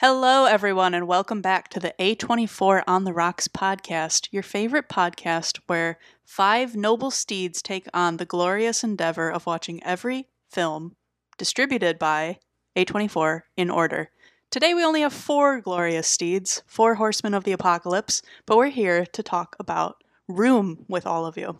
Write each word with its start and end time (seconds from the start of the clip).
Hello, 0.00 0.44
everyone, 0.44 0.94
and 0.94 1.08
welcome 1.08 1.42
back 1.42 1.66
to 1.70 1.80
the 1.80 1.92
A24 1.98 2.84
on 2.86 3.02
the 3.02 3.12
Rocks 3.12 3.48
podcast, 3.48 4.28
your 4.30 4.44
favorite 4.44 4.88
podcast 4.88 5.58
where 5.66 5.98
five 6.24 6.76
noble 6.76 7.10
steeds 7.10 7.60
take 7.60 7.88
on 7.92 8.16
the 8.16 8.24
glorious 8.24 8.84
endeavor 8.84 9.28
of 9.28 9.44
watching 9.44 9.82
every 9.82 10.28
film 10.48 10.94
distributed 11.36 11.98
by 11.98 12.38
A24 12.76 13.40
in 13.56 13.70
order. 13.70 14.10
Today, 14.52 14.72
we 14.72 14.84
only 14.84 15.00
have 15.00 15.12
four 15.12 15.60
glorious 15.60 16.06
steeds, 16.06 16.62
four 16.64 16.94
horsemen 16.94 17.34
of 17.34 17.42
the 17.42 17.50
apocalypse, 17.50 18.22
but 18.46 18.56
we're 18.56 18.68
here 18.68 19.04
to 19.04 19.22
talk 19.24 19.56
about 19.58 20.04
Room 20.28 20.84
with 20.86 21.08
all 21.08 21.26
of 21.26 21.36
you. 21.36 21.58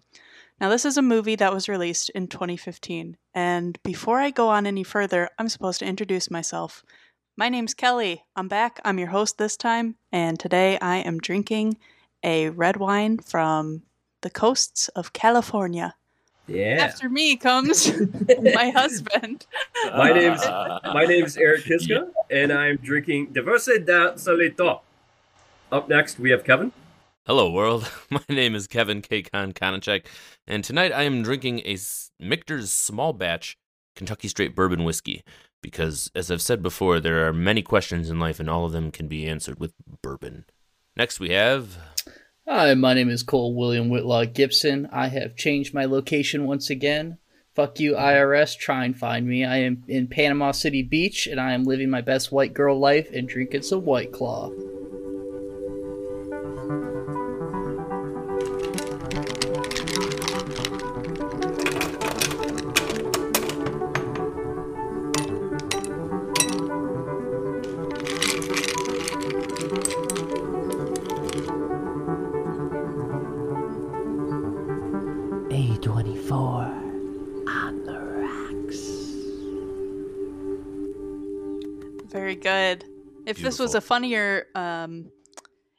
Now, 0.61 0.69
this 0.69 0.85
is 0.85 0.97
a 0.97 1.03
movie 1.03 1.35
that 1.35 1.53
was 1.53 1.69
released 1.69 2.09
in 2.11 2.29
2015, 2.29 3.17
and 3.35 3.81
before 3.83 4.21
I 4.21 4.31
go 4.31 4.49
on 4.49 4.65
any 4.65 4.85
further, 4.85 5.29
I'm 5.41 5.49
supposed 5.49 5.81
to 5.81 5.87
introduce 5.87 6.31
myself. 6.31 6.85
My 7.39 7.49
name's 7.49 7.73
Kelly. 7.73 8.25
I'm 8.35 8.49
back. 8.49 8.81
I'm 8.85 8.99
your 8.99 9.11
host 9.11 9.39
this 9.39 9.57
time, 9.57 9.95
and 10.11 10.41
today 10.41 10.77
I 10.81 10.97
am 10.97 11.19
drinking 11.19 11.77
a 12.25 12.49
red 12.49 12.79
wine 12.79 13.19
from 13.19 13.85
the 14.23 14.29
coasts 14.29 14.89
of 14.97 15.13
California. 15.13 15.95
Yeah. 16.49 16.79
After 16.81 17.09
me 17.09 17.37
comes 17.37 17.93
my 18.55 18.71
husband. 18.71 19.47
My 19.95 20.13
name's 20.13 20.41
ah. 20.43 20.81
my 20.93 21.05
name's 21.05 21.37
Eric 21.37 21.63
Kiska, 21.63 22.11
and 22.29 22.53
I'm 22.53 22.75
drinking 22.79 23.27
Diverse 23.27 23.71
da 23.85 24.15
Solito. 24.15 24.81
Up 25.71 25.89
next, 25.89 26.19
we 26.19 26.31
have 26.31 26.43
Kevin. 26.43 26.73
Hello, 27.25 27.49
world. 27.53 27.89
My 28.11 28.25
name 28.29 28.57
is 28.57 28.67
Kevin 28.67 29.01
K. 29.01 29.23
Kon 29.23 29.53
Konachek, 29.53 30.07
and 30.49 30.65
tonight 30.65 30.91
I 30.91 31.05
am 31.05 31.23
drinking 31.23 31.61
a 31.61 31.79
Michter's 32.19 32.73
Small 32.73 33.13
Batch 33.13 33.57
Kentucky 33.95 34.27
Straight 34.27 34.57
Bourbon 34.57 34.83
Whiskey 34.83 35.23
because, 35.63 36.11
as 36.15 36.31
I've 36.31 36.43
said 36.43 36.63
before, 36.63 37.01
there 37.01 37.27
are 37.27 37.33
many 37.33 37.63
questions 37.63 38.11
in 38.11 38.19
life, 38.19 38.41
and 38.41 38.49
all 38.49 38.65
of 38.65 38.73
them 38.73 38.91
can 38.91 39.09
be 39.09 39.27
answered 39.27 39.59
with 39.59 39.73
bourbon. 40.03 40.45
Next, 40.97 41.21
we 41.21 41.31
have. 41.31 41.79
Hi, 42.47 42.75
my 42.75 42.95
name 42.95 43.11
is 43.11 43.23
Cole 43.23 43.55
William 43.55 43.91
Whitlaw 43.91 44.33
Gibson. 44.33 44.89
I 44.91 45.09
have 45.09 45.37
changed 45.37 45.75
my 45.75 45.85
location 45.85 46.47
once 46.47 46.71
again. 46.71 47.19
Fuck 47.55 47.81
you, 47.81 47.93
mm-hmm. 47.93 48.03
IRS. 48.03 48.57
Try 48.57 48.85
and 48.85 48.97
find 48.97 49.27
me. 49.27 49.45
I 49.45 49.59
am 49.59 49.85
in 49.89 50.07
Panama 50.07 50.53
City 50.53 50.83
Beach, 50.83 51.27
and 51.27 51.41
I 51.41 51.53
am 51.53 51.65
living 51.65 51.91
my 51.91 52.01
best 52.01 52.33
white 52.33 52.55
girl 52.55 52.79
life 52.79 53.11
and 53.13 53.29
drinking 53.29 53.63
some 53.63 53.85
White 53.85 54.13
Claw. 54.13 54.51
If 83.29 83.39
this 83.39 83.59
was 83.59 83.75
a 83.75 83.81
funnier, 83.83 84.47
um, 84.55 85.11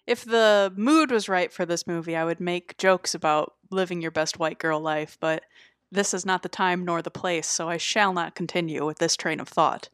if 0.05 0.23
the 0.23 0.71
mood 0.77 1.09
was 1.09 1.27
right 1.27 1.51
for 1.51 1.65
this 1.65 1.87
movie, 1.87 2.15
I 2.15 2.23
would 2.23 2.39
make 2.39 2.77
jokes 2.77 3.15
about 3.15 3.55
living 3.71 4.01
your 4.01 4.11
best 4.11 4.37
white 4.37 4.59
girl 4.59 4.79
life, 4.79 5.17
but 5.19 5.43
this 5.91 6.13
is 6.13 6.27
not 6.27 6.43
the 6.43 6.49
time 6.49 6.85
nor 6.85 7.01
the 7.01 7.09
place, 7.09 7.47
so 7.47 7.67
I 7.67 7.77
shall 7.77 8.13
not 8.13 8.35
continue 8.35 8.85
with 8.85 8.99
this 8.99 9.17
train 9.17 9.39
of 9.39 9.47
thought. 9.47 9.89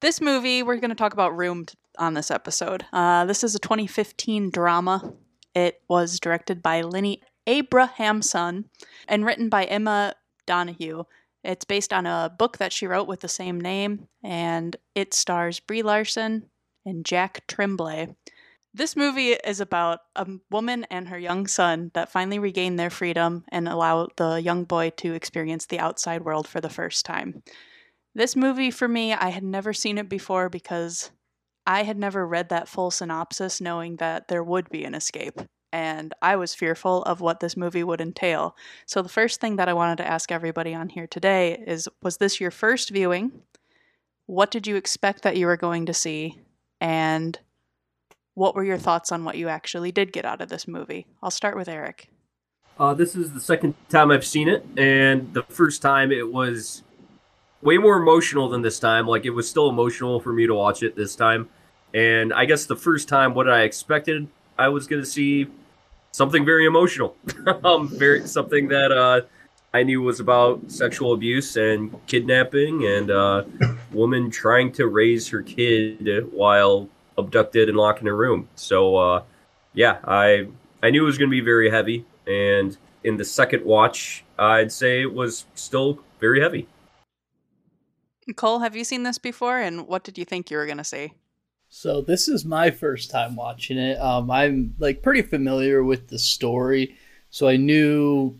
This 0.00 0.22
movie, 0.22 0.62
we're 0.62 0.76
going 0.76 0.88
to 0.88 0.96
talk 0.96 1.12
about 1.12 1.36
Room 1.36 1.66
on 1.98 2.14
this 2.14 2.30
episode. 2.30 2.86
Uh, 2.92 3.26
this 3.26 3.44
is 3.44 3.54
a 3.54 3.58
2015 3.58 4.50
drama. 4.50 5.12
It 5.54 5.82
was 5.86 6.18
directed 6.18 6.62
by 6.62 6.80
Lenny 6.80 7.20
Abrahamson 7.46 8.70
and 9.06 9.26
written 9.26 9.48
by 9.48 9.64
Emma 9.64 10.14
Donoghue. 10.46 11.04
It's 11.44 11.64
based 11.64 11.92
on 11.92 12.06
a 12.06 12.32
book 12.36 12.58
that 12.58 12.72
she 12.72 12.86
wrote 12.86 13.08
with 13.08 13.20
the 13.20 13.28
same 13.28 13.60
name, 13.60 14.08
and 14.22 14.76
it 14.94 15.14
stars 15.14 15.60
Brie 15.60 15.82
Larson 15.82 16.50
and 16.84 17.04
Jack 17.04 17.46
Tremblay. 17.46 18.08
This 18.74 18.96
movie 18.96 19.32
is 19.32 19.60
about 19.60 20.00
a 20.14 20.26
woman 20.50 20.84
and 20.90 21.08
her 21.08 21.18
young 21.18 21.46
son 21.46 21.90
that 21.94 22.10
finally 22.12 22.38
regain 22.38 22.76
their 22.76 22.90
freedom 22.90 23.44
and 23.48 23.68
allow 23.68 24.08
the 24.16 24.40
young 24.42 24.64
boy 24.64 24.90
to 24.98 25.14
experience 25.14 25.66
the 25.66 25.78
outside 25.78 26.22
world 26.22 26.46
for 26.46 26.60
the 26.60 26.68
first 26.68 27.06
time. 27.06 27.42
This 28.14 28.36
movie, 28.36 28.70
for 28.70 28.88
me, 28.88 29.12
I 29.12 29.30
had 29.30 29.44
never 29.44 29.72
seen 29.72 29.96
it 29.96 30.08
before 30.08 30.48
because 30.48 31.10
I 31.66 31.84
had 31.84 31.98
never 31.98 32.26
read 32.26 32.48
that 32.50 32.68
full 32.68 32.90
synopsis 32.90 33.60
knowing 33.60 33.96
that 33.96 34.28
there 34.28 34.42
would 34.42 34.68
be 34.70 34.84
an 34.84 34.94
escape. 34.94 35.40
And 35.72 36.14
I 36.22 36.36
was 36.36 36.54
fearful 36.54 37.02
of 37.02 37.20
what 37.20 37.40
this 37.40 37.56
movie 37.56 37.84
would 37.84 38.00
entail. 38.00 38.56
So 38.86 39.02
the 39.02 39.08
first 39.08 39.40
thing 39.40 39.56
that 39.56 39.68
I 39.68 39.74
wanted 39.74 39.98
to 39.98 40.06
ask 40.06 40.32
everybody 40.32 40.74
on 40.74 40.88
here 40.88 41.06
today 41.06 41.62
is 41.66 41.88
was 42.02 42.16
this 42.16 42.40
your 42.40 42.50
first 42.50 42.90
viewing? 42.90 43.32
What 44.26 44.50
did 44.50 44.66
you 44.66 44.76
expect 44.76 45.22
that 45.22 45.36
you 45.36 45.46
were 45.46 45.56
going 45.56 45.86
to 45.86 45.94
see? 45.94 46.40
And 46.80 47.38
what 48.34 48.54
were 48.54 48.64
your 48.64 48.78
thoughts 48.78 49.10
on 49.10 49.24
what 49.24 49.36
you 49.36 49.48
actually 49.48 49.90
did 49.90 50.12
get 50.12 50.24
out 50.24 50.40
of 50.40 50.48
this 50.48 50.68
movie? 50.68 51.06
I'll 51.22 51.30
start 51.30 51.56
with 51.56 51.68
Eric. 51.68 52.08
Uh, 52.78 52.94
this 52.94 53.16
is 53.16 53.32
the 53.32 53.40
second 53.40 53.74
time 53.88 54.12
I've 54.12 54.24
seen 54.24 54.48
it, 54.48 54.64
and 54.76 55.34
the 55.34 55.42
first 55.42 55.82
time 55.82 56.12
it 56.12 56.32
was 56.32 56.84
way 57.60 57.76
more 57.76 57.96
emotional 57.96 58.48
than 58.48 58.62
this 58.62 58.78
time. 58.78 59.08
Like 59.08 59.24
it 59.24 59.30
was 59.30 59.50
still 59.50 59.68
emotional 59.68 60.20
for 60.20 60.32
me 60.32 60.46
to 60.46 60.54
watch 60.54 60.84
it 60.84 60.94
this 60.94 61.16
time, 61.16 61.48
and 61.92 62.32
I 62.32 62.44
guess 62.44 62.66
the 62.66 62.76
first 62.76 63.08
time, 63.08 63.34
what 63.34 63.50
I 63.50 63.62
expected, 63.62 64.28
I 64.56 64.68
was 64.68 64.86
going 64.86 65.02
to 65.02 65.08
see 65.08 65.48
something 66.12 66.44
very 66.44 66.66
emotional, 66.66 67.16
um, 67.64 67.88
very 67.88 68.26
something 68.26 68.68
that 68.68 68.92
uh, 68.92 69.22
I 69.72 69.82
knew 69.82 70.02
was 70.02 70.20
about 70.20 70.70
sexual 70.70 71.12
abuse 71.12 71.56
and 71.56 71.94
kidnapping, 72.06 72.84
and 72.84 73.10
uh, 73.10 73.44
woman 73.92 74.30
trying 74.30 74.72
to 74.72 74.86
raise 74.86 75.28
her 75.28 75.42
kid 75.42 76.32
while 76.32 76.88
abducted 77.16 77.68
and 77.68 77.76
locked 77.76 78.00
in 78.00 78.08
a 78.08 78.14
room. 78.14 78.48
So 78.54 78.96
uh, 78.96 79.22
yeah, 79.74 79.98
I 80.04 80.48
I 80.82 80.90
knew 80.90 81.02
it 81.02 81.06
was 81.06 81.18
going 81.18 81.30
to 81.30 81.36
be 81.36 81.40
very 81.40 81.70
heavy, 81.70 82.04
and 82.26 82.76
in 83.04 83.16
the 83.16 83.24
second 83.24 83.64
watch, 83.64 84.24
I'd 84.38 84.72
say 84.72 85.02
it 85.02 85.12
was 85.12 85.44
still 85.54 85.98
very 86.20 86.40
heavy. 86.40 86.66
Cole, 88.36 88.58
have 88.58 88.76
you 88.76 88.84
seen 88.84 89.04
this 89.04 89.18
before? 89.18 89.58
And 89.58 89.86
what 89.86 90.04
did 90.04 90.18
you 90.18 90.24
think 90.24 90.50
you 90.50 90.58
were 90.58 90.66
going 90.66 90.78
to 90.78 90.84
see? 90.84 91.12
So 91.68 92.00
this 92.00 92.28
is 92.28 92.44
my 92.44 92.70
first 92.70 93.10
time 93.10 93.36
watching 93.36 93.78
it. 93.78 94.00
Um, 94.00 94.30
I'm 94.30 94.74
like 94.78 95.02
pretty 95.02 95.22
familiar 95.22 95.84
with 95.84 96.08
the 96.08 96.18
story, 96.18 96.96
so 97.30 97.46
I 97.46 97.56
knew 97.56 98.38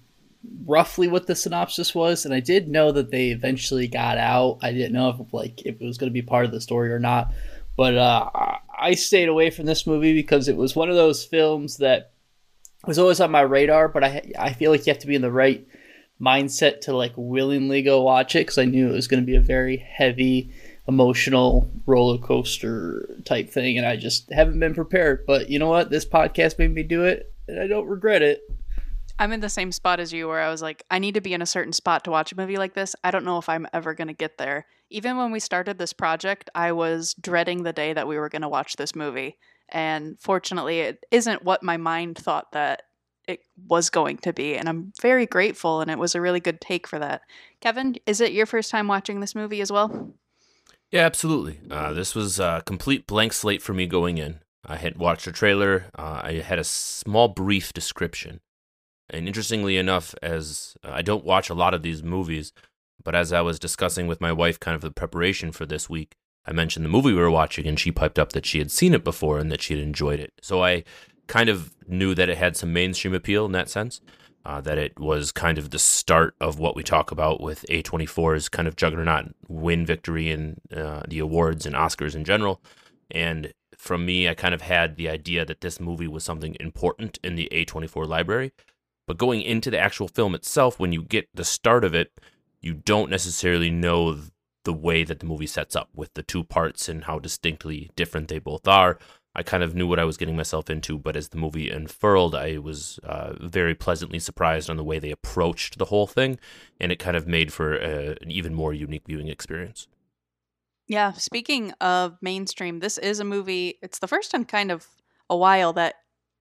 roughly 0.65 1.09
what 1.09 1.27
the 1.27 1.35
synopsis 1.37 1.95
was, 1.95 2.25
and 2.25 2.33
I 2.33 2.41
did 2.41 2.69
know 2.69 2.91
that 2.93 3.11
they 3.11 3.29
eventually 3.29 3.87
got 3.87 4.17
out. 4.17 4.59
I 4.63 4.73
didn't 4.73 4.95
know 4.95 5.11
if 5.11 5.35
like 5.35 5.61
if 5.67 5.81
it 5.81 5.85
was 5.85 5.99
going 5.99 6.11
to 6.11 6.15
be 6.15 6.23
part 6.23 6.47
of 6.47 6.53
the 6.53 6.61
story 6.61 6.91
or 6.91 6.99
not, 6.99 7.33
but 7.77 7.97
uh, 7.97 8.31
I- 8.79 8.95
stayed 8.95 9.29
away 9.29 9.51
from 9.51 9.67
this 9.67 9.87
movie 9.87 10.15
because 10.15 10.49
it 10.49 10.57
was 10.57 10.75
one 10.75 10.89
of 10.89 10.97
those 10.97 11.25
films 11.25 11.77
that 11.79 12.13
was 12.87 12.99
always 12.99 13.21
on 13.21 13.31
my 13.31 13.43
radar. 13.43 13.89
But 13.89 14.05
I 14.05 14.33
I 14.39 14.53
feel 14.55 14.71
like 14.71 14.87
you 14.87 14.93
have 14.93 15.03
to 15.03 15.07
be 15.07 15.15
in 15.15 15.23
the 15.23 15.31
right 15.31 15.67
mindset 16.21 16.81
to 16.83 16.97
like 16.97 17.13
willingly 17.17 17.83
go 17.83 18.03
watch 18.03 18.35
it 18.35 18.41
because 18.41 18.59
I 18.59 18.65
knew 18.65 18.89
it 18.89 18.95
was 18.95 19.07
going 19.07 19.23
to 19.23 19.27
be 19.27 19.37
a 19.37 19.41
very 19.41 19.77
heavy 19.77 20.51
emotional 20.89 21.71
roller 21.87 22.19
coaster 22.19 23.17
type 23.25 23.51
thing 23.51 23.77
and 23.77 23.87
I 23.87 23.97
just 23.97 24.33
haven't 24.33 24.59
been 24.59 24.75
prepared. 24.75 25.25
But 25.27 25.51
you 25.51 25.59
know 25.59 25.69
what? 25.69 25.91
This 25.91 26.07
podcast 26.07 26.59
made 26.59 26.75
me 26.75 26.83
do 26.83 27.05
it 27.05 27.33
and 27.47 27.61
I 27.61 27.67
don't 27.67 27.87
regret 27.87 28.23
it. 28.23 28.41
I'm 29.21 29.33
in 29.33 29.41
the 29.41 29.49
same 29.49 29.73
spot 29.73 30.01
as 30.01 30.13
you 30.13 30.29
where 30.29 30.41
I 30.41 30.49
was 30.49 30.63
like, 30.63 30.85
I 30.91 30.99
need 30.99 31.15
to 31.15 31.21
be 31.21 31.35
in 31.35 31.43
a 31.43 31.47
certain 31.47 31.73
spot 31.73 32.05
to 32.05 32.11
watch 32.11 32.33
a 32.33 32.37
movie 32.37 32.57
like 32.57 32.75
this. 32.75 32.95
I 33.03 33.11
don't 33.11 33.25
know 33.25 33.39
if 33.39 33.49
I'm 33.49 33.67
ever 33.73 33.93
going 33.93 34.09
to 34.09 34.15
get 34.15 34.39
there. 34.39 34.67
Even 34.91 35.17
when 35.17 35.33
we 35.33 35.41
started 35.41 35.77
this 35.77 35.93
project, 35.93 36.49
I 36.55 36.73
was 36.73 37.15
dreading 37.21 37.65
the 37.65 37.73
day 37.73 37.93
that 37.93 38.07
we 38.07 38.17
were 38.17 38.29
going 38.29 38.43
to 38.43 38.49
watch 38.49 38.77
this 38.77 38.95
movie. 38.95 39.37
And 39.71 40.19
fortunately, 40.21 40.81
it 40.81 41.05
isn't 41.11 41.45
what 41.45 41.65
my 41.65 41.77
mind 41.77 42.17
thought 42.17 42.53
that 42.53 42.83
it 43.27 43.41
was 43.67 43.91
going 43.91 44.19
to 44.19 44.33
be. 44.33 44.57
And 44.57 44.69
I'm 44.69 44.93
very 45.03 45.27
grateful. 45.27 45.81
And 45.81 45.91
it 45.91 45.99
was 45.99 46.15
a 46.15 46.21
really 46.21 46.41
good 46.41 46.61
take 46.61 46.87
for 46.87 46.99
that. 47.01 47.23
Kevin, 47.61 47.97
is 48.07 48.21
it 48.21 48.33
your 48.33 48.47
first 48.47 48.71
time 48.71 48.87
watching 48.87 49.19
this 49.21 49.35
movie 49.35 49.61
as 49.61 49.73
well? 49.73 50.15
Yeah, 50.91 51.05
absolutely. 51.05 51.61
Uh, 51.71 51.93
this 51.93 52.15
was 52.15 52.41
a 52.41 52.63
complete 52.65 53.07
blank 53.07 53.33
slate 53.33 53.61
for 53.63 53.75
me 53.75 53.87
going 53.87 54.19
in. 54.19 54.41
I 54.65 54.77
had 54.77 54.97
watched 54.97 55.27
a 55.27 55.33
trailer, 55.33 55.87
uh, 55.97 56.21
I 56.25 56.33
had 56.45 56.59
a 56.59 56.65
small, 56.65 57.29
brief 57.29 57.73
description. 57.73 58.41
And 59.11 59.27
interestingly 59.27 59.77
enough, 59.77 60.15
as 60.23 60.77
uh, 60.85 60.91
I 60.93 61.03
don't 61.03 61.25
watch 61.25 61.49
a 61.49 61.55
lot 61.55 61.75
of 61.75 61.83
these 61.83 62.03
movies, 62.03 62.53
but 63.03 63.15
as 63.15 63.33
I 63.33 63.41
was 63.41 63.59
discussing 63.59 64.07
with 64.07 64.21
my 64.21 64.33
wife 64.33 64.61
kind 64.61 64.75
of 64.75 64.81
the 64.81 64.91
preparation 64.91 65.53
for 65.53 65.65
this 65.65 65.89
week, 65.89 66.15
I 66.47 66.53
mentioned 66.53 66.85
the 66.85 66.91
movie 66.91 67.13
we 67.13 67.21
were 67.21 67.31
watching, 67.31 67.67
and 67.67 67.79
she 67.79 67.93
piped 67.93 68.19
up 68.19 68.33
that 68.33 68.47
she 68.47 68.59
had 68.59 68.71
seen 68.71 68.95
it 68.95 69.05
before 69.05 69.39
and 69.39 69.53
that 69.53 69.63
she 69.63 69.75
had 69.75 69.83
enjoyed 69.83 70.21
it. 70.21 70.33
So 70.43 70.63
I 70.63 70.85
kind 71.27 71.49
of 71.49 71.75
knew 71.87 72.15
that 72.15 72.29
it 72.31 72.39
had 72.39 72.57
some 72.57 72.73
mainstream 72.73 73.15
appeal 73.15 73.45
in 73.45 73.53
that 73.53 73.69
sense. 73.69 74.01
Uh, 74.49 74.63
that 74.63 74.79
it 74.79 74.99
was 74.99 75.31
kind 75.31 75.59
of 75.59 75.69
the 75.69 75.79
start 75.79 76.35
of 76.41 76.59
what 76.59 76.75
we 76.75 76.83
talk 76.83 77.11
about 77.11 77.39
with 77.39 77.67
A24's 77.69 78.49
kind 78.49 78.67
of 78.67 78.77
juggernaut 78.77 79.27
win 79.47 79.85
victory 79.85 80.31
in 80.31 80.59
uh, 80.75 81.03
the 81.07 81.19
awards 81.19 81.67
and 81.67 81.77
Oscars 81.77 82.15
in 82.15 82.25
general. 82.25 82.63
And 83.11 83.53
from 83.77 84.07
me, 84.07 84.27
I 84.27 84.33
kind 84.33 84.55
of 84.55 84.63
had 84.63 84.97
the 84.97 85.11
idea 85.11 85.45
that 85.45 85.61
this 85.61 85.79
movie 85.79 86.09
was 86.09 86.25
something 86.25 86.57
important 86.61 87.19
in 87.23 87.35
the 87.35 87.51
A24 87.53 88.09
library. 88.09 88.53
But 89.07 89.19
going 89.19 89.43
into 89.43 89.71
the 89.71 89.79
actual 89.79 90.09
film 90.09 90.35
itself, 90.35 90.81
when 90.81 90.93
you 90.93 91.03
get 91.03 91.29
the 91.35 91.45
start 91.45 91.85
of 91.85 91.95
it, 91.95 92.11
you 92.63 92.73
don't 92.73 93.11
necessarily 93.11 93.71
know 93.71 94.19
the 94.65 94.73
way 94.73 95.05
that 95.05 95.21
the 95.21 95.27
movie 95.27 95.47
sets 95.47 95.77
up 95.77 95.91
with 95.95 96.15
the 96.15 96.23
two 96.23 96.43
parts 96.43 96.89
and 96.89 97.05
how 97.05 97.19
distinctly 97.19 97.91
different 97.97 98.29
they 98.29 98.39
both 98.39 98.67
are. 98.67 98.99
I 99.35 99.43
kind 99.43 99.63
of 99.63 99.75
knew 99.75 99.87
what 99.87 99.99
I 100.01 100.05
was 100.05 100.17
getting 100.17 100.37
myself 100.37 100.69
into, 100.69 100.99
but 100.99 101.17
as 101.17 101.29
the 101.29 101.37
movie 101.37 101.71
unfurled, 101.71 102.35
I 102.35 102.59
was 102.59 102.99
uh, 103.05 103.35
very 103.41 103.75
pleasantly 103.75 104.19
surprised 104.19 104.69
on 104.69 104.77
the 104.77 104.85
way 104.85 104.99
they 104.99 105.11
approached 105.11 105.79
the 105.79 105.87
whole 105.87 106.07
thing, 106.07 106.39
and 106.81 106.91
it 106.91 106.99
kind 106.99 107.17
of 107.17 107.27
made 107.27 107.53
for 107.53 107.77
a, 107.77 108.17
an 108.21 108.31
even 108.31 108.55
more 108.55 108.75
unique 108.75 109.07
viewing 109.07 109.29
experience. 109.29 109.87
Yeah, 110.89 111.13
speaking 111.13 111.73
of 111.81 112.17
mainstream, 112.23 112.81
this 112.81 112.97
is 112.99 113.21
a 113.21 113.25
movie. 113.25 113.79
It's 113.83 113.99
the 113.99 114.09
first 114.09 114.33
in 114.33 114.47
kind 114.47 114.71
of 114.71 114.87
a 115.29 115.37
while 115.37 115.73
that 115.75 115.97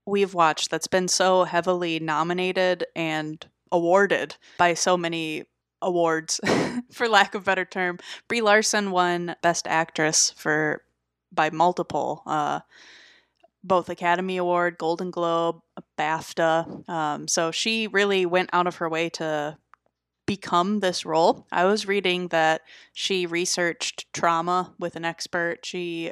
we've 0.06 0.34
watched 0.34 0.72
that's 0.72 0.88
been 0.88 1.10
so 1.10 1.44
heavily 1.44 2.00
nominated 2.00 2.86
and 2.96 3.46
awarded 3.72 4.38
by 4.58 4.74
so 4.74 4.96
many 4.96 5.44
awards, 5.82 6.40
for 6.92 7.08
lack 7.08 7.36
of 7.36 7.44
better 7.44 7.66
term. 7.66 8.00
Brie 8.28 8.42
Larson 8.42 8.92
won 8.92 9.36
Best 9.42 9.68
Actress 9.68 10.32
for 10.32 10.82
by 11.32 11.50
multiple, 11.50 12.24
uh, 12.26 12.62
both 13.64 13.90
Academy 13.90 14.38
Award, 14.38 14.78
Golden 14.78 15.12
Globe, 15.12 15.60
BAFTA. 15.98 16.88
Um, 16.90 17.28
so 17.28 17.52
she 17.52 17.88
really 17.88 18.26
went 18.26 18.50
out 18.54 18.68
of 18.68 18.78
her 18.78 18.90
way 18.90 19.10
to 19.12 19.58
become 20.26 20.80
this 20.80 21.06
role. 21.06 21.48
I 21.52 21.66
was 21.66 21.88
reading 21.88 22.28
that 22.30 22.62
she 22.94 23.26
researched 23.26 24.12
trauma 24.14 24.74
with 24.78 24.96
an 24.96 25.06
expert. 25.06 25.66
She 25.66 26.12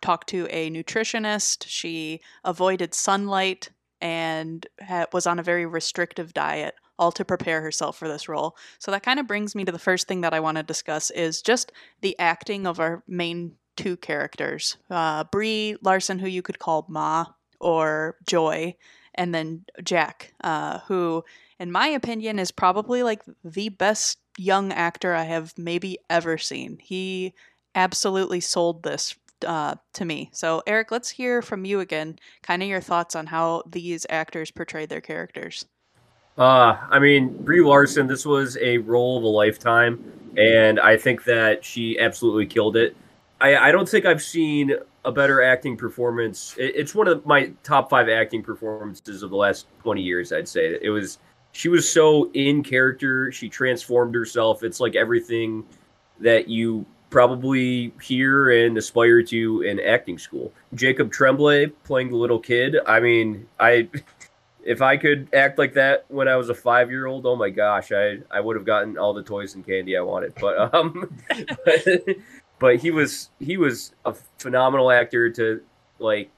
talked 0.00 0.28
to 0.28 0.46
a 0.50 0.70
nutritionist. 0.70 1.64
She 1.66 2.20
avoided 2.44 2.94
sunlight 2.94 3.70
and 4.00 4.66
ha- 4.80 5.06
was 5.12 5.26
on 5.26 5.38
a 5.38 5.42
very 5.42 5.66
restrictive 5.66 6.32
diet 6.32 6.74
all 6.98 7.10
to 7.12 7.24
prepare 7.24 7.62
herself 7.62 7.96
for 7.96 8.08
this 8.08 8.28
role. 8.28 8.56
So 8.78 8.90
that 8.90 9.02
kind 9.02 9.18
of 9.18 9.26
brings 9.26 9.54
me 9.54 9.64
to 9.64 9.72
the 9.72 9.78
first 9.78 10.06
thing 10.06 10.20
that 10.20 10.34
I 10.34 10.40
want 10.40 10.58
to 10.58 10.62
discuss 10.62 11.10
is 11.10 11.40
just 11.40 11.72
the 12.02 12.16
acting 12.18 12.66
of 12.66 12.78
our 12.78 13.02
main 13.08 13.56
two 13.76 13.96
characters. 13.96 14.76
Uh, 14.90 15.24
Brie 15.24 15.76
Larson, 15.82 16.18
who 16.18 16.28
you 16.28 16.42
could 16.42 16.58
call 16.58 16.86
Ma 16.88 17.26
or 17.60 18.16
Joy, 18.26 18.76
and 19.14 19.34
then 19.34 19.64
Jack, 19.82 20.32
uh, 20.42 20.80
who, 20.80 21.24
in 21.58 21.72
my 21.72 21.88
opinion, 21.88 22.38
is 22.38 22.50
probably 22.50 23.02
like 23.02 23.22
the 23.44 23.68
best 23.68 24.18
young 24.38 24.72
actor 24.72 25.14
I 25.14 25.24
have 25.24 25.52
maybe 25.58 25.98
ever 26.08 26.38
seen. 26.38 26.78
He 26.82 27.34
absolutely 27.74 28.40
sold 28.40 28.82
this 28.82 29.14
uh, 29.46 29.74
to 29.94 30.04
me. 30.04 30.30
So, 30.32 30.62
Eric, 30.66 30.90
let's 30.90 31.10
hear 31.10 31.42
from 31.42 31.64
you 31.64 31.80
again, 31.80 32.18
kind 32.42 32.62
of 32.62 32.68
your 32.68 32.80
thoughts 32.80 33.14
on 33.14 33.26
how 33.26 33.62
these 33.70 34.06
actors 34.10 34.50
portrayed 34.50 34.88
their 34.88 35.00
characters. 35.00 35.66
Uh, 36.38 36.76
I 36.88 36.98
mean, 36.98 37.36
Brie 37.44 37.60
Larson, 37.60 38.06
this 38.06 38.24
was 38.24 38.56
a 38.58 38.78
role 38.78 39.18
of 39.18 39.24
a 39.24 39.28
lifetime, 39.28 40.02
and 40.36 40.80
I 40.80 40.96
think 40.96 41.24
that 41.24 41.64
she 41.64 41.98
absolutely 41.98 42.46
killed 42.46 42.76
it. 42.76 42.96
I, 43.40 43.68
I 43.68 43.72
don't 43.72 43.88
think 43.88 44.04
I've 44.04 44.22
seen 44.22 44.74
a 45.04 45.12
better 45.12 45.42
acting 45.42 45.76
performance. 45.76 46.54
It, 46.58 46.74
it's 46.76 46.94
one 46.94 47.08
of 47.08 47.24
my 47.26 47.52
top 47.62 47.90
five 47.90 48.08
acting 48.08 48.42
performances 48.42 49.22
of 49.22 49.30
the 49.30 49.36
last 49.36 49.66
20 49.82 50.02
years, 50.02 50.32
I'd 50.32 50.48
say. 50.48 50.78
It 50.80 50.90
was, 50.90 51.18
she 51.52 51.68
was 51.68 51.90
so 51.90 52.30
in 52.32 52.62
character. 52.62 53.32
She 53.32 53.48
transformed 53.48 54.14
herself. 54.14 54.62
It's 54.62 54.80
like 54.80 54.94
everything 54.94 55.64
that 56.20 56.48
you 56.48 56.84
probably 57.08 57.92
hear 58.00 58.50
and 58.50 58.78
aspire 58.78 59.22
to 59.22 59.62
in 59.62 59.80
acting 59.80 60.18
school. 60.18 60.52
Jacob 60.74 61.10
Tremblay 61.10 61.66
playing 61.84 62.10
the 62.10 62.16
little 62.16 62.38
kid. 62.38 62.76
I 62.86 63.00
mean, 63.00 63.48
I 63.58 63.88
if 64.64 64.82
I 64.82 64.96
could 64.96 65.28
act 65.34 65.58
like 65.58 65.74
that 65.74 66.04
when 66.08 66.28
I 66.28 66.36
was 66.36 66.48
a 66.48 66.54
five 66.54 66.90
year 66.90 67.06
old, 67.06 67.26
oh 67.26 67.36
my 67.36 67.50
gosh, 67.50 67.92
I 67.92 68.18
I 68.30 68.40
would 68.40 68.56
have 68.56 68.64
gotten 68.64 68.96
all 68.96 69.12
the 69.12 69.22
toys 69.22 69.54
and 69.54 69.66
candy 69.66 69.96
I 69.96 70.02
wanted. 70.02 70.34
But 70.40 70.72
um, 70.74 71.18
but, 71.64 71.86
but 72.60 72.76
he 72.76 72.92
was 72.92 73.30
he 73.40 73.56
was 73.56 73.92
a 74.04 74.14
phenomenal 74.38 74.92
actor 74.92 75.28
to 75.30 75.60
like 75.98 76.30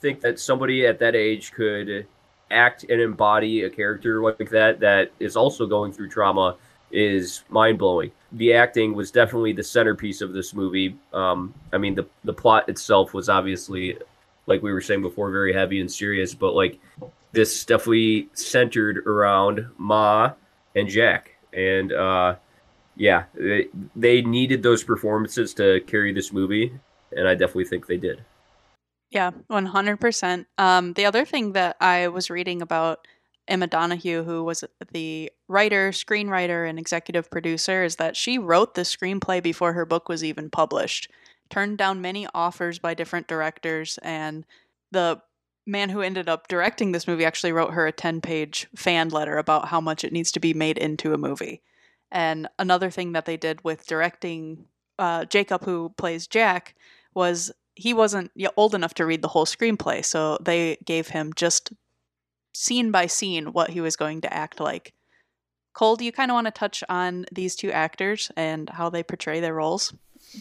think 0.00 0.20
that 0.22 0.40
somebody 0.40 0.86
at 0.86 0.98
that 0.98 1.14
age 1.14 1.52
could 1.52 2.06
act 2.50 2.84
and 2.88 3.00
embody 3.00 3.62
a 3.62 3.70
character 3.70 4.20
like 4.20 4.50
that 4.50 4.80
that 4.80 5.12
is 5.20 5.36
also 5.36 5.66
going 5.66 5.92
through 5.92 6.08
trauma 6.08 6.56
is 6.90 7.42
mind 7.48 7.78
blowing. 7.78 8.10
The 8.32 8.54
acting 8.54 8.94
was 8.94 9.10
definitely 9.10 9.52
the 9.52 9.62
centerpiece 9.62 10.20
of 10.20 10.32
this 10.32 10.54
movie. 10.54 10.96
Um, 11.12 11.54
I 11.72 11.78
mean, 11.78 11.94
the 11.94 12.06
the 12.24 12.32
plot 12.32 12.68
itself 12.68 13.14
was 13.14 13.28
obviously, 13.28 13.98
like 14.46 14.62
we 14.62 14.72
were 14.72 14.80
saying 14.80 15.02
before, 15.02 15.30
very 15.30 15.52
heavy 15.52 15.80
and 15.80 15.90
serious, 15.90 16.34
but 16.34 16.54
like 16.54 16.78
this 17.32 17.64
definitely 17.64 18.28
centered 18.32 18.98
around 19.06 19.66
Ma 19.76 20.32
and 20.74 20.88
Jack, 20.88 21.36
and 21.52 21.92
uh, 21.92 22.36
yeah, 22.96 23.24
they, 23.34 23.68
they 23.96 24.22
needed 24.22 24.62
those 24.62 24.84
performances 24.84 25.54
to 25.54 25.80
carry 25.86 26.12
this 26.12 26.32
movie, 26.32 26.72
and 27.12 27.28
I 27.28 27.34
definitely 27.34 27.66
think 27.66 27.86
they 27.86 27.96
did. 27.96 28.24
Yeah, 29.10 29.30
one 29.46 29.66
hundred 29.66 30.00
percent. 30.00 30.46
Um, 30.58 30.92
the 30.94 31.06
other 31.06 31.24
thing 31.24 31.52
that 31.52 31.76
I 31.80 32.08
was 32.08 32.30
reading 32.30 32.62
about 32.62 33.06
Emma 33.46 33.66
Donoghue, 33.66 34.24
who 34.24 34.42
was 34.42 34.64
the 34.92 35.30
writer, 35.48 35.90
screenwriter, 35.90 36.68
and 36.68 36.78
executive 36.78 37.30
producer, 37.30 37.84
is 37.84 37.96
that 37.96 38.16
she 38.16 38.38
wrote 38.38 38.74
the 38.74 38.82
screenplay 38.82 39.42
before 39.42 39.72
her 39.72 39.84
book 39.84 40.08
was 40.08 40.24
even 40.24 40.50
published. 40.50 41.10
Turned 41.50 41.78
down 41.78 42.00
many 42.00 42.26
offers 42.34 42.78
by 42.78 42.94
different 42.94 43.28
directors, 43.28 43.98
and 44.02 44.46
the 44.90 45.20
man 45.66 45.90
who 45.90 46.00
ended 46.00 46.28
up 46.28 46.48
directing 46.48 46.92
this 46.92 47.06
movie 47.06 47.24
actually 47.24 47.52
wrote 47.52 47.72
her 47.72 47.86
a 47.86 47.92
10 47.92 48.20
page 48.20 48.66
fan 48.76 49.08
letter 49.08 49.38
about 49.38 49.68
how 49.68 49.80
much 49.80 50.04
it 50.04 50.12
needs 50.12 50.32
to 50.32 50.40
be 50.40 50.54
made 50.54 50.78
into 50.78 51.14
a 51.14 51.18
movie. 51.18 51.62
And 52.14 52.48
another 52.60 52.90
thing 52.90 53.12
that 53.12 53.26
they 53.26 53.36
did 53.36 53.62
with 53.64 53.86
directing 53.86 54.66
uh, 54.98 55.24
Jacob, 55.26 55.64
who 55.64 55.92
plays 55.98 56.28
Jack, 56.28 56.76
was 57.12 57.52
he 57.74 57.92
wasn't 57.92 58.30
old 58.56 58.74
enough 58.74 58.94
to 58.94 59.04
read 59.04 59.20
the 59.20 59.28
whole 59.28 59.44
screenplay. 59.44 60.04
So 60.04 60.38
they 60.40 60.78
gave 60.84 61.08
him 61.08 61.32
just 61.34 61.72
scene 62.54 62.92
by 62.92 63.06
scene 63.06 63.52
what 63.52 63.70
he 63.70 63.80
was 63.80 63.96
going 63.96 64.20
to 64.20 64.32
act 64.32 64.60
like. 64.60 64.94
Cole, 65.74 65.96
do 65.96 66.04
you 66.04 66.12
kind 66.12 66.30
of 66.30 66.36
want 66.36 66.46
to 66.46 66.52
touch 66.52 66.84
on 66.88 67.26
these 67.32 67.56
two 67.56 67.72
actors 67.72 68.30
and 68.36 68.70
how 68.70 68.88
they 68.88 69.02
portray 69.02 69.40
their 69.40 69.54
roles? 69.54 69.92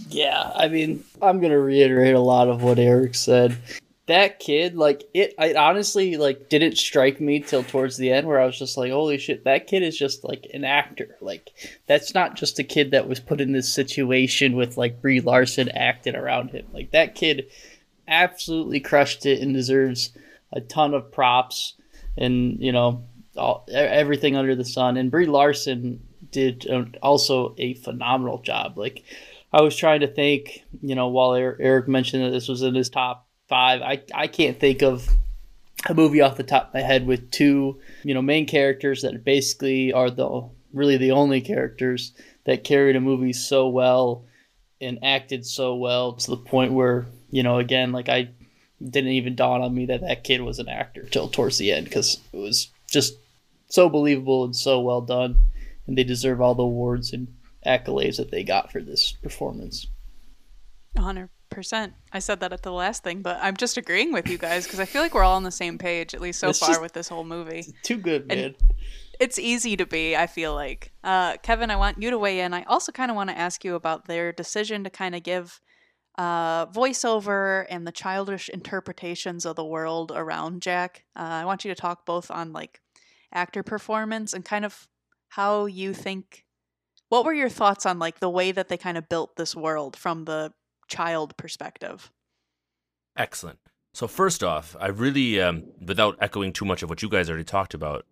Yeah, 0.10 0.52
I 0.56 0.68
mean, 0.68 1.04
I'm 1.24 1.40
going 1.40 1.52
to 1.52 1.60
reiterate 1.60 2.14
a 2.14 2.20
lot 2.20 2.50
of 2.50 2.62
what 2.62 2.78
Eric 2.78 3.16
said 3.16 3.58
that 4.06 4.40
kid, 4.40 4.76
like 4.76 5.04
it, 5.14 5.34
I 5.40 5.54
honestly 5.54 6.18
like 6.18 6.50
didn't 6.50 6.78
strike 6.78 7.22
me 7.22 7.40
till 7.40 7.64
towards 7.64 7.96
the 7.98 8.12
end 8.12 8.28
where 8.28 8.40
I 8.40 8.46
was 8.46 8.60
just 8.60 8.78
like, 8.78 8.92
holy 8.92 9.18
shit, 9.18 9.46
that 9.46 9.68
kid 9.68 9.82
is 9.82 9.98
just 9.98 10.24
like 10.24 10.46
an 10.54 10.66
actor. 10.66 11.16
Like 11.22 11.52
that's 11.88 12.14
not 12.14 12.36
just 12.36 12.60
a 12.60 12.64
kid 12.64 12.92
that 12.92 13.08
was 13.08 13.20
put 13.22 13.40
in 13.40 13.54
this 13.54 13.74
situation 13.74 14.56
with 14.56 14.78
like 14.78 15.02
Brie 15.02 15.22
Larson 15.22 15.70
acting 15.70 16.16
around 16.16 16.52
him. 16.52 16.68
Like 16.74 16.92
that 16.92 17.16
kid 17.16 17.48
absolutely 18.08 18.82
crushed 18.82 19.26
it 19.26 19.42
and 19.42 19.54
deserves 19.54 20.12
a 20.52 20.60
ton 20.60 20.94
of 20.94 21.12
props 21.12 21.76
and 22.18 22.60
you 22.60 22.74
know 22.74 23.06
all, 23.38 23.66
everything 23.72 24.36
under 24.36 24.56
the 24.56 24.66
sun. 24.66 24.98
And 24.98 25.12
Brie 25.12 25.28
Larson 25.28 26.02
did 26.30 26.70
um, 26.70 26.94
also 27.02 27.56
a 27.58 27.76
phenomenal 27.76 28.40
job. 28.40 28.78
Like 28.78 29.04
I 29.54 29.62
was 29.62 29.78
trying 29.78 30.02
to 30.02 30.08
think, 30.08 30.64
you 30.82 30.96
know, 30.96 31.08
while 31.08 31.36
Eric 31.36 31.88
mentioned 31.88 32.24
that 32.24 32.32
this 32.32 32.48
was 32.50 32.64
in 32.64 32.76
his 32.76 32.90
top 32.90 33.23
five. 33.48 33.82
I 33.82 34.02
I 34.14 34.28
can't 34.28 34.60
think 34.60 34.82
of 34.82 35.08
a 35.88 35.94
movie 35.94 36.22
off 36.22 36.38
the 36.38 36.44
top 36.44 36.70
of 36.70 36.74
my 36.74 36.82
head 36.82 37.06
with 37.06 37.32
two 37.32 37.80
you 38.04 38.14
know 38.14 38.22
main 38.22 38.46
characters 38.46 39.02
that 39.02 39.24
basically 39.24 39.92
are 39.92 40.10
the 40.10 40.50
really 40.74 40.98
the 40.98 41.12
only 41.12 41.42
characters 41.42 42.14
that 42.46 42.64
carried 42.64 42.96
a 42.96 43.02
movie 43.02 43.34
so 43.34 43.68
well 43.68 44.26
and 44.82 45.00
acted 45.04 45.46
so 45.46 45.76
well 45.76 46.14
to 46.14 46.32
the 46.32 46.38
point 46.38 46.74
where 46.74 47.06
you 47.32 47.44
know 47.44 47.58
again 47.58 47.92
like 47.92 48.10
I 48.10 48.30
didn't 48.82 49.12
even 49.12 49.36
dawn 49.36 49.62
on 49.62 49.74
me 49.74 49.86
that 49.86 50.02
that 50.02 50.24
kid 50.24 50.42
was 50.42 50.60
an 50.60 50.68
actor 50.68 51.04
till 51.04 51.30
towards 51.30 51.58
the 51.58 51.72
end 51.72 51.86
because 51.86 52.20
it 52.34 52.38
was 52.38 52.70
just 52.88 53.18
so 53.70 53.90
believable 53.90 54.44
and 54.44 54.56
so 54.56 54.80
well 54.80 55.02
done 55.02 55.38
and 55.88 55.98
they 55.98 56.04
deserve 56.04 56.42
all 56.42 56.56
the 56.56 56.64
awards 56.64 57.14
and 57.14 57.28
accolades 57.66 58.18
that 58.18 58.32
they 58.32 58.44
got 58.44 58.72
for 58.72 58.82
this 58.82 59.14
performance. 59.14 59.88
100 60.94 61.30
percent. 61.54 61.94
I 62.12 62.20
said 62.20 62.40
that 62.42 62.54
at 62.54 62.64
the 62.64 62.72
last 62.72 63.04
thing, 63.04 63.22
but 63.22 63.38
I'm 63.42 63.56
just 63.56 63.78
agreeing 63.78 64.12
with 64.12 64.28
you 64.28 64.38
guys 64.38 64.66
because 64.66 64.80
I 64.80 64.86
feel 64.86 65.02
like 65.02 65.14
we're 65.14 65.24
all 65.24 65.36
on 65.36 65.44
the 65.44 65.52
same 65.52 65.78
page, 65.78 66.14
at 66.14 66.22
least 66.22 66.40
so 66.40 66.50
it's 66.50 66.60
far 66.60 66.82
with 66.82 66.94
this 66.94 67.08
whole 67.08 67.24
movie. 67.24 67.66
Too 67.84 67.98
good, 67.98 68.28
man. 68.28 68.38
And 68.38 68.56
it's 69.20 69.40
easy 69.40 69.78
to 69.78 69.86
be. 69.86 70.16
I 70.16 70.28
feel 70.28 70.54
like 70.54 70.92
uh, 71.04 71.38
Kevin. 71.38 71.72
I 71.72 71.76
want 71.76 72.02
you 72.02 72.10
to 72.10 72.18
weigh 72.18 72.40
in. 72.42 72.54
I 72.54 72.64
also 72.64 72.92
kind 72.92 73.12
of 73.12 73.16
want 73.16 73.30
to 73.30 73.38
ask 73.38 73.64
you 73.64 73.76
about 73.76 74.08
their 74.08 74.32
decision 74.32 74.84
to 74.84 74.90
kind 74.90 75.16
of 75.16 75.24
give 75.24 75.62
uh, 76.18 76.68
voiceover 76.68 77.66
and 77.70 77.88
the 77.88 77.92
childish 77.92 78.50
interpretations 78.50 79.46
of 79.46 79.56
the 79.56 79.66
world 79.66 80.12
around 80.14 80.62
Jack. 80.62 81.06
Uh, 81.16 81.22
I 81.22 81.46
want 81.46 81.64
you 81.66 81.74
to 81.74 81.80
talk 81.80 82.06
both 82.06 82.30
on 82.30 82.54
like 82.54 82.82
actor 83.34 83.64
performance 83.64 84.34
and 84.34 84.44
kind 84.46 84.66
of 84.66 84.88
how 85.30 85.66
you 85.66 85.94
think. 85.94 86.46
What 87.10 87.26
were 87.26 87.34
your 87.34 87.50
thoughts 87.50 87.86
on 87.86 88.00
like 88.00 88.20
the 88.20 88.30
way 88.30 88.52
that 88.52 88.70
they 88.70 88.78
kind 88.78 88.98
of 88.98 89.08
built 89.08 89.36
this 89.36 89.56
world 89.56 89.96
from 89.96 90.26
the 90.26 90.52
child 90.94 91.36
perspective. 91.38 92.12
Excellent. 93.18 93.60
So 93.94 94.08
first 94.08 94.44
off, 94.44 94.76
I 94.80 94.88
really, 94.88 95.40
um, 95.40 95.66
without 95.80 96.18
echoing 96.20 96.52
too 96.52 96.66
much 96.66 96.82
of 96.82 96.90
what 96.90 97.02
you 97.02 97.10
guys 97.10 97.30
already 97.30 97.44
talked 97.44 97.74
about, 97.74 98.06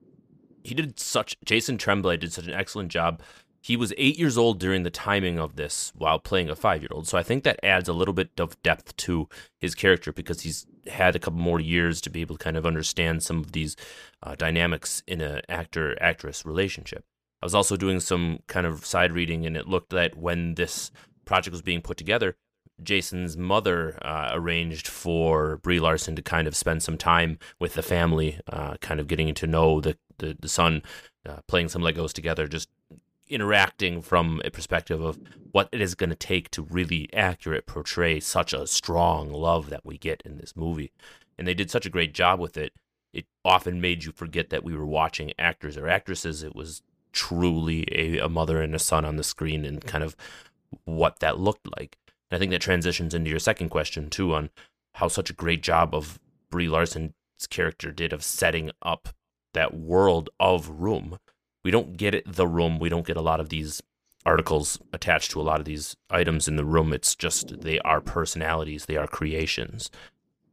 he 0.63 0.75
did 0.75 0.99
such. 0.99 1.35
Jason 1.43 1.77
Tremblay 1.77 2.17
did 2.17 2.33
such 2.33 2.45
an 2.45 2.53
excellent 2.53 2.91
job. 2.91 3.21
He 3.63 3.75
was 3.75 3.93
eight 3.97 4.17
years 4.17 4.37
old 4.37 4.59
during 4.59 4.83
the 4.83 4.89
timing 4.89 5.39
of 5.39 5.55
this 5.55 5.91
while 5.95 6.19
playing 6.19 6.49
a 6.49 6.55
five 6.55 6.81
year 6.81 6.89
old. 6.91 7.07
So 7.07 7.17
I 7.17 7.23
think 7.23 7.43
that 7.43 7.59
adds 7.63 7.89
a 7.89 7.93
little 7.93 8.13
bit 8.13 8.29
of 8.39 8.61
depth 8.63 8.95
to 8.97 9.27
his 9.59 9.75
character 9.75 10.11
because 10.11 10.41
he's 10.41 10.65
had 10.87 11.15
a 11.15 11.19
couple 11.19 11.39
more 11.39 11.59
years 11.59 12.01
to 12.01 12.09
be 12.09 12.21
able 12.21 12.37
to 12.37 12.43
kind 12.43 12.57
of 12.57 12.65
understand 12.65 13.23
some 13.23 13.39
of 13.39 13.51
these 13.51 13.75
uh, 14.23 14.35
dynamics 14.35 15.03
in 15.07 15.21
an 15.21 15.41
actor 15.49 15.95
actress 16.01 16.45
relationship. 16.45 17.03
I 17.41 17.45
was 17.45 17.55
also 17.55 17.75
doing 17.75 17.99
some 17.99 18.39
kind 18.47 18.67
of 18.67 18.85
side 18.85 19.11
reading, 19.13 19.47
and 19.47 19.57
it 19.57 19.67
looked 19.67 19.89
that 19.91 20.15
when 20.15 20.55
this 20.55 20.91
project 21.25 21.51
was 21.51 21.63
being 21.63 21.81
put 21.81 21.97
together, 21.97 22.35
Jason's 22.83 23.37
mother 23.37 23.97
uh, 24.01 24.31
arranged 24.33 24.87
for 24.87 25.57
Brie 25.57 25.79
Larson 25.79 26.15
to 26.15 26.21
kind 26.21 26.47
of 26.47 26.55
spend 26.55 26.83
some 26.83 26.97
time 26.97 27.39
with 27.59 27.73
the 27.73 27.83
family, 27.83 28.39
uh, 28.47 28.77
kind 28.77 28.99
of 28.99 29.07
getting 29.07 29.33
to 29.33 29.47
know 29.47 29.81
the 29.81 29.97
the, 30.17 30.37
the 30.39 30.49
son, 30.49 30.83
uh, 31.27 31.37
playing 31.47 31.67
some 31.67 31.81
Legos 31.81 32.13
together, 32.13 32.47
just 32.47 32.69
interacting 33.27 34.01
from 34.01 34.41
a 34.45 34.51
perspective 34.51 35.01
of 35.01 35.19
what 35.51 35.69
it 35.71 35.81
is 35.81 35.95
going 35.95 36.09
to 36.09 36.15
take 36.15 36.51
to 36.51 36.61
really 36.61 37.09
accurate 37.13 37.65
portray 37.65 38.19
such 38.19 38.53
a 38.53 38.67
strong 38.67 39.31
love 39.31 39.69
that 39.69 39.85
we 39.85 39.97
get 39.97 40.21
in 40.25 40.37
this 40.37 40.55
movie. 40.55 40.91
And 41.37 41.47
they 41.47 41.53
did 41.53 41.71
such 41.71 41.85
a 41.85 41.89
great 41.89 42.13
job 42.13 42.39
with 42.39 42.57
it. 42.57 42.73
It 43.13 43.25
often 43.43 43.81
made 43.81 44.03
you 44.03 44.11
forget 44.11 44.49
that 44.49 44.63
we 44.63 44.75
were 44.75 44.85
watching 44.85 45.33
actors 45.39 45.77
or 45.77 45.87
actresses. 45.87 46.43
It 46.43 46.55
was 46.55 46.81
truly 47.13 47.87
a, 47.91 48.19
a 48.19 48.29
mother 48.29 48.61
and 48.61 48.75
a 48.75 48.79
son 48.79 49.05
on 49.05 49.15
the 49.15 49.23
screen 49.23 49.65
and 49.65 49.83
kind 49.83 50.03
of 50.03 50.15
what 50.85 51.19
that 51.19 51.39
looked 51.39 51.67
like. 51.77 51.97
And 52.31 52.37
I 52.37 52.39
think 52.39 52.51
that 52.51 52.61
transitions 52.61 53.13
into 53.13 53.29
your 53.29 53.39
second 53.39 53.69
question 53.69 54.09
too 54.09 54.33
on 54.33 54.49
how 54.95 55.09
such 55.09 55.29
a 55.29 55.33
great 55.33 55.61
job 55.61 55.93
of 55.93 56.17
Brie 56.49 56.69
Larson's 56.69 57.13
character 57.49 57.91
did 57.91 58.13
of 58.13 58.23
setting 58.23 58.71
up 58.81 59.09
that 59.53 59.73
world 59.73 60.29
of 60.39 60.69
room. 60.69 61.17
We 61.63 61.71
don't 61.71 61.97
get 61.97 62.15
it 62.15 62.23
the 62.25 62.47
room. 62.47 62.79
We 62.79 62.89
don't 62.89 63.05
get 63.05 63.17
a 63.17 63.21
lot 63.21 63.39
of 63.39 63.49
these 63.49 63.81
articles 64.25 64.79
attached 64.93 65.31
to 65.31 65.41
a 65.41 65.43
lot 65.43 65.59
of 65.59 65.65
these 65.65 65.95
items 66.09 66.47
in 66.47 66.55
the 66.55 66.65
room. 66.65 66.93
It's 66.93 67.15
just 67.15 67.61
they 67.61 67.79
are 67.79 68.01
personalities, 68.01 68.85
they 68.85 68.97
are 68.97 69.07
creations. 69.07 69.89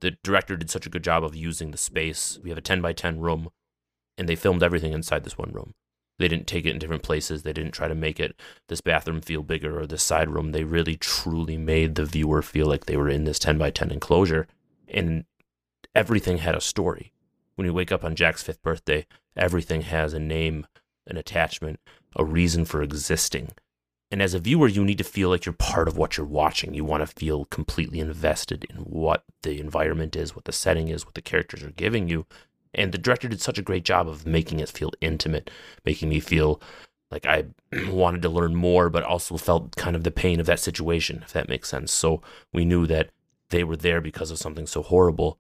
The 0.01 0.13
director 0.23 0.57
did 0.57 0.71
such 0.71 0.87
a 0.87 0.91
good 0.91 1.05
job 1.05 1.25
of 1.25 1.35
using 1.35 1.71
the 1.71 1.79
space. 1.79 2.39
We 2.43 2.51
have 2.51 2.59
a 2.59 2.63
10 2.63 2.81
by 2.81 2.93
10 2.93 3.21
room, 3.21 3.51
and 4.17 4.29
they 4.29 4.37
filmed 4.37 4.63
everything 4.63 4.93
inside 4.93 5.25
this 5.25 5.37
one 5.37 5.53
room. 5.53 5.75
They 6.19 6.29
didn't 6.29 6.47
take 6.47 6.67
it 6.67 6.71
in 6.71 6.79
different 6.79 7.03
places. 7.03 7.43
They 7.43 7.53
didn't 7.53 7.73
try 7.73 7.89
to 7.89 7.95
make 7.95 8.19
it 8.19 8.35
this 8.69 8.81
bathroom 8.81 9.21
feel 9.21 9.43
bigger 9.43 9.81
or 9.81 9.87
this 9.87 10.03
side 10.03 10.31
room. 10.31 10.53
They 10.53 10.65
really 10.65 10.97
truly 10.97 11.57
made 11.57 11.95
the 11.95 12.05
viewer 12.05 12.43
feel 12.43 12.67
like 12.67 12.87
they 12.87 12.97
were 12.97 13.09
in 13.09 13.25
this 13.25 13.39
10 13.39 13.57
by 13.59 13.71
10 13.71 13.91
enclosure. 13.91 14.49
And 14.89 15.25
everything 15.95 16.39
had 16.39 16.55
a 16.55 16.61
story. 16.61 17.13
When 17.55 17.67
you 17.67 17.75
wake 17.75 17.93
up 17.93 18.05
on 18.05 18.17
Jack's 18.17 18.43
fifth 18.43 18.63
birthday, 18.63 19.07
everything 19.37 19.83
has 19.83 20.13
a 20.13 20.19
name, 20.19 20.67
an 21.07 21.17
attachment, 21.17 21.81
a 22.17 22.25
reason 22.25 22.65
for 22.65 22.83
existing. 22.83 23.51
And 24.11 24.23
as 24.23 24.33
a 24.33 24.39
viewer, 24.39 24.69
you 24.69 24.85
need 24.85 24.99
to 24.99 25.05
feel 25.05 25.29
like 25.29 25.45
you're 25.45 25.53
part 25.53 25.87
of 25.87 25.99
what 25.99 26.17
you're 26.17 26.27
watching. 26.27 26.73
You 26.73 26.85
want 26.85 27.07
to 27.07 27.15
feel 27.15 27.45
completely 27.45 28.01
invested 28.01 28.65
in 28.71 28.77
what 28.77 29.25
the 29.43 29.61
environment 29.61 30.17
is, 30.17 30.35
what 30.35 30.47
the 30.47 30.53
setting 30.53 30.89
is, 30.89 31.05
what 31.05 31.15
the 31.15 31.21
characters 31.21 31.63
are 31.63 31.71
giving 31.71 32.09
you. 32.09 32.27
And 32.75 32.93
the 32.93 32.99
director 32.99 33.29
did 33.29 33.41
such 33.41 33.59
a 33.59 33.63
great 33.63 33.85
job 33.85 34.09
of 34.09 34.27
making 34.27 34.61
it 34.61 34.69
feel 34.69 34.93
intimate, 35.01 35.51
making 35.85 36.09
me 36.09 36.21
feel 36.21 36.61
like 37.11 37.27
I 37.27 37.47
wanted 37.89 38.23
to 38.23 38.29
learn 38.29 38.55
more, 38.55 38.91
but 38.91 39.03
also 39.03 39.37
felt 39.37 39.77
kind 39.77 39.97
of 39.97 40.05
the 40.05 40.11
pain 40.11 40.41
of 40.41 40.47
that 40.47 40.61
situation, 40.61 41.23
if 41.23 41.33
that 41.33 41.49
makes 41.49 41.69
sense. 41.69 41.93
So 41.93 42.23
we 42.53 42.65
knew 42.65 42.87
that 42.87 43.11
they 43.51 43.65
were 43.65 43.77
there 43.77 44.01
because 44.01 44.31
of 44.31 44.39
something 44.39 44.67
so 44.67 44.83
horrible, 44.83 45.39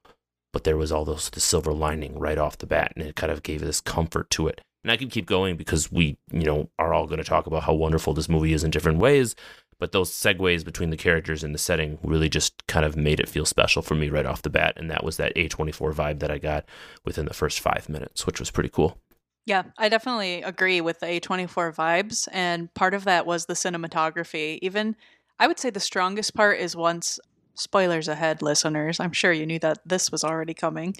but 0.52 0.64
there 0.64 0.76
was 0.76 0.90
all 0.90 1.04
those 1.04 1.28
the 1.30 1.40
silver 1.40 1.72
lining 1.72 2.18
right 2.18 2.38
off 2.38 2.58
the 2.58 2.66
bat, 2.66 2.92
and 2.96 3.04
it 3.04 3.16
kind 3.16 3.32
of 3.32 3.42
gave 3.42 3.60
this 3.60 3.80
comfort 3.80 4.30
to 4.30 4.48
it. 4.48 4.60
And 4.82 4.92
I 4.92 4.96
could 4.96 5.10
keep 5.10 5.26
going 5.26 5.56
because 5.56 5.92
we, 5.92 6.16
you 6.32 6.44
know, 6.44 6.70
are 6.78 6.94
all 6.94 7.06
going 7.06 7.18
to 7.18 7.24
talk 7.24 7.46
about 7.46 7.64
how 7.64 7.74
wonderful 7.74 8.14
this 8.14 8.28
movie 8.28 8.52
is 8.52 8.64
in 8.64 8.70
different 8.70 8.98
ways. 8.98 9.34
But 9.78 9.92
those 9.92 10.10
segues 10.10 10.64
between 10.64 10.90
the 10.90 10.96
characters 10.96 11.44
and 11.44 11.54
the 11.54 11.58
setting 11.58 11.98
really 12.02 12.28
just 12.28 12.66
kind 12.66 12.84
of 12.84 12.96
made 12.96 13.20
it 13.20 13.28
feel 13.28 13.44
special 13.44 13.82
for 13.82 13.94
me 13.94 14.08
right 14.08 14.26
off 14.26 14.42
the 14.42 14.50
bat. 14.50 14.74
And 14.76 14.90
that 14.90 15.04
was 15.04 15.16
that 15.18 15.34
A24 15.36 15.94
vibe 15.94 16.18
that 16.20 16.30
I 16.30 16.38
got 16.38 16.64
within 17.04 17.26
the 17.26 17.34
first 17.34 17.60
five 17.60 17.88
minutes, 17.88 18.26
which 18.26 18.40
was 18.40 18.50
pretty 18.50 18.70
cool. 18.70 18.98
Yeah, 19.46 19.64
I 19.78 19.88
definitely 19.88 20.42
agree 20.42 20.80
with 20.80 21.00
the 21.00 21.06
A24 21.06 21.74
vibes. 21.74 22.28
And 22.32 22.72
part 22.74 22.92
of 22.92 23.04
that 23.04 23.24
was 23.24 23.46
the 23.46 23.54
cinematography. 23.54 24.58
Even, 24.62 24.96
I 25.38 25.46
would 25.46 25.58
say 25.58 25.70
the 25.70 25.80
strongest 25.80 26.34
part 26.34 26.58
is 26.58 26.76
once, 26.76 27.18
spoilers 27.54 28.08
ahead, 28.08 28.42
listeners. 28.42 29.00
I'm 29.00 29.12
sure 29.12 29.32
you 29.32 29.46
knew 29.46 29.58
that 29.60 29.78
this 29.86 30.12
was 30.12 30.24
already 30.24 30.54
coming 30.54 30.94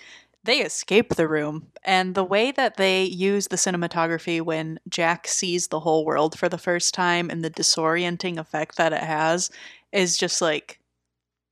they 0.45 0.61
escape 0.61 1.14
the 1.14 1.28
room. 1.28 1.68
And 1.83 2.14
the 2.14 2.25
way 2.25 2.52
that 2.52 2.76
they 2.76 3.04
use 3.04 3.49
the 3.49 3.57
cinematography 3.57 4.40
when 4.40 4.80
Jack 4.88 5.26
sees 5.26 5.68
the 5.68 5.80
whole 5.80 6.04
world 6.04 6.38
for 6.38 6.49
the 6.49 6.59
first 6.59 6.95
time 6.95 7.28
and 7.30 7.45
the 7.45 7.50
disorienting 7.50 8.38
effect 8.38 8.76
that 8.76 8.92
it 8.92 9.02
has 9.02 9.50
is 9.92 10.16
just 10.16 10.40
like 10.40 10.80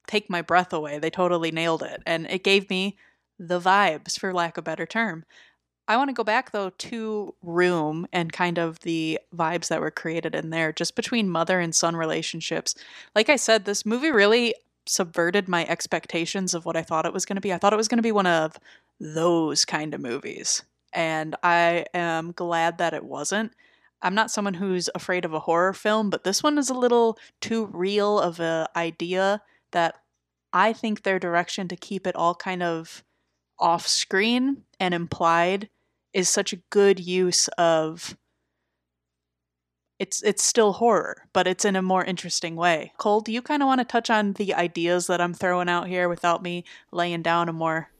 take 0.06 0.30
my 0.30 0.42
breath 0.42 0.72
away. 0.72 0.98
They 0.98 1.10
totally 1.10 1.50
nailed 1.50 1.82
it. 1.82 2.02
And 2.06 2.26
it 2.30 2.44
gave 2.44 2.70
me 2.70 2.96
the 3.38 3.60
vibes, 3.60 4.18
for 4.18 4.32
lack 4.32 4.56
of 4.56 4.62
a 4.62 4.64
better 4.64 4.86
term. 4.86 5.24
I 5.88 5.96
want 5.96 6.08
to 6.08 6.14
go 6.14 6.24
back 6.24 6.50
though 6.50 6.70
to 6.70 7.34
Room 7.42 8.06
and 8.12 8.32
kind 8.32 8.58
of 8.58 8.80
the 8.80 9.20
vibes 9.34 9.68
that 9.68 9.80
were 9.80 9.90
created 9.90 10.34
in 10.34 10.50
there, 10.50 10.72
just 10.72 10.96
between 10.96 11.28
mother 11.28 11.60
and 11.60 11.74
son 11.74 11.96
relationships. 11.96 12.74
Like 13.14 13.28
I 13.28 13.36
said, 13.36 13.64
this 13.64 13.86
movie 13.86 14.10
really 14.10 14.54
subverted 14.86 15.48
my 15.48 15.66
expectations 15.66 16.54
of 16.54 16.64
what 16.64 16.76
I 16.76 16.82
thought 16.82 17.06
it 17.06 17.12
was 17.12 17.24
going 17.24 17.36
to 17.36 17.40
be. 17.40 17.52
I 17.52 17.58
thought 17.58 17.72
it 17.72 17.76
was 17.76 17.88
going 17.88 17.98
to 17.98 18.02
be 18.02 18.12
one 18.12 18.26
of 18.26 18.58
those 19.00 19.64
kind 19.64 19.94
of 19.94 20.00
movies. 20.00 20.62
And 20.92 21.36
I 21.42 21.86
am 21.92 22.32
glad 22.32 22.78
that 22.78 22.94
it 22.94 23.04
wasn't. 23.04 23.52
I'm 24.02 24.14
not 24.14 24.30
someone 24.30 24.54
who's 24.54 24.88
afraid 24.94 25.24
of 25.24 25.32
a 25.32 25.40
horror 25.40 25.72
film, 25.72 26.10
but 26.10 26.24
this 26.24 26.42
one 26.42 26.58
is 26.58 26.70
a 26.70 26.74
little 26.74 27.18
too 27.40 27.66
real 27.66 28.20
of 28.20 28.40
an 28.40 28.66
idea 28.76 29.42
that 29.72 29.96
I 30.52 30.72
think 30.72 31.02
their 31.02 31.18
direction 31.18 31.68
to 31.68 31.76
keep 31.76 32.06
it 32.06 32.16
all 32.16 32.34
kind 32.34 32.62
of 32.62 33.04
off 33.58 33.86
screen 33.86 34.62
and 34.78 34.94
implied 34.94 35.68
is 36.12 36.28
such 36.28 36.52
a 36.52 36.62
good 36.70 37.00
use 37.00 37.48
of 37.58 38.16
it's 39.98 40.22
it's 40.22 40.44
still 40.44 40.74
horror, 40.74 41.26
but 41.32 41.46
it's 41.46 41.64
in 41.64 41.76
a 41.76 41.82
more 41.82 42.04
interesting 42.04 42.56
way. 42.56 42.92
Cole, 42.98 43.20
do 43.20 43.32
you 43.32 43.42
kind 43.42 43.62
of 43.62 43.66
want 43.66 43.80
to 43.80 43.84
touch 43.84 44.10
on 44.10 44.34
the 44.34 44.54
ideas 44.54 45.06
that 45.06 45.20
I'm 45.20 45.34
throwing 45.34 45.68
out 45.68 45.88
here 45.88 46.08
without 46.08 46.42
me 46.42 46.64
laying 46.92 47.22
down 47.22 47.48
a 47.48 47.52
more 47.52 47.90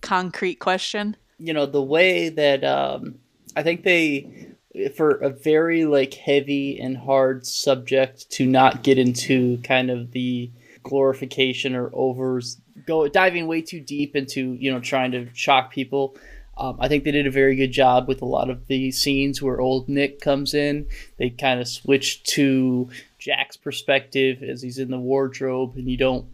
concrete 0.00 0.56
question? 0.56 1.16
You 1.38 1.52
know, 1.52 1.66
the 1.66 1.82
way 1.82 2.28
that 2.28 2.64
um, 2.64 3.16
I 3.56 3.62
think 3.62 3.84
they 3.84 4.54
for 4.96 5.12
a 5.12 5.30
very 5.30 5.84
like 5.84 6.14
heavy 6.14 6.80
and 6.80 6.96
hard 6.96 7.46
subject 7.46 8.28
to 8.32 8.46
not 8.46 8.82
get 8.82 8.98
into 8.98 9.58
kind 9.58 9.90
of 9.90 10.10
the 10.10 10.50
glorification 10.82 11.74
or 11.74 11.90
overs 11.94 12.60
go 12.86 13.08
diving 13.08 13.46
way 13.46 13.62
too 13.62 13.80
deep 13.80 14.16
into 14.16 14.54
you 14.54 14.70
know 14.70 14.80
trying 14.80 15.12
to 15.12 15.28
shock 15.32 15.70
people 15.72 16.16
um, 16.56 16.76
I 16.80 16.88
think 16.88 17.04
they 17.04 17.10
did 17.10 17.26
a 17.26 17.32
very 17.32 17.56
good 17.56 17.72
job 17.72 18.06
with 18.06 18.22
a 18.22 18.26
lot 18.26 18.50
of 18.50 18.66
the 18.68 18.90
scenes 18.92 19.42
where 19.42 19.60
old 19.60 19.88
Nick 19.88 20.20
comes 20.20 20.54
in. 20.54 20.86
They 21.18 21.30
kind 21.30 21.60
of 21.60 21.66
switch 21.66 22.22
to 22.24 22.88
Jack's 23.18 23.56
perspective 23.56 24.42
as 24.42 24.62
he's 24.62 24.78
in 24.78 24.90
the 24.90 24.98
wardrobe, 24.98 25.76
and 25.76 25.90
you 25.90 25.96
don't 25.96 26.26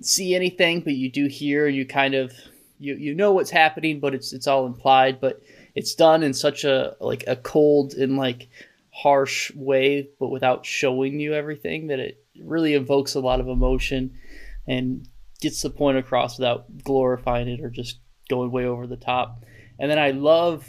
see 0.00 0.34
anything, 0.34 0.80
but 0.80 0.94
you 0.94 1.10
do 1.10 1.26
hear. 1.26 1.66
You 1.66 1.84
kind 1.84 2.14
of 2.14 2.32
you 2.78 2.94
you 2.94 3.14
know 3.14 3.32
what's 3.32 3.50
happening, 3.50 3.98
but 3.98 4.14
it's 4.14 4.32
it's 4.32 4.46
all 4.46 4.66
implied. 4.66 5.20
But 5.20 5.42
it's 5.74 5.94
done 5.94 6.22
in 6.22 6.32
such 6.32 6.64
a 6.64 6.96
like 7.00 7.24
a 7.26 7.36
cold 7.36 7.94
and 7.94 8.16
like 8.16 8.48
harsh 8.92 9.52
way, 9.54 10.08
but 10.20 10.28
without 10.28 10.64
showing 10.64 11.18
you 11.18 11.34
everything 11.34 11.88
that 11.88 11.98
it 11.98 12.24
really 12.40 12.74
evokes 12.74 13.14
a 13.14 13.20
lot 13.20 13.40
of 13.40 13.48
emotion 13.48 14.16
and 14.66 15.08
gets 15.40 15.62
the 15.62 15.70
point 15.70 15.98
across 15.98 16.38
without 16.38 16.66
glorifying 16.84 17.48
it 17.48 17.60
or 17.60 17.70
just 17.70 17.98
going 18.30 18.50
way 18.50 18.64
over 18.64 18.86
the 18.86 18.96
top. 18.96 19.44
And 19.78 19.90
then 19.90 19.98
I 19.98 20.12
love 20.12 20.66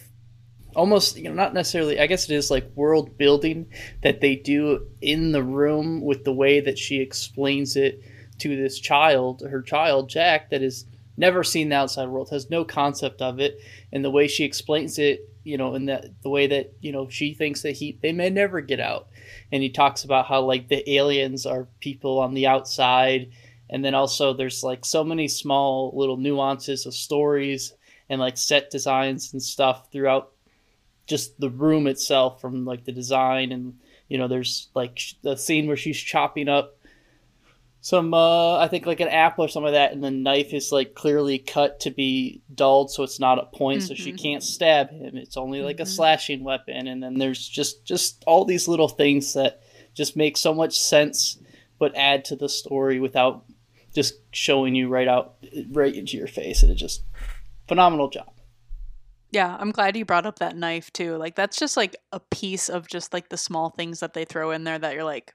almost 0.75 1.17
you 1.17 1.23
know 1.23 1.33
not 1.33 1.53
necessarily 1.53 1.99
i 1.99 2.07
guess 2.07 2.29
it 2.29 2.33
is 2.33 2.49
like 2.49 2.65
world 2.75 3.17
building 3.17 3.69
that 4.03 4.21
they 4.21 4.35
do 4.35 4.87
in 5.01 5.31
the 5.31 5.43
room 5.43 6.01
with 6.01 6.23
the 6.23 6.33
way 6.33 6.59
that 6.59 6.77
she 6.77 7.01
explains 7.01 7.75
it 7.75 8.01
to 8.37 8.55
this 8.55 8.79
child 8.79 9.43
her 9.49 9.61
child 9.61 10.09
jack 10.09 10.49
that 10.49 10.61
has 10.61 10.85
never 11.17 11.43
seen 11.43 11.69
the 11.69 11.75
outside 11.75 12.07
world 12.07 12.29
has 12.29 12.49
no 12.49 12.63
concept 12.63 13.21
of 13.21 13.39
it 13.39 13.59
and 13.91 14.03
the 14.03 14.09
way 14.09 14.27
she 14.27 14.43
explains 14.45 14.97
it 14.97 15.29
you 15.43 15.57
know 15.57 15.75
in 15.75 15.85
that 15.85 16.05
the 16.23 16.29
way 16.29 16.47
that 16.47 16.73
you 16.79 16.91
know 16.91 17.09
she 17.09 17.33
thinks 17.33 17.63
that 17.63 17.71
he 17.73 17.97
they 18.01 18.13
may 18.13 18.29
never 18.29 18.61
get 18.61 18.79
out 18.79 19.09
and 19.51 19.61
he 19.61 19.69
talks 19.69 20.03
about 20.03 20.27
how 20.27 20.41
like 20.41 20.69
the 20.69 20.89
aliens 20.89 21.45
are 21.45 21.67
people 21.79 22.19
on 22.19 22.33
the 22.33 22.47
outside 22.47 23.29
and 23.71 23.83
then 23.83 23.95
also 23.95 24.33
there's 24.33 24.63
like 24.63 24.85
so 24.85 25.03
many 25.03 25.27
small 25.27 25.91
little 25.95 26.17
nuances 26.17 26.85
of 26.85 26.93
stories 26.93 27.73
and 28.09 28.19
like 28.19 28.37
set 28.37 28.69
designs 28.69 29.31
and 29.33 29.41
stuff 29.41 29.91
throughout 29.91 30.31
just 31.07 31.39
the 31.39 31.49
room 31.49 31.87
itself 31.87 32.39
from 32.41 32.65
like 32.65 32.83
the 32.85 32.91
design 32.91 33.51
and 33.51 33.73
you 34.07 34.17
know 34.17 34.27
there's 34.27 34.69
like 34.75 34.99
the 35.23 35.35
scene 35.35 35.67
where 35.67 35.77
she's 35.77 35.99
chopping 35.99 36.47
up 36.49 36.75
some 37.83 38.13
uh 38.13 38.57
I 38.59 38.67
think 38.67 38.85
like 38.85 38.99
an 38.99 39.07
apple 39.07 39.45
or 39.45 39.47
something 39.47 39.73
like 39.73 39.73
that, 39.73 39.91
and 39.91 40.03
the 40.03 40.11
knife 40.11 40.53
is 40.53 40.71
like 40.71 40.93
clearly 40.93 41.39
cut 41.39 41.79
to 41.79 41.89
be 41.89 42.41
dulled 42.53 42.91
so 42.91 43.01
it's 43.01 43.19
not 43.19 43.39
a 43.39 43.45
point, 43.57 43.81
so 43.81 43.95
she 43.95 44.11
Mhm. 44.11 44.21
can't 44.21 44.43
stab 44.43 44.91
him. 44.91 45.17
It's 45.17 45.35
only 45.35 45.61
like 45.63 45.79
a 45.79 45.83
Mhm. 45.83 45.87
slashing 45.87 46.43
weapon, 46.43 46.85
and 46.87 47.01
then 47.01 47.17
there's 47.17 47.47
just 47.47 47.83
just 47.83 48.23
all 48.27 48.45
these 48.45 48.67
little 48.67 48.87
things 48.87 49.33
that 49.33 49.61
just 49.95 50.15
make 50.15 50.37
so 50.37 50.53
much 50.53 50.77
sense 50.79 51.39
but 51.79 51.95
add 51.95 52.23
to 52.25 52.35
the 52.35 52.47
story 52.47 52.99
without 52.99 53.45
just 53.93 54.15
showing 54.31 54.75
you 54.75 54.87
right 54.87 55.07
out 55.07 55.35
right 55.71 55.93
into 55.93 56.17
your 56.17 56.27
face. 56.27 56.63
And 56.63 56.71
it 56.71 56.75
just 56.75 57.03
phenomenal 57.67 58.09
job. 58.09 58.31
Yeah, 59.31 59.55
I'm 59.59 59.71
glad 59.71 59.95
you 59.95 60.03
brought 60.03 60.25
up 60.25 60.39
that 60.39 60.57
knife 60.57 60.91
too. 60.91 61.15
Like 61.15 61.35
that's 61.35 61.57
just 61.57 61.77
like 61.77 61.95
a 62.11 62.19
piece 62.19 62.69
of 62.69 62.87
just 62.87 63.13
like 63.13 63.29
the 63.29 63.37
small 63.37 63.69
things 63.69 64.01
that 64.01 64.13
they 64.13 64.25
throw 64.25 64.51
in 64.51 64.65
there 64.65 64.77
that 64.77 64.93
you're 64.93 65.05
like 65.05 65.33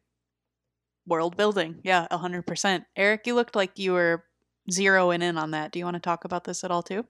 world 1.06 1.36
building. 1.36 1.80
Yeah, 1.82 2.06
100%. 2.10 2.84
Eric, 2.96 3.26
you 3.26 3.34
looked 3.34 3.56
like 3.56 3.78
you 3.78 3.92
were 3.92 4.24
zeroing 4.70 5.22
in 5.22 5.38
on 5.38 5.52
that. 5.52 5.72
Do 5.72 5.78
you 5.78 5.84
want 5.84 5.94
to 5.94 6.00
talk 6.00 6.24
about 6.24 6.44
this 6.44 6.64
at 6.64 6.70
all 6.70 6.82
too? 6.82 7.06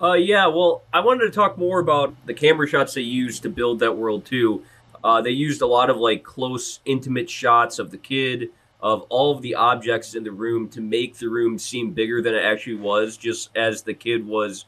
Uh, 0.00 0.14
yeah, 0.14 0.46
well, 0.46 0.82
I 0.92 1.00
wanted 1.00 1.26
to 1.26 1.30
talk 1.30 1.58
more 1.58 1.78
about 1.78 2.14
the 2.26 2.32
camera 2.32 2.66
shots 2.66 2.94
they 2.94 3.02
used 3.02 3.42
to 3.42 3.50
build 3.50 3.80
that 3.80 3.96
world 3.96 4.24
too. 4.24 4.64
Uh, 5.02 5.20
they 5.20 5.30
used 5.30 5.62
a 5.62 5.66
lot 5.66 5.90
of 5.90 5.96
like 5.96 6.22
close, 6.22 6.80
intimate 6.84 7.28
shots 7.28 7.78
of 7.78 7.90
the 7.90 7.98
kid, 7.98 8.50
of 8.82 9.02
all 9.08 9.34
of 9.34 9.42
the 9.42 9.54
objects 9.54 10.14
in 10.14 10.24
the 10.24 10.32
room 10.32 10.68
to 10.70 10.80
make 10.80 11.18
the 11.18 11.28
room 11.28 11.58
seem 11.58 11.92
bigger 11.92 12.22
than 12.22 12.34
it 12.34 12.42
actually 12.42 12.76
was, 12.76 13.16
just 13.16 13.50
as 13.56 13.82
the 13.82 13.94
kid 13.94 14.26
was 14.26 14.64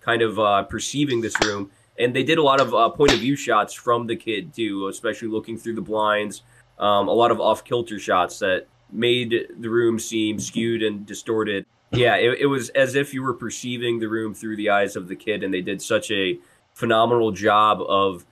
kind 0.00 0.22
of 0.22 0.38
uh, 0.38 0.62
perceiving 0.64 1.20
this 1.20 1.34
room. 1.44 1.70
And 1.98 2.14
they 2.14 2.22
did 2.22 2.38
a 2.38 2.42
lot 2.42 2.60
of 2.60 2.74
uh, 2.74 2.88
point 2.90 3.12
of 3.12 3.20
view 3.20 3.36
shots 3.36 3.74
from 3.74 4.06
the 4.06 4.16
kid 4.16 4.54
too, 4.54 4.88
especially 4.88 5.28
looking 5.28 5.58
through 5.58 5.74
the 5.74 5.82
blinds. 5.82 6.42
Um, 6.78 7.08
a 7.08 7.12
lot 7.12 7.30
of 7.30 7.40
off 7.40 7.64
kilter 7.64 7.98
shots 7.98 8.38
that 8.38 8.66
made 8.90 9.48
the 9.58 9.68
room 9.68 9.98
seem 9.98 10.38
skewed 10.38 10.82
and 10.82 11.06
distorted. 11.06 11.66
Yeah, 11.92 12.16
it, 12.16 12.40
it 12.40 12.46
was 12.46 12.70
as 12.70 12.94
if 12.94 13.12
you 13.12 13.22
were 13.22 13.34
perceiving 13.34 14.00
the 14.00 14.08
room 14.08 14.32
through 14.34 14.56
the 14.56 14.70
eyes 14.70 14.96
of 14.96 15.08
the 15.08 15.16
kid, 15.16 15.44
and 15.44 15.52
they 15.52 15.60
did 15.60 15.82
such 15.82 16.10
a 16.10 16.38
phenomenal 16.72 17.30
job 17.32 17.82
of 17.82 18.24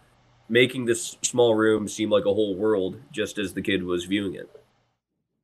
making 0.49 0.87
this 0.87 1.19
small 1.23 1.55
room 1.55 1.87
seem 1.87 2.11
like 2.11 2.25
a 2.25 2.35
whole 2.35 2.57
world 2.57 3.01
just 3.13 3.39
as 3.39 3.53
the 3.53 3.63
kid 3.63 3.83
was 3.85 4.07
viewing 4.07 4.35
it. 4.35 4.60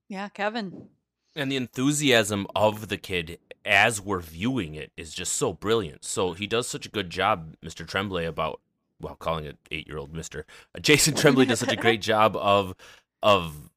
Yeah, 0.09 0.29
Kevin. 0.29 0.89
And 1.35 1.51
the 1.51 1.57
enthusiasm 1.57 2.47
of 2.55 2.89
the 2.89 2.97
kid 2.97 3.39
as 3.65 4.01
we're 4.01 4.21
viewing 4.21 4.75
it 4.75 4.93
is 4.97 5.13
just 5.13 5.33
so 5.33 5.53
brilliant. 5.53 6.05
So 6.05 6.33
he 6.33 6.47
does 6.47 6.67
such 6.69 6.87
a 6.87 6.91
good 6.91 7.11
job, 7.11 7.57
Mr. 7.65 7.87
Tremblay, 7.87 8.25
about 8.25 8.61
well, 9.01 9.17
calling 9.17 9.45
it 9.45 9.59
eight 9.71 9.87
year 9.87 9.99
old 9.99 10.15
Mister. 10.15 10.47
Uh, 10.75 10.81
Jason 10.81 11.15
Tremblay 11.17 11.45
does 11.45 11.61
such 11.61 11.73
a 11.73 11.77
great 11.77 12.01
job 12.01 12.37
of 12.37 12.75
of 13.23 13.71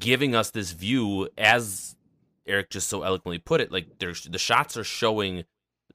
giving 0.00 0.34
us 0.34 0.50
this 0.50 0.72
view 0.72 1.28
as 1.36 1.94
Eric 2.46 2.70
just 2.70 2.88
so 2.88 3.02
eloquently 3.02 3.38
put 3.38 3.60
it. 3.60 3.70
Like 3.70 3.98
there's 3.98 4.24
the 4.24 4.38
shots 4.38 4.76
are 4.76 4.84
showing 4.84 5.44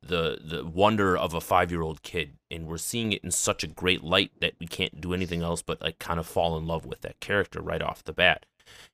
the 0.01 0.37
the 0.41 0.65
wonder 0.65 1.17
of 1.17 1.33
a 1.33 1.41
five 1.41 1.71
year 1.71 1.81
old 1.81 2.03
kid, 2.03 2.37
and 2.49 2.67
we're 2.67 2.77
seeing 2.77 3.11
it 3.11 3.23
in 3.23 3.31
such 3.31 3.63
a 3.63 3.67
great 3.67 4.03
light 4.03 4.31
that 4.39 4.53
we 4.59 4.67
can't 4.67 5.01
do 5.01 5.13
anything 5.13 5.41
else 5.41 5.61
but 5.61 5.81
like 5.81 5.99
kind 5.99 6.19
of 6.19 6.27
fall 6.27 6.57
in 6.57 6.67
love 6.67 6.85
with 6.85 7.01
that 7.01 7.19
character 7.19 7.61
right 7.61 7.81
off 7.81 8.03
the 8.03 8.13
bat. 8.13 8.45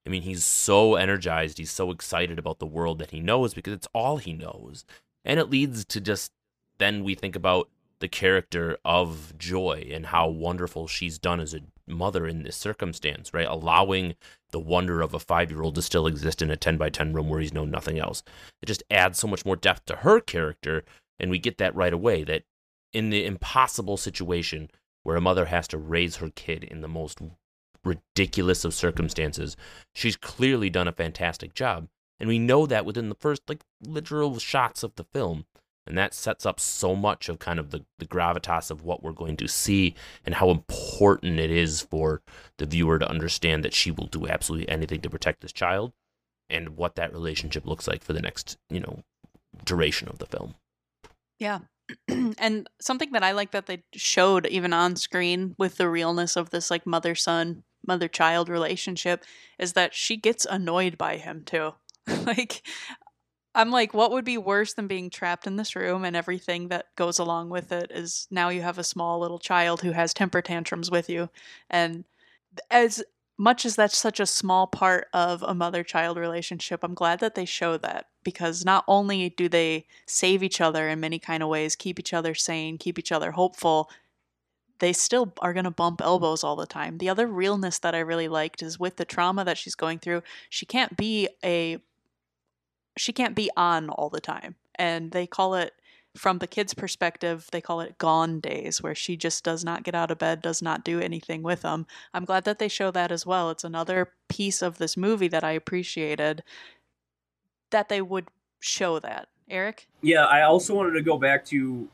I 0.05 0.09
mean, 0.09 0.23
he's 0.23 0.45
so 0.45 0.95
energized, 0.95 1.57
he's 1.57 1.71
so 1.71 1.91
excited 1.91 2.39
about 2.39 2.59
the 2.59 2.65
world 2.65 2.99
that 2.99 3.11
he 3.11 3.19
knows 3.19 3.53
because 3.53 3.73
it's 3.73 3.87
all 3.93 4.17
he 4.17 4.33
knows. 4.33 4.85
And 5.23 5.39
it 5.39 5.49
leads 5.49 5.85
to 5.85 6.01
just 6.01 6.31
then 6.77 7.03
we 7.03 7.15
think 7.15 7.35
about 7.35 7.69
the 7.99 8.07
character 8.07 8.77
of 8.83 9.37
Joy 9.37 9.89
and 9.91 10.07
how 10.07 10.27
wonderful 10.27 10.87
she's 10.87 11.17
done 11.17 11.39
as 11.39 11.53
a 11.53 11.61
mother 11.87 12.27
in 12.27 12.43
this 12.43 12.57
circumstance, 12.57 13.33
right? 13.33 13.47
Allowing 13.47 14.15
the 14.51 14.59
wonder 14.59 15.01
of 15.01 15.13
a 15.13 15.19
five 15.19 15.49
year 15.49 15.61
old 15.61 15.75
to 15.75 15.81
still 15.81 16.07
exist 16.07 16.41
in 16.41 16.51
a 16.51 16.57
10 16.57 16.77
by 16.77 16.89
10 16.89 17.13
room 17.13 17.29
where 17.29 17.39
he's 17.39 17.53
known 17.53 17.71
nothing 17.71 17.99
else. 17.99 18.23
It 18.61 18.65
just 18.65 18.83
adds 18.91 19.19
so 19.19 19.27
much 19.27 19.45
more 19.45 19.55
depth 19.55 19.85
to 19.85 19.97
her 19.97 20.19
character. 20.19 20.83
And 21.19 21.31
we 21.31 21.39
get 21.39 21.57
that 21.59 21.75
right 21.75 21.93
away 21.93 22.23
that 22.25 22.43
in 22.91 23.09
the 23.09 23.25
impossible 23.25 23.97
situation 23.97 24.69
where 25.03 25.15
a 25.15 25.21
mother 25.21 25.45
has 25.45 25.67
to 25.69 25.77
raise 25.77 26.17
her 26.17 26.29
kid 26.29 26.63
in 26.63 26.81
the 26.81 26.87
most 26.87 27.21
ridiculous 27.85 28.65
of 28.65 28.73
circumstances, 28.73 29.55
she's 29.93 30.17
clearly 30.17 30.69
done 30.69 30.87
a 30.87 30.93
fantastic 30.93 31.53
job. 31.53 31.87
And 32.19 32.29
we 32.29 32.39
know 32.39 32.65
that 32.65 32.85
within 32.85 33.09
the 33.09 33.15
first, 33.15 33.41
like, 33.47 33.61
literal 33.81 34.39
shots 34.39 34.83
of 34.83 34.95
the 34.95 35.03
film. 35.03 35.45
And 35.87 35.97
that 35.97 36.13
sets 36.13 36.45
up 36.45 36.59
so 36.59 36.95
much 36.95 37.29
of 37.29 37.37
kind 37.37 37.59
of 37.59 37.69
the, 37.69 37.85
the 37.99 38.07
gravitas 38.07 38.71
of 38.71 38.83
what 38.83 39.03
we're 39.03 39.11
going 39.11 39.37
to 39.37 39.47
see 39.47 39.93
and 40.25 40.35
how 40.35 40.49
important 40.49 41.39
it 41.39 41.51
is 41.51 41.81
for 41.81 42.21
the 42.57 42.65
viewer 42.65 42.97
to 42.97 43.07
understand 43.07 43.63
that 43.63 43.73
she 43.73 43.91
will 43.91 44.07
do 44.07 44.27
absolutely 44.27 44.67
anything 44.67 45.01
to 45.01 45.09
protect 45.09 45.41
this 45.41 45.53
child 45.53 45.93
and 46.49 46.69
what 46.69 46.95
that 46.95 47.13
relationship 47.13 47.67
looks 47.67 47.87
like 47.87 48.03
for 48.03 48.13
the 48.13 48.21
next, 48.21 48.57
you 48.69 48.79
know, 48.79 49.01
duration 49.63 50.07
of 50.07 50.17
the 50.17 50.25
film. 50.25 50.55
Yeah. 51.39 51.59
and 52.07 52.67
something 52.81 53.11
that 53.11 53.23
I 53.23 53.33
like 53.33 53.51
that 53.51 53.67
they 53.67 53.83
showed 53.93 54.47
even 54.47 54.73
on 54.73 54.95
screen 54.95 55.55
with 55.57 55.77
the 55.77 55.89
realness 55.89 56.35
of 56.35 56.49
this 56.49 56.71
like 56.71 56.87
mother 56.87 57.13
son, 57.13 57.63
mother 57.87 58.07
child 58.07 58.49
relationship 58.49 59.23
is 59.57 59.73
that 59.73 59.93
she 59.93 60.17
gets 60.17 60.45
annoyed 60.45 60.97
by 60.97 61.17
him 61.17 61.43
too. 61.43 61.73
like 62.25 62.61
I'm 63.55 63.71
like, 63.71 63.93
what 63.93 64.11
would 64.11 64.25
be 64.25 64.37
worse 64.37 64.73
than 64.73 64.87
being 64.87 65.09
trapped 65.09 65.47
in 65.47 65.55
this 65.55 65.77
room 65.77 66.03
and 66.03 66.15
everything 66.15 66.67
that 66.67 66.87
goes 66.97 67.17
along 67.17 67.49
with 67.49 67.71
it 67.71 67.89
is 67.89 68.27
now 68.29 68.49
you 68.49 68.61
have 68.61 68.77
a 68.77 68.83
small 68.83 69.19
little 69.19 69.39
child 69.39 69.81
who 69.81 69.93
has 69.93 70.13
temper 70.13 70.41
tantrums 70.41 70.91
with 70.91 71.09
you. 71.09 71.29
And 71.69 72.03
as 72.69 73.01
much 73.37 73.65
as 73.65 73.77
that's 73.77 73.97
such 73.97 74.19
a 74.19 74.25
small 74.25 74.67
part 74.67 75.07
of 75.13 75.41
a 75.41 75.53
mother 75.53 75.83
child 75.83 76.17
relationship, 76.17 76.83
I'm 76.83 76.93
glad 76.93 77.19
that 77.21 77.35
they 77.35 77.45
show 77.45 77.77
that 77.77 78.07
because 78.23 78.65
not 78.65 78.83
only 78.89 79.29
do 79.29 79.47
they 79.47 79.87
save 80.05 80.43
each 80.43 80.59
other 80.59 80.89
in 80.89 80.99
many 80.99 81.19
kind 81.19 81.41
of 81.41 81.49
ways, 81.49 81.77
keep 81.77 81.97
each 81.97 82.13
other 82.13 82.33
sane, 82.33 82.77
keep 82.77 82.99
each 82.99 83.11
other 83.11 83.31
hopeful, 83.31 83.89
they 84.79 84.93
still 84.93 85.33
are 85.41 85.53
going 85.53 85.65
to 85.65 85.71
bump 85.71 86.01
elbows 86.01 86.43
all 86.43 86.55
the 86.55 86.65
time. 86.65 86.97
The 86.97 87.09
other 87.09 87.27
realness 87.27 87.79
that 87.79 87.95
I 87.95 87.99
really 87.99 88.27
liked 88.27 88.61
is 88.61 88.79
with 88.79 88.97
the 88.97 89.05
trauma 89.05 89.45
that 89.45 89.57
she's 89.57 89.75
going 89.75 89.99
through, 89.99 90.23
she 90.49 90.65
can't 90.65 90.97
be 90.97 91.29
a 91.43 91.77
she 92.97 93.11
can't 93.11 93.35
be 93.35 93.49
on 93.57 93.89
all 93.89 94.09
the 94.09 94.21
time. 94.21 94.55
And 94.75 95.11
they 95.11 95.27
call 95.27 95.55
it 95.55 95.73
from 96.15 96.37
the 96.37 96.47
kid's 96.47 96.73
perspective, 96.73 97.47
they 97.51 97.59
call 97.59 97.81
it 97.81 97.97
gone 97.97 98.39
days, 98.39 98.81
where 98.81 98.95
she 98.95 99.17
just 99.17 99.43
does 99.43 99.65
not 99.65 99.83
get 99.83 99.95
out 99.95 100.11
of 100.11 100.17
bed, 100.17 100.41
does 100.41 100.61
not 100.61 100.85
do 100.85 100.99
anything 100.99 101.43
with 101.43 101.61
them. 101.61 101.85
I'm 102.13 102.23
glad 102.23 102.45
that 102.45 102.57
they 102.57 102.69
show 102.69 102.89
that 102.91 103.11
as 103.11 103.25
well. 103.25 103.49
It's 103.49 103.65
another 103.65 104.13
piece 104.29 104.61
of 104.61 104.77
this 104.77 104.95
movie 104.95 105.27
that 105.27 105.43
I 105.43 105.51
appreciated 105.51 106.41
that 107.71 107.89
they 107.89 108.01
would 108.01 108.29
show 108.61 108.99
that. 108.99 109.27
Eric? 109.49 109.87
Yeah, 110.01 110.25
I 110.25 110.43
also 110.43 110.73
wanted 110.73 110.93
to 110.93 111.01
go 111.01 111.17
back 111.17 111.45
to 111.45 111.87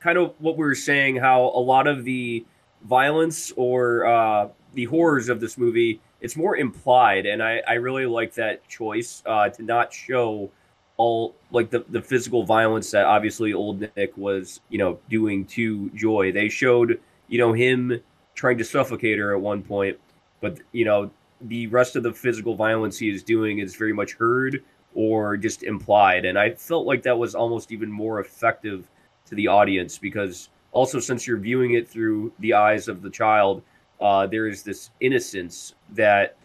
kind 0.00 0.18
of 0.18 0.34
what 0.38 0.56
we 0.56 0.64
were 0.64 0.74
saying 0.74 1.16
how 1.16 1.42
a 1.54 1.60
lot 1.60 1.86
of 1.86 2.04
the 2.04 2.44
violence 2.84 3.52
or 3.56 4.06
uh, 4.06 4.48
the 4.74 4.84
horrors 4.84 5.28
of 5.28 5.40
this 5.40 5.58
movie 5.58 6.00
it's 6.20 6.36
more 6.36 6.56
implied. 6.56 7.26
And 7.26 7.42
i, 7.42 7.62
I 7.66 7.74
really 7.74 8.06
like 8.06 8.34
that 8.34 8.66
choice 8.68 9.22
uh, 9.26 9.48
to 9.50 9.62
not 9.62 9.92
show 9.92 10.50
all 10.96 11.34
like 11.52 11.70
the, 11.70 11.84
the 11.88 12.02
physical 12.02 12.42
violence 12.42 12.90
that 12.90 13.04
obviously 13.04 13.52
old 13.52 13.80
nick 13.80 14.16
was 14.16 14.60
you 14.68 14.78
know 14.78 14.98
doing 15.08 15.44
to 15.46 15.90
joy. 15.90 16.32
They 16.32 16.48
showed 16.48 17.00
you 17.28 17.38
know 17.38 17.52
him 17.52 18.00
trying 18.34 18.58
to 18.58 18.64
suffocate 18.64 19.18
her 19.18 19.34
at 19.34 19.40
one 19.40 19.62
point 19.62 19.98
but 20.40 20.58
you 20.72 20.84
know 20.84 21.10
the 21.40 21.66
rest 21.68 21.94
of 21.94 22.02
the 22.02 22.12
physical 22.12 22.54
violence 22.56 22.98
he 22.98 23.10
is 23.10 23.22
doing 23.22 23.60
is 23.60 23.76
very 23.76 23.92
much 23.92 24.14
heard 24.14 24.62
or 24.94 25.36
just 25.36 25.62
implied. 25.62 26.24
And 26.24 26.38
i 26.38 26.50
felt 26.50 26.86
like 26.86 27.02
that 27.02 27.18
was 27.18 27.34
almost 27.34 27.70
even 27.70 27.90
more 27.90 28.20
effective 28.20 28.88
to 29.28 29.34
the 29.34 29.46
audience 29.46 29.98
because 29.98 30.48
also 30.72 30.98
since 30.98 31.26
you're 31.26 31.38
viewing 31.38 31.74
it 31.74 31.88
through 31.88 32.32
the 32.38 32.54
eyes 32.54 32.88
of 32.88 33.02
the 33.02 33.10
child 33.10 33.62
uh, 34.00 34.26
there 34.26 34.46
is 34.46 34.62
this 34.62 34.90
innocence 35.00 35.74
that 35.90 36.36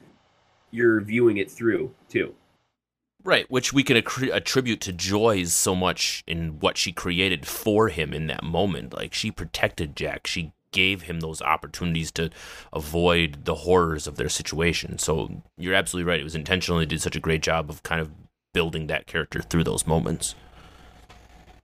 you're 0.72 1.02
viewing 1.02 1.38
it 1.38 1.50
through 1.50 1.92
too 2.10 2.34
Right, 3.26 3.50
which 3.50 3.72
we 3.72 3.84
can 3.84 3.96
attribute 3.96 4.82
to 4.82 4.92
Joy's 4.92 5.54
so 5.54 5.76
much 5.76 6.26
in 6.28 6.60
what 6.60 6.78
she 6.78 6.92
created 6.92 7.48
for 7.48 7.88
him 7.88 8.14
in 8.14 8.28
that 8.28 8.44
moment. 8.44 8.94
Like 8.94 9.14
she 9.14 9.32
protected 9.32 9.96
Jack, 9.96 10.28
she 10.28 10.52
gave 10.74 11.04
him 11.04 11.22
those 11.22 11.42
opportunities 11.42 12.12
to 12.12 12.30
avoid 12.74 13.46
the 13.46 13.56
horrors 13.56 14.08
of 14.08 14.18
their 14.18 14.28
situation. 14.28 14.98
So 14.98 15.44
you're 15.58 15.74
absolutely 15.74 16.10
right. 16.12 16.20
It 16.20 16.26
was 16.26 16.36
intentional. 16.36 16.80
They 16.80 16.86
did 16.86 17.02
such 17.02 17.16
a 17.16 17.22
great 17.22 17.42
job 17.42 17.70
of 17.70 17.82
kind 17.84 18.02
of 18.02 18.12
building 18.54 18.88
that 18.88 19.08
character 19.08 19.42
through 19.42 19.64
those 19.64 19.88
moments. 19.88 20.36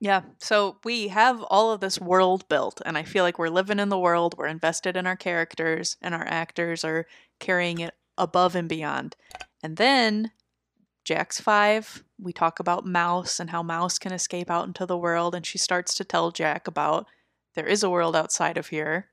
Yeah. 0.00 0.22
So 0.38 0.78
we 0.84 1.08
have 1.08 1.42
all 1.42 1.72
of 1.72 1.80
this 1.80 2.00
world 2.00 2.48
built, 2.48 2.80
and 2.86 2.96
I 2.96 3.02
feel 3.02 3.22
like 3.22 3.38
we're 3.38 3.48
living 3.50 3.78
in 3.78 3.90
the 3.90 3.98
world. 3.98 4.34
We're 4.38 4.46
invested 4.46 4.96
in 4.96 5.06
our 5.06 5.16
characters, 5.16 5.96
and 6.00 6.14
our 6.14 6.26
actors 6.26 6.84
are 6.84 7.06
carrying 7.38 7.80
it 7.80 7.94
above 8.16 8.54
and 8.54 8.68
beyond. 8.68 9.14
And 9.62 9.76
then 9.76 10.32
Jack's 11.04 11.40
five. 11.40 12.04
We 12.18 12.32
talk 12.32 12.60
about 12.60 12.86
Mouse 12.86 13.40
and 13.40 13.50
how 13.50 13.62
Mouse 13.62 13.98
can 13.98 14.12
escape 14.12 14.50
out 14.50 14.66
into 14.66 14.86
the 14.86 14.98
world, 14.98 15.34
and 15.34 15.46
she 15.46 15.58
starts 15.58 15.94
to 15.96 16.04
tell 16.04 16.30
Jack 16.32 16.66
about 16.66 17.06
there 17.54 17.66
is 17.66 17.82
a 17.82 17.90
world 17.90 18.16
outside 18.16 18.56
of 18.58 18.68
here, 18.68 19.10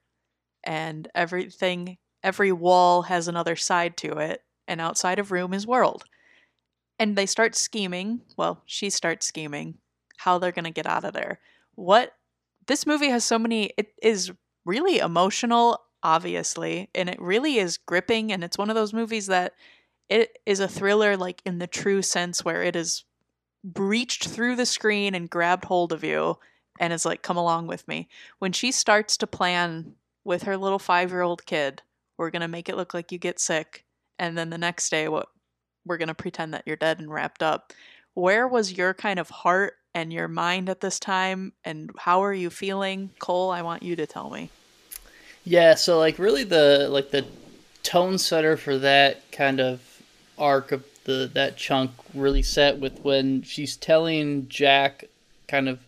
and 0.63 1.09
everything, 1.15 1.97
every 2.23 2.51
wall 2.51 3.03
has 3.03 3.27
another 3.27 3.55
side 3.57 3.97
to 3.97 4.13
it, 4.19 4.43
and 4.67 4.81
outside 4.81 5.19
of 5.19 5.31
room 5.31 5.53
is 5.53 5.67
world. 5.67 6.05
and 6.99 7.15
they 7.15 7.25
start 7.25 7.55
scheming. 7.55 8.21
Well, 8.37 8.63
she 8.65 8.89
starts 8.89 9.25
scheming 9.27 9.79
how 10.17 10.37
they're 10.37 10.51
going 10.51 10.65
to 10.65 10.71
get 10.71 10.85
out 10.85 11.05
of 11.05 11.13
there. 11.13 11.39
What 11.75 12.13
this 12.67 12.85
movie 12.85 13.09
has 13.09 13.25
so 13.25 13.39
many 13.39 13.71
it 13.77 13.93
is 14.01 14.31
really 14.65 14.99
emotional 14.99 15.81
obviously 16.03 16.89
and 16.93 17.09
it 17.09 17.19
really 17.19 17.57
is 17.57 17.77
gripping 17.77 18.31
and 18.31 18.43
it's 18.43 18.57
one 18.57 18.69
of 18.69 18.75
those 18.75 18.93
movies 18.93 19.27
that 19.27 19.53
it 20.09 20.37
is 20.45 20.59
a 20.59 20.67
thriller 20.67 21.17
like 21.17 21.41
in 21.45 21.57
the 21.57 21.67
true 21.67 22.01
sense 22.01 22.45
where 22.45 22.61
it 22.61 22.75
is 22.75 23.03
breached 23.63 24.27
through 24.27 24.55
the 24.55 24.65
screen 24.65 25.15
and 25.15 25.29
grabbed 25.29 25.65
hold 25.65 25.91
of 25.91 26.03
you 26.03 26.37
and 26.79 26.93
is 26.93 27.05
like 27.05 27.23
come 27.23 27.37
along 27.37 27.65
with 27.65 27.87
me 27.87 28.07
when 28.39 28.51
she 28.51 28.71
starts 28.71 29.17
to 29.17 29.25
plan 29.25 29.93
with 30.23 30.43
her 30.43 30.55
little 30.55 30.79
5-year-old 30.79 31.45
kid 31.45 31.81
we're 32.17 32.29
going 32.29 32.41
to 32.41 32.47
make 32.47 32.69
it 32.69 32.75
look 32.75 32.93
like 32.93 33.11
you 33.11 33.17
get 33.17 33.39
sick 33.39 33.83
and 34.19 34.37
then 34.37 34.49
the 34.49 34.57
next 34.57 34.89
day 34.89 35.07
what 35.07 35.27
we're 35.85 35.97
going 35.97 36.07
to 36.07 36.13
pretend 36.13 36.53
that 36.53 36.63
you're 36.65 36.75
dead 36.75 36.99
and 36.99 37.11
wrapped 37.11 37.41
up 37.41 37.73
where 38.13 38.47
was 38.47 38.77
your 38.77 38.93
kind 38.93 39.19
of 39.19 39.29
heart 39.29 39.73
and 39.97 40.13
your 40.13 40.27
mind 40.27 40.69
at 40.69 40.79
this 40.79 40.99
time 40.99 41.51
and 41.65 41.89
how 41.97 42.23
are 42.23 42.33
you 42.33 42.51
feeling? 42.51 43.09
Cole 43.17 43.49
i 43.49 43.63
want 43.63 43.81
you 43.81 43.95
to 43.95 44.05
tell 44.05 44.29
me. 44.29 44.51
Yeah, 45.43 45.73
so 45.73 45.97
like 45.97 46.19
really 46.19 46.43
the 46.43 46.87
like 46.89 47.09
the 47.09 47.25
tone 47.81 48.19
setter 48.19 48.57
for 48.57 48.77
that 48.77 49.31
kind 49.31 49.59
of 49.59 49.81
arc 50.37 50.71
of 50.71 50.83
the 51.05 51.31
that 51.33 51.57
chunk 51.57 51.91
really 52.13 52.43
set 52.43 52.77
with 52.77 52.99
when 52.99 53.41
she's 53.41 53.75
telling 53.75 54.47
Jack 54.49 55.05
kind 55.47 55.67
of 55.67 55.79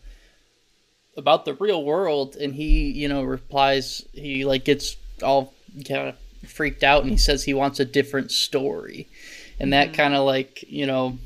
about 1.15 1.45
the 1.45 1.53
real 1.53 1.83
world 1.83 2.35
and 2.35 2.55
he, 2.55 2.89
you 2.89 3.07
know, 3.07 3.21
replies 3.21 4.03
he 4.13 4.43
like 4.43 4.65
gets 4.65 4.97
all 5.21 5.53
kind 5.87 6.09
of 6.09 6.49
freaked 6.49 6.83
out 6.83 7.03
and 7.03 7.11
he 7.11 7.17
says 7.17 7.43
he 7.43 7.53
wants 7.53 7.79
a 7.79 7.85
different 7.85 8.31
story. 8.31 9.07
And 9.59 9.73
that 9.73 9.87
mm-hmm. 9.89 9.95
kind 9.97 10.15
of 10.15 10.25
like, 10.25 10.63
you 10.67 10.87
know, 10.87 11.19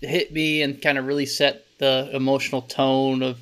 hit 0.00 0.34
me 0.34 0.60
and 0.60 0.82
kind 0.82 0.98
of 0.98 1.06
really 1.06 1.24
set 1.24 1.64
the 1.84 2.10
emotional 2.12 2.62
tone 2.62 3.22
of 3.22 3.38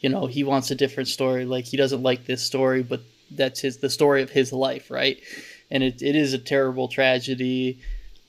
you 0.00 0.08
know 0.08 0.26
he 0.26 0.42
wants 0.44 0.70
a 0.70 0.74
different 0.74 1.08
story 1.08 1.44
like 1.44 1.64
he 1.64 1.76
doesn't 1.76 2.02
like 2.02 2.26
this 2.26 2.42
story 2.42 2.82
but 2.82 3.00
that's 3.30 3.60
his 3.60 3.78
the 3.78 3.90
story 3.90 4.22
of 4.22 4.30
his 4.30 4.52
life 4.52 4.90
right? 4.90 5.18
And 5.70 5.82
it, 5.82 6.02
it 6.02 6.16
is 6.16 6.32
a 6.32 6.38
terrible 6.38 6.88
tragedy. 6.88 7.80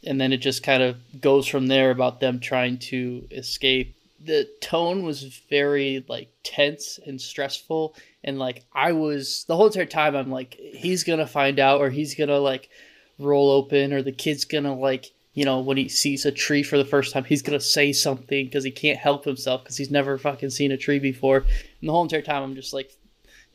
And 0.06 0.19
then 0.19 0.34
it 0.34 0.38
just 0.38 0.63
kind 0.63 0.84
of 0.84 0.98
goes 1.22 1.48
from 1.48 1.67
there 1.67 1.91
about 1.91 2.19
them 2.19 2.39
trying 2.39 2.78
to 2.89 3.28
escape. 3.32 3.95
The 4.24 4.50
tone 4.62 5.04
was 5.04 5.24
very 5.50 6.04
like 6.08 6.30
tense 6.43 7.00
and 7.06 7.19
stressful. 7.19 7.95
And 8.24 8.38
like 8.38 8.65
i 8.74 8.91
was 8.91 9.45
the 9.48 9.56
whole 9.56 9.67
entire 9.67 9.86
time 9.86 10.13
i'm 10.13 10.30
like 10.30 10.56
he's 10.56 11.06
gonna 11.06 11.26
find 11.26 11.58
out 11.58 11.80
or 11.80 11.89
he's 11.89 12.15
gonna 12.15 12.39
like 12.39 12.69
roll 13.17 13.50
open 13.50 13.93
or 13.93 14.02
the 14.02 14.12
kid's 14.12 14.43
gonna 14.43 14.76
like 14.76 15.13
you 15.34 15.46
know 15.46 15.60
when 15.60 15.78
he 15.78 15.88
sees 15.88 16.26
a 16.26 16.32
tree 16.32 16.63
for 16.63 16.78
the 16.78 16.86
first 16.86 17.13
time 17.13 17.24
he's 17.24 17.42
gonna 17.42 17.60
say 17.60 17.94
something 17.94 18.46
because 18.46 18.63
he 18.63 18.72
can't 18.72 19.00
help 19.00 19.26
himself 19.26 19.63
because 19.63 19.78
he's 19.78 19.92
never 19.92 20.18
fucking 20.18 20.50
seen 20.50 20.72
a 20.72 20.78
tree 20.78 21.00
before. 21.00 21.38
And 21.38 21.89
the 21.89 21.92
whole 21.92 22.04
entire 22.04 22.22
time 22.22 22.44
i'm 22.44 22.56
just 22.56 22.74
like 22.74 22.92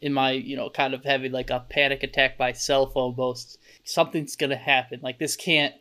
in 0.00 0.12
my 0.12 0.32
you 0.32 0.56
know 0.56 0.68
kind 0.70 0.94
of 0.94 1.02
having 1.04 1.32
like 1.32 1.50
a 1.50 1.64
panic 1.68 2.02
attack 2.02 2.36
by 2.36 2.52
self 2.52 2.92
almost. 2.94 3.58
Something's 3.84 4.36
gonna 4.36 4.56
happen. 4.56 5.00
Like 5.02 5.18
this 5.18 5.34
can't 5.34 5.74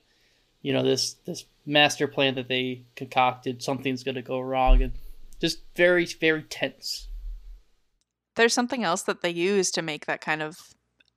you 0.61 0.73
know 0.73 0.81
this 0.81 1.15
this 1.25 1.45
master 1.65 2.07
plan 2.07 2.35
that 2.35 2.47
they 2.47 2.83
concocted 2.95 3.61
something's 3.61 4.03
gonna 4.03 4.21
go 4.21 4.39
wrong 4.39 4.81
and 4.81 4.93
just 5.39 5.59
very 5.75 6.05
very 6.05 6.43
tense. 6.43 7.09
There's 8.35 8.53
something 8.53 8.83
else 8.83 9.03
that 9.03 9.21
they 9.21 9.29
use 9.29 9.69
to 9.71 9.81
make 9.81 10.05
that 10.05 10.21
kind 10.21 10.41
of 10.41 10.57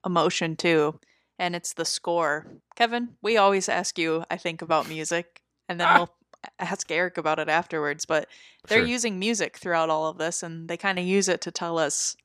emotion 0.04 0.56
too 0.56 0.98
and 1.38 1.54
it's 1.56 1.72
the 1.74 1.84
score 1.84 2.46
kevin 2.74 3.10
we 3.22 3.36
always 3.36 3.68
ask 3.68 3.98
you 3.98 4.24
i 4.30 4.36
think 4.36 4.62
about 4.62 4.88
music 4.88 5.40
and 5.68 5.80
then 5.80 5.88
we'll 5.94 6.10
ask 6.58 6.90
eric 6.90 7.16
about 7.18 7.38
it 7.38 7.48
afterwards 7.48 8.04
but 8.06 8.28
they're 8.68 8.78
Sure. 8.80 8.86
using 8.86 9.18
music 9.18 9.56
throughout 9.58 9.90
all 9.90 10.06
of 10.06 10.18
this 10.18 10.42
and 10.42 10.68
they 10.68 10.76
kind 10.76 10.98
of 10.98 11.04
use 11.04 11.28
it 11.28 11.40
to 11.42 11.50
tell 11.50 11.78
us 11.78 12.16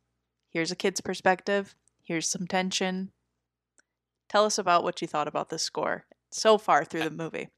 here's 0.49 0.71
a 0.71 0.75
kid's 0.75 1.01
perspective 1.01 1.75
here's 2.03 2.27
some 2.27 2.47
tension 2.47 3.11
tell 4.29 4.45
us 4.45 4.57
about 4.57 4.83
what 4.83 5.01
you 5.01 5.07
thought 5.07 5.27
about 5.27 5.49
the 5.49 5.59
score 5.59 6.05
so 6.31 6.57
far 6.57 6.85
through 6.85 7.03
the 7.03 7.09
movie 7.11 7.49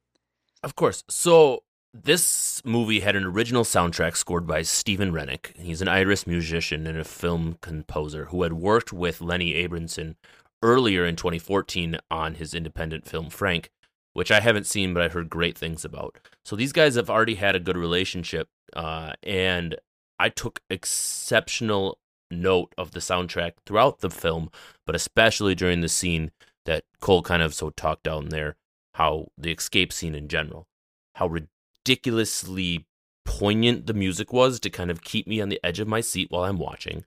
Of 0.63 0.75
course. 0.75 1.03
So 1.09 1.63
this 1.93 2.61
movie 2.65 3.01
had 3.01 3.15
an 3.15 3.25
original 3.25 3.63
soundtrack 3.63 4.15
scored 4.15 4.47
by 4.47 4.63
Stephen 4.63 5.11
Rennicks. 5.11 5.55
He's 5.59 5.81
an 5.81 5.87
Irish 5.89 6.25
musician 6.25 6.87
and 6.87 6.97
a 6.97 7.03
film 7.03 7.57
composer 7.61 8.25
who 8.31 8.41
had 8.43 8.53
worked 8.53 8.91
with 8.93 9.21
Lenny 9.21 9.53
Abrahamson 9.53 10.15
earlier 10.63 11.05
in 11.05 11.15
2014 11.15 11.97
on 12.09 12.35
his 12.35 12.55
independent 12.55 13.05
film 13.05 13.29
Frank, 13.29 13.69
which 14.13 14.31
I 14.31 14.39
haven't 14.39 14.65
seen 14.65 14.93
but 14.93 15.03
I've 15.03 15.13
heard 15.13 15.29
great 15.29 15.57
things 15.57 15.85
about. 15.85 16.17
So 16.43 16.55
these 16.55 16.71
guys 16.71 16.95
have 16.95 17.09
already 17.09 17.35
had 17.35 17.55
a 17.55 17.59
good 17.59 17.77
relationship, 17.77 18.47
uh, 18.75 19.13
and 19.21 19.75
I 20.17 20.29
took 20.29 20.61
exceptional 20.69 21.99
note 22.31 22.73
of 22.77 22.91
the 22.91 22.99
soundtrack 22.99 23.53
throughout 23.65 23.99
the 23.99 24.09
film, 24.09 24.49
but 24.85 24.95
especially 24.95 25.53
during 25.53 25.81
the 25.81 25.89
scene 25.89 26.31
that 26.65 26.85
Cole 26.99 27.21
kind 27.21 27.43
of 27.43 27.53
so 27.53 27.69
talked 27.69 28.03
down 28.03 28.29
there, 28.29 28.55
how 28.95 29.27
the 29.37 29.51
escape 29.51 29.91
scene 29.91 30.15
in 30.15 30.27
general, 30.27 30.67
how 31.15 31.27
ridiculously 31.27 32.87
poignant 33.25 33.85
the 33.87 33.93
music 33.93 34.33
was 34.33 34.59
to 34.59 34.69
kind 34.69 34.91
of 34.91 35.01
keep 35.01 35.27
me 35.27 35.41
on 35.41 35.49
the 35.49 35.59
edge 35.63 35.79
of 35.79 35.87
my 35.87 36.01
seat 36.01 36.29
while 36.29 36.43
I'm 36.43 36.57
watching, 36.57 37.05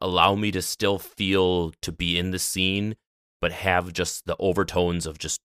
allow 0.00 0.34
me 0.34 0.50
to 0.50 0.62
still 0.62 0.98
feel 0.98 1.72
to 1.82 1.92
be 1.92 2.18
in 2.18 2.30
the 2.30 2.38
scene, 2.38 2.96
but 3.40 3.52
have 3.52 3.92
just 3.92 4.26
the 4.26 4.36
overtones 4.38 5.06
of 5.06 5.18
just 5.18 5.40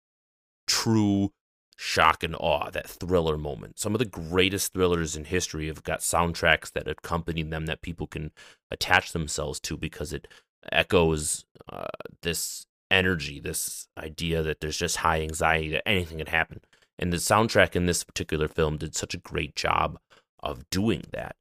true 0.68 1.32
shock 1.78 2.24
and 2.24 2.36
awe, 2.40 2.70
that 2.70 2.90
thriller 2.90 3.38
moment. 3.38 3.80
Some 3.80 3.96
of 3.96 4.00
the 4.00 4.06
greatest 4.06 4.74
thrillers 4.74 5.16
in 5.16 5.26
history 5.26 5.68
have 5.68 5.84
got 5.84 6.02
soundtracks 6.02 6.74
that 6.74 6.90
accompany 6.90 7.42
them 7.44 7.68
that 7.68 7.82
people 7.82 8.06
can 8.06 8.32
attach 8.70 9.14
themselves 9.14 9.62
to 9.62 9.78
because 9.78 10.12
it 10.12 10.28
echoes 10.74 11.46
uh, 11.72 11.86
this 12.22 12.66
energy, 12.92 13.40
this 13.40 13.88
idea 13.98 14.44
that 14.44 14.60
there's 14.60 14.78
just 14.78 14.98
high 14.98 15.22
anxiety 15.22 15.70
that 15.70 15.88
anything 15.88 16.18
could 16.18 16.30
happen. 16.30 16.60
And 16.98 17.14
the 17.14 17.18
soundtrack 17.18 17.78
in 17.78 17.86
this 17.86 18.04
particular 18.04 18.50
film 18.50 18.78
did 18.78 18.94
such 18.94 19.14
a 19.14 19.20
great 19.20 19.56
job 19.56 20.00
of 20.42 20.70
doing 20.70 21.04
that. 21.14 21.38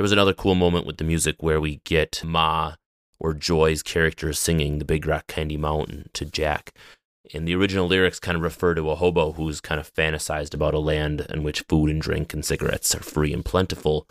There 0.00 0.02
was 0.02 0.12
another 0.12 0.32
cool 0.32 0.54
moment 0.54 0.86
with 0.86 0.96
the 0.96 1.04
music 1.04 1.42
where 1.42 1.60
we 1.60 1.82
get 1.84 2.24
Ma 2.24 2.76
or 3.18 3.34
Joy's 3.34 3.82
character 3.82 4.32
singing 4.32 4.78
the 4.78 4.86
Big 4.86 5.06
Rock 5.06 5.26
Candy 5.26 5.58
Mountain 5.58 6.08
to 6.14 6.24
Jack. 6.24 6.72
And 7.34 7.46
the 7.46 7.54
original 7.54 7.86
lyrics 7.86 8.18
kind 8.18 8.36
of 8.36 8.42
refer 8.42 8.74
to 8.74 8.88
a 8.88 8.94
hobo 8.94 9.32
who's 9.32 9.60
kind 9.60 9.78
of 9.78 9.92
fantasized 9.92 10.54
about 10.54 10.72
a 10.72 10.78
land 10.78 11.26
in 11.28 11.42
which 11.42 11.66
food 11.68 11.90
and 11.90 12.00
drink 12.00 12.32
and 12.32 12.42
cigarettes 12.42 12.94
are 12.94 13.02
free 13.02 13.30
and 13.34 13.44
plentiful, 13.44 14.08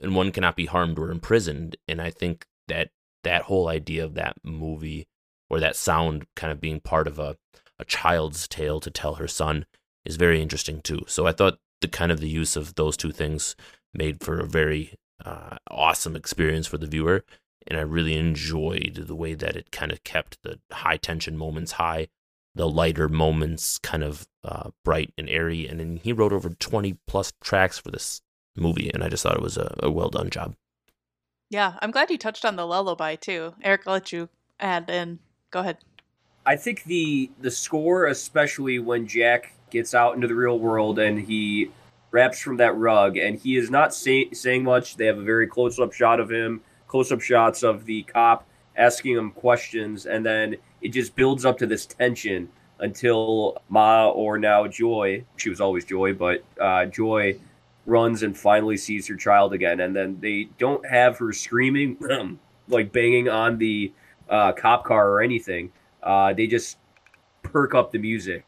and 0.00 0.14
one 0.14 0.30
cannot 0.30 0.54
be 0.54 0.66
harmed 0.66 0.96
or 0.96 1.10
imprisoned. 1.10 1.74
And 1.88 2.00
I 2.00 2.10
think 2.10 2.46
that 2.68 2.90
that 3.24 3.42
whole 3.42 3.66
idea 3.66 4.04
of 4.04 4.14
that 4.14 4.36
movie 4.44 5.08
or 5.50 5.58
that 5.58 5.74
sound 5.74 6.28
kind 6.36 6.52
of 6.52 6.60
being 6.60 6.78
part 6.78 7.08
of 7.08 7.18
a, 7.18 7.36
a 7.80 7.84
child's 7.84 8.46
tale 8.46 8.78
to 8.78 8.92
tell 8.92 9.14
her 9.14 9.26
son 9.26 9.66
is 10.04 10.14
very 10.14 10.40
interesting 10.40 10.80
too. 10.82 11.00
So 11.08 11.26
I 11.26 11.32
thought 11.32 11.58
the 11.80 11.88
kind 11.88 12.12
of 12.12 12.20
the 12.20 12.30
use 12.30 12.54
of 12.54 12.76
those 12.76 12.96
two 12.96 13.10
things 13.10 13.56
made 13.92 14.22
for 14.22 14.38
a 14.38 14.46
very 14.46 14.94
uh, 15.24 15.56
awesome 15.70 16.16
experience 16.16 16.66
for 16.66 16.78
the 16.78 16.86
viewer. 16.86 17.24
And 17.66 17.78
I 17.78 17.82
really 17.82 18.16
enjoyed 18.16 19.04
the 19.06 19.14
way 19.16 19.34
that 19.34 19.56
it 19.56 19.72
kind 19.72 19.90
of 19.90 20.04
kept 20.04 20.42
the 20.42 20.60
high 20.72 20.96
tension 20.96 21.36
moments 21.36 21.72
high, 21.72 22.08
the 22.54 22.68
lighter 22.68 23.08
moments 23.08 23.78
kind 23.78 24.04
of 24.04 24.28
uh, 24.44 24.70
bright 24.84 25.12
and 25.18 25.28
airy. 25.28 25.66
And 25.66 25.80
then 25.80 25.96
he 25.96 26.12
wrote 26.12 26.32
over 26.32 26.48
20 26.50 26.96
plus 27.06 27.32
tracks 27.42 27.78
for 27.78 27.90
this 27.90 28.22
movie. 28.56 28.90
And 28.94 29.02
I 29.02 29.08
just 29.08 29.22
thought 29.22 29.36
it 29.36 29.42
was 29.42 29.56
a, 29.56 29.74
a 29.82 29.90
well 29.90 30.10
done 30.10 30.30
job. 30.30 30.54
yeah 31.50 31.74
i'm 31.80 31.92
glad 31.92 32.10
you 32.10 32.18
touched 32.18 32.44
on 32.44 32.56
the 32.56 32.66
lullaby 32.66 33.14
too 33.14 33.54
eric 33.62 33.82
i'll 33.86 33.92
let 33.94 34.10
you 34.12 34.28
add 34.58 34.90
in 34.90 35.18
go 35.52 35.60
ahead 35.60 35.78
I 36.44 36.54
think 36.56 36.84
the 36.84 37.28
the 37.40 37.50
score, 37.50 38.06
especially 38.06 38.78
when 38.78 39.08
Jack 39.08 39.52
gets 39.70 39.94
out 39.94 40.14
into 40.14 40.28
the 40.28 40.34
real 40.36 40.58
world 40.60 40.96
and 40.98 41.18
he 41.18 41.70
raps 42.16 42.40
from 42.40 42.56
that 42.56 42.74
rug, 42.78 43.18
and 43.18 43.38
he 43.38 43.58
is 43.58 43.70
not 43.70 43.92
say, 43.92 44.30
saying 44.30 44.64
much. 44.64 44.96
They 44.96 45.04
have 45.04 45.18
a 45.18 45.22
very 45.22 45.46
close 45.46 45.78
up 45.78 45.92
shot 45.92 46.18
of 46.18 46.30
him, 46.30 46.62
close 46.88 47.12
up 47.12 47.20
shots 47.20 47.62
of 47.62 47.84
the 47.84 48.04
cop 48.04 48.46
asking 48.74 49.16
him 49.16 49.30
questions, 49.32 50.06
and 50.06 50.24
then 50.24 50.56
it 50.80 50.88
just 50.88 51.14
builds 51.14 51.44
up 51.44 51.58
to 51.58 51.66
this 51.66 51.84
tension 51.84 52.48
until 52.80 53.62
Ma 53.68 54.08
or 54.08 54.38
now 54.38 54.66
Joy, 54.66 55.24
she 55.36 55.50
was 55.50 55.60
always 55.60 55.84
Joy, 55.84 56.14
but 56.14 56.42
uh, 56.58 56.86
Joy 56.86 57.38
runs 57.84 58.22
and 58.22 58.36
finally 58.36 58.78
sees 58.78 59.06
her 59.08 59.16
child 59.16 59.52
again, 59.52 59.80
and 59.80 59.94
then 59.94 60.18
they 60.18 60.48
don't 60.56 60.86
have 60.86 61.18
her 61.18 61.34
screaming, 61.34 61.98
like 62.68 62.92
banging 62.92 63.28
on 63.28 63.58
the 63.58 63.92
uh, 64.30 64.52
cop 64.52 64.84
car 64.84 65.10
or 65.10 65.20
anything. 65.20 65.70
Uh, 66.02 66.32
they 66.32 66.46
just 66.46 66.78
perk 67.42 67.74
up 67.74 67.92
the 67.92 67.98
music, 67.98 68.46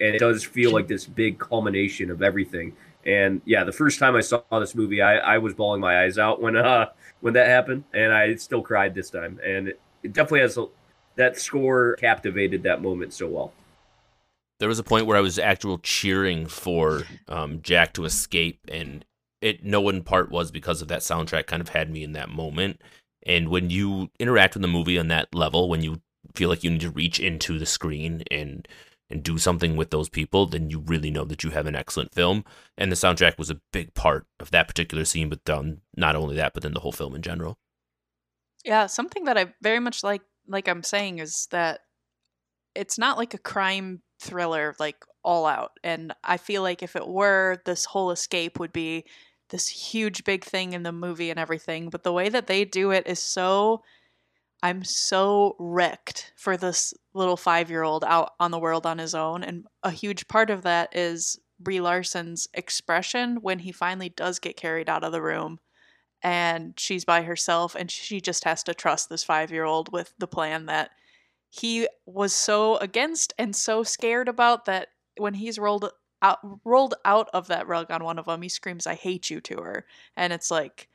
and 0.00 0.14
it 0.14 0.18
does 0.18 0.42
feel 0.42 0.72
like 0.72 0.88
this 0.88 1.04
big 1.04 1.38
culmination 1.38 2.10
of 2.10 2.22
everything. 2.22 2.74
And 3.04 3.40
yeah, 3.44 3.64
the 3.64 3.72
first 3.72 3.98
time 3.98 4.14
I 4.14 4.20
saw 4.20 4.42
this 4.58 4.74
movie, 4.74 5.02
I, 5.02 5.16
I 5.16 5.38
was 5.38 5.54
bawling 5.54 5.80
my 5.80 6.04
eyes 6.04 6.18
out 6.18 6.40
when 6.40 6.56
uh 6.56 6.86
when 7.20 7.34
that 7.34 7.46
happened, 7.46 7.84
and 7.92 8.12
I 8.12 8.34
still 8.36 8.62
cried 8.62 8.94
this 8.94 9.10
time. 9.10 9.40
And 9.44 9.68
it, 9.68 9.80
it 10.02 10.12
definitely 10.12 10.40
has 10.40 10.58
a, 10.58 10.66
that 11.16 11.38
score 11.38 11.96
captivated 11.96 12.62
that 12.64 12.82
moment 12.82 13.12
so 13.12 13.28
well. 13.28 13.52
There 14.58 14.68
was 14.68 14.78
a 14.78 14.84
point 14.84 15.06
where 15.06 15.16
I 15.16 15.20
was 15.20 15.38
actual 15.38 15.78
cheering 15.78 16.46
for 16.46 17.02
um, 17.28 17.60
Jack 17.62 17.92
to 17.94 18.04
escape, 18.04 18.60
and 18.68 19.04
it 19.40 19.64
no 19.64 19.80
one 19.80 20.02
part 20.02 20.30
was 20.30 20.50
because 20.50 20.82
of 20.82 20.88
that 20.88 21.00
soundtrack. 21.00 21.46
Kind 21.46 21.60
of 21.60 21.70
had 21.70 21.90
me 21.90 22.04
in 22.04 22.12
that 22.12 22.28
moment. 22.28 22.80
And 23.24 23.48
when 23.48 23.70
you 23.70 24.10
interact 24.18 24.54
with 24.54 24.62
the 24.62 24.68
movie 24.68 24.98
on 24.98 25.08
that 25.08 25.32
level, 25.34 25.68
when 25.68 25.82
you 25.82 26.00
feel 26.34 26.48
like 26.48 26.64
you 26.64 26.70
need 26.70 26.80
to 26.80 26.90
reach 26.90 27.20
into 27.20 27.58
the 27.58 27.66
screen 27.66 28.22
and 28.30 28.66
and 29.12 29.22
do 29.22 29.38
something 29.38 29.76
with 29.76 29.90
those 29.90 30.08
people, 30.08 30.46
then 30.46 30.70
you 30.70 30.80
really 30.80 31.10
know 31.10 31.24
that 31.24 31.44
you 31.44 31.50
have 31.50 31.66
an 31.66 31.76
excellent 31.76 32.12
film. 32.12 32.44
And 32.76 32.90
the 32.90 32.96
soundtrack 32.96 33.38
was 33.38 33.50
a 33.50 33.60
big 33.72 33.94
part 33.94 34.26
of 34.40 34.50
that 34.50 34.66
particular 34.66 35.04
scene, 35.04 35.28
but 35.28 35.44
done 35.44 35.82
not 35.96 36.16
only 36.16 36.34
that, 36.36 36.54
but 36.54 36.62
then 36.62 36.74
the 36.74 36.80
whole 36.80 36.92
film 36.92 37.14
in 37.14 37.22
general. 37.22 37.58
Yeah, 38.64 38.86
something 38.86 39.24
that 39.24 39.36
I 39.36 39.54
very 39.60 39.80
much 39.80 40.02
like 40.02 40.22
like 40.48 40.68
I'm 40.68 40.82
saying 40.82 41.18
is 41.18 41.46
that 41.50 41.80
it's 42.74 42.98
not 42.98 43.18
like 43.18 43.34
a 43.34 43.38
crime 43.38 44.02
thriller 44.20 44.74
like 44.78 45.04
all 45.22 45.46
out. 45.46 45.72
And 45.84 46.12
I 46.24 46.36
feel 46.36 46.62
like 46.62 46.82
if 46.82 46.96
it 46.96 47.06
were, 47.06 47.60
this 47.64 47.84
whole 47.84 48.10
escape 48.10 48.58
would 48.58 48.72
be 48.72 49.04
this 49.50 49.68
huge 49.68 50.24
big 50.24 50.44
thing 50.44 50.72
in 50.72 50.82
the 50.82 50.92
movie 50.92 51.30
and 51.30 51.38
everything. 51.38 51.90
But 51.90 52.02
the 52.02 52.12
way 52.12 52.28
that 52.28 52.46
they 52.46 52.64
do 52.64 52.90
it 52.90 53.06
is 53.06 53.18
so 53.18 53.82
I'm 54.62 54.84
so 54.84 55.56
wrecked 55.58 56.32
for 56.36 56.56
this 56.56 56.94
little 57.14 57.36
five 57.36 57.70
year 57.70 57.82
old 57.82 58.04
out 58.04 58.32
on 58.38 58.50
the 58.50 58.58
world 58.58 58.86
on 58.86 58.98
his 58.98 59.14
own. 59.14 59.42
And 59.42 59.66
a 59.82 59.90
huge 59.90 60.28
part 60.28 60.50
of 60.50 60.62
that 60.62 60.94
is 60.96 61.38
Brie 61.58 61.80
Larson's 61.80 62.46
expression 62.54 63.38
when 63.40 63.60
he 63.60 63.72
finally 63.72 64.08
does 64.10 64.38
get 64.38 64.56
carried 64.56 64.88
out 64.88 65.04
of 65.04 65.12
the 65.12 65.22
room 65.22 65.58
and 66.22 66.74
she's 66.78 67.04
by 67.04 67.22
herself 67.22 67.74
and 67.74 67.90
she 67.90 68.20
just 68.20 68.44
has 68.44 68.62
to 68.62 68.74
trust 68.74 69.08
this 69.08 69.24
five 69.24 69.50
year 69.50 69.64
old 69.64 69.92
with 69.92 70.14
the 70.18 70.26
plan 70.26 70.66
that 70.66 70.90
he 71.50 71.88
was 72.06 72.32
so 72.32 72.76
against 72.76 73.32
and 73.38 73.54
so 73.54 73.82
scared 73.82 74.28
about 74.28 74.64
that 74.64 74.88
when 75.18 75.34
he's 75.34 75.58
rolled 75.58 75.90
out 76.22 76.38
rolled 76.64 76.94
out 77.04 77.28
of 77.34 77.48
that 77.48 77.66
rug 77.66 77.90
on 77.90 78.04
one 78.04 78.18
of 78.18 78.26
them 78.26 78.42
he 78.42 78.48
screams 78.48 78.86
i 78.86 78.94
hate 78.94 79.28
you 79.30 79.40
to 79.40 79.56
her 79.56 79.84
and 80.16 80.32
it's 80.32 80.50
like 80.50 80.88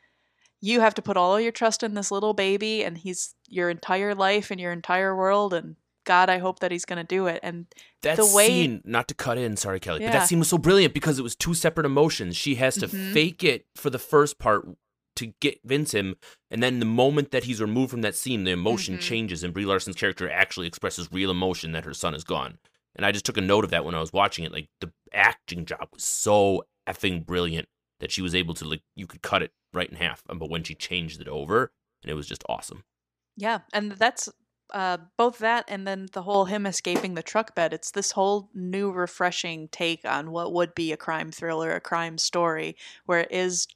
you 0.61 0.79
have 0.81 0.93
to 0.95 1.01
put 1.01 1.17
all 1.17 1.35
of 1.35 1.41
your 1.43 1.51
trust 1.51 1.83
in 1.83 1.93
this 1.93 2.11
little 2.11 2.33
baby 2.33 2.83
and 2.83 2.97
he's 2.97 3.35
your 3.47 3.69
entire 3.69 4.15
life 4.15 4.49
and 4.51 4.59
your 4.59 4.71
entire 4.71 5.15
world 5.15 5.53
and 5.53 5.75
god 6.05 6.29
i 6.29 6.37
hope 6.37 6.59
that 6.59 6.71
he's 6.71 6.85
going 6.85 6.97
to 6.97 7.03
do 7.03 7.27
it 7.27 7.39
and 7.43 7.65
That 8.01 8.17
The 8.17 8.25
way- 8.25 8.47
scene, 8.47 8.81
not 8.85 9.07
to 9.09 9.13
cut 9.13 9.37
in, 9.37 9.57
sorry, 9.57 9.79
Kelly, 9.79 9.99
but 9.99 10.05
Yeah. 10.05 10.11
that 10.19 10.27
scene 10.29 10.39
was 10.39 10.47
so 10.47 10.57
brilliant 10.57 10.93
because 10.93 11.19
it 11.19 11.23
was 11.23 11.35
two 11.35 11.53
separate 11.53 11.85
emotions. 11.85 12.37
She 12.37 12.55
has 12.55 12.75
to 12.75 12.87
Mhm. 12.87 13.13
fake 13.13 13.43
it 13.43 13.65
for 13.75 13.89
the 13.89 13.99
first 13.99 14.37
part 14.39 14.67
to 15.15 15.33
get 15.41 15.59
Vince 15.65 15.93
him, 15.93 16.15
and 16.51 16.61
then 16.61 16.79
the 16.79 16.85
moment 16.85 17.31
that 17.31 17.45
he's 17.45 17.59
removed 17.59 17.89
from 17.89 18.01
that 18.01 18.15
scene, 18.15 18.43
the 18.43 18.51
emotion 18.51 18.97
Mhm. 18.97 19.01
changes, 19.01 19.43
and 19.43 19.51
Brie 19.53 19.65
Larson's 19.65 19.95
character 19.95 20.29
actually 20.29 20.67
expresses 20.67 21.09
real 21.11 21.31
emotion 21.31 21.71
that 21.71 21.85
her 21.85 21.93
son 21.93 22.13
is 22.13 22.23
gone. 22.23 22.59
And 22.95 23.03
I 23.05 23.11
just 23.11 23.25
took 23.25 23.35
a 23.37 23.41
note 23.41 23.63
of 23.65 23.71
that 23.71 23.83
when 23.83 23.95
I 23.95 23.99
was 23.99 24.13
watching 24.13 24.45
it. 24.45 24.51
Like 24.51 24.69
the 24.79 24.93
acting 25.11 25.65
job 25.65 25.89
was 25.91 26.03
so 26.03 26.65
effing 26.87 27.25
brilliant 27.25 27.67
that 27.99 28.11
she 28.11 28.21
was 28.21 28.35
able 28.35 28.53
to 28.53 28.65
like 28.65 28.83
you 28.95 29.07
could 29.07 29.23
cut 29.23 29.41
it 29.41 29.51
right 29.77 29.89
in 29.89 29.95
half, 29.95 30.23
but 30.27 30.49
when 30.49 30.63
she 30.63 30.75
changed 30.75 31.21
it 31.21 31.27
over, 31.27 31.71
and 32.03 32.11
it 32.11 32.15
was 32.15 32.27
just 32.27 32.43
awesome. 32.49 32.83
Yeah, 33.35 33.59
and 33.71 33.91
that's 33.93 34.29
uh, 34.73 34.97
both 35.17 35.37
that 35.39 35.63
and 35.67 35.87
then 35.87 36.07
the 36.11 36.23
whole 36.23 36.45
him 36.45 36.65
escaping 36.65 37.13
the 37.13 37.23
truck 37.23 37.55
bed. 37.55 37.73
It's 37.73 37.91
this 37.91 38.11
whole 38.11 38.49
new, 38.53 38.91
refreshing 38.91 39.69
take 39.69 40.03
on 40.03 40.31
what 40.31 40.53
would 40.53 40.75
be 40.75 40.91
a 40.91 40.97
crime 40.97 41.31
thriller, 41.31 41.71
a 41.71 41.79
crime 41.79 42.17
story, 42.17 42.75
where 43.05 43.21
it 43.21 43.31
is 43.31 43.67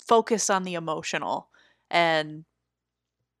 focus 0.00 0.50
on 0.50 0.64
the 0.64 0.74
emotional. 0.74 1.48
And 1.90 2.44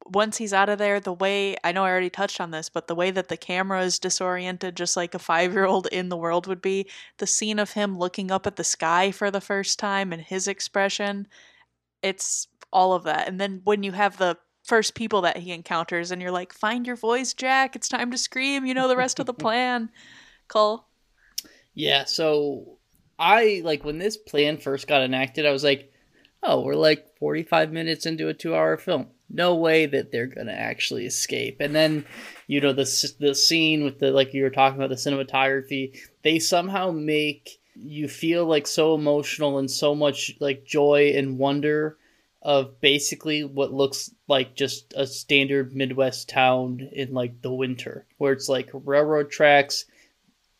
once 0.06 0.36
he's 0.36 0.52
out 0.52 0.68
of 0.68 0.78
there, 0.78 1.00
the 1.00 1.12
way 1.12 1.56
I 1.64 1.72
know 1.72 1.84
I 1.84 1.90
already 1.90 2.10
touched 2.10 2.40
on 2.40 2.50
this, 2.50 2.68
but 2.68 2.86
the 2.86 2.94
way 2.94 3.10
that 3.10 3.28
the 3.28 3.36
camera 3.36 3.82
is 3.82 3.98
disoriented, 3.98 4.76
just 4.76 4.96
like 4.96 5.14
a 5.14 5.18
five 5.30 5.52
year 5.52 5.64
old 5.64 5.86
in 5.88 6.08
the 6.08 6.16
world 6.16 6.46
would 6.46 6.62
be, 6.62 6.88
the 7.18 7.26
scene 7.26 7.58
of 7.58 7.72
him 7.72 7.98
looking 7.98 8.30
up 8.30 8.46
at 8.46 8.56
the 8.56 8.64
sky 8.64 9.10
for 9.10 9.30
the 9.30 9.40
first 9.40 9.78
time 9.78 10.12
and 10.12 10.22
his 10.22 10.48
expression, 10.48 11.28
it's 12.02 12.48
all 12.72 12.94
of 12.94 13.04
that. 13.04 13.28
And 13.28 13.40
then 13.40 13.60
when 13.64 13.82
you 13.82 13.92
have 13.92 14.16
the 14.16 14.38
first 14.64 14.94
people 14.94 15.22
that 15.22 15.38
he 15.38 15.52
encounters 15.52 16.10
and 16.10 16.22
you're 16.22 16.30
like, 16.30 16.52
find 16.52 16.86
your 16.86 16.96
voice, 16.96 17.34
Jack, 17.34 17.76
it's 17.76 17.88
time 17.88 18.10
to 18.10 18.18
scream, 18.18 18.64
you 18.64 18.74
know 18.74 18.88
the 18.88 18.96
rest 18.96 19.18
of 19.18 19.26
the 19.26 19.34
plan. 19.34 19.90
Cole. 20.48 20.86
Yeah, 21.74 22.04
so 22.04 22.78
I 23.18 23.62
like 23.64 23.84
when 23.84 23.98
this 23.98 24.16
plan 24.16 24.58
first 24.58 24.86
got 24.86 25.02
enacted, 25.02 25.46
I 25.46 25.52
was 25.52 25.64
like, 25.64 25.91
oh, 26.42 26.60
we're 26.60 26.74
like 26.74 27.16
45 27.18 27.72
minutes 27.72 28.06
into 28.06 28.28
a 28.28 28.34
two 28.34 28.54
hour 28.54 28.76
film. 28.76 29.08
No 29.30 29.54
way 29.54 29.86
that 29.86 30.12
they're 30.12 30.26
going 30.26 30.48
to 30.48 30.58
actually 30.58 31.06
escape. 31.06 31.58
And 31.60 31.74
then, 31.74 32.04
you 32.46 32.60
know, 32.60 32.72
the, 32.72 33.12
the 33.18 33.34
scene 33.34 33.84
with 33.84 33.98
the, 33.98 34.10
like 34.10 34.34
you 34.34 34.42
were 34.42 34.50
talking 34.50 34.78
about, 34.78 34.90
the 34.90 34.96
cinematography, 34.96 35.96
they 36.22 36.38
somehow 36.38 36.90
make 36.90 37.58
you 37.74 38.08
feel 38.08 38.44
like 38.44 38.66
so 38.66 38.94
emotional 38.94 39.58
and 39.58 39.70
so 39.70 39.94
much 39.94 40.34
like 40.40 40.64
joy 40.64 41.12
and 41.16 41.38
wonder 41.38 41.96
of 42.42 42.80
basically 42.80 43.44
what 43.44 43.72
looks 43.72 44.10
like 44.28 44.54
just 44.54 44.92
a 44.96 45.06
standard 45.06 45.74
Midwest 45.74 46.28
town 46.28 46.88
in 46.92 47.14
like 47.14 47.40
the 47.40 47.52
winter, 47.52 48.04
where 48.18 48.32
it's 48.32 48.48
like 48.48 48.68
railroad 48.72 49.30
tracks, 49.30 49.84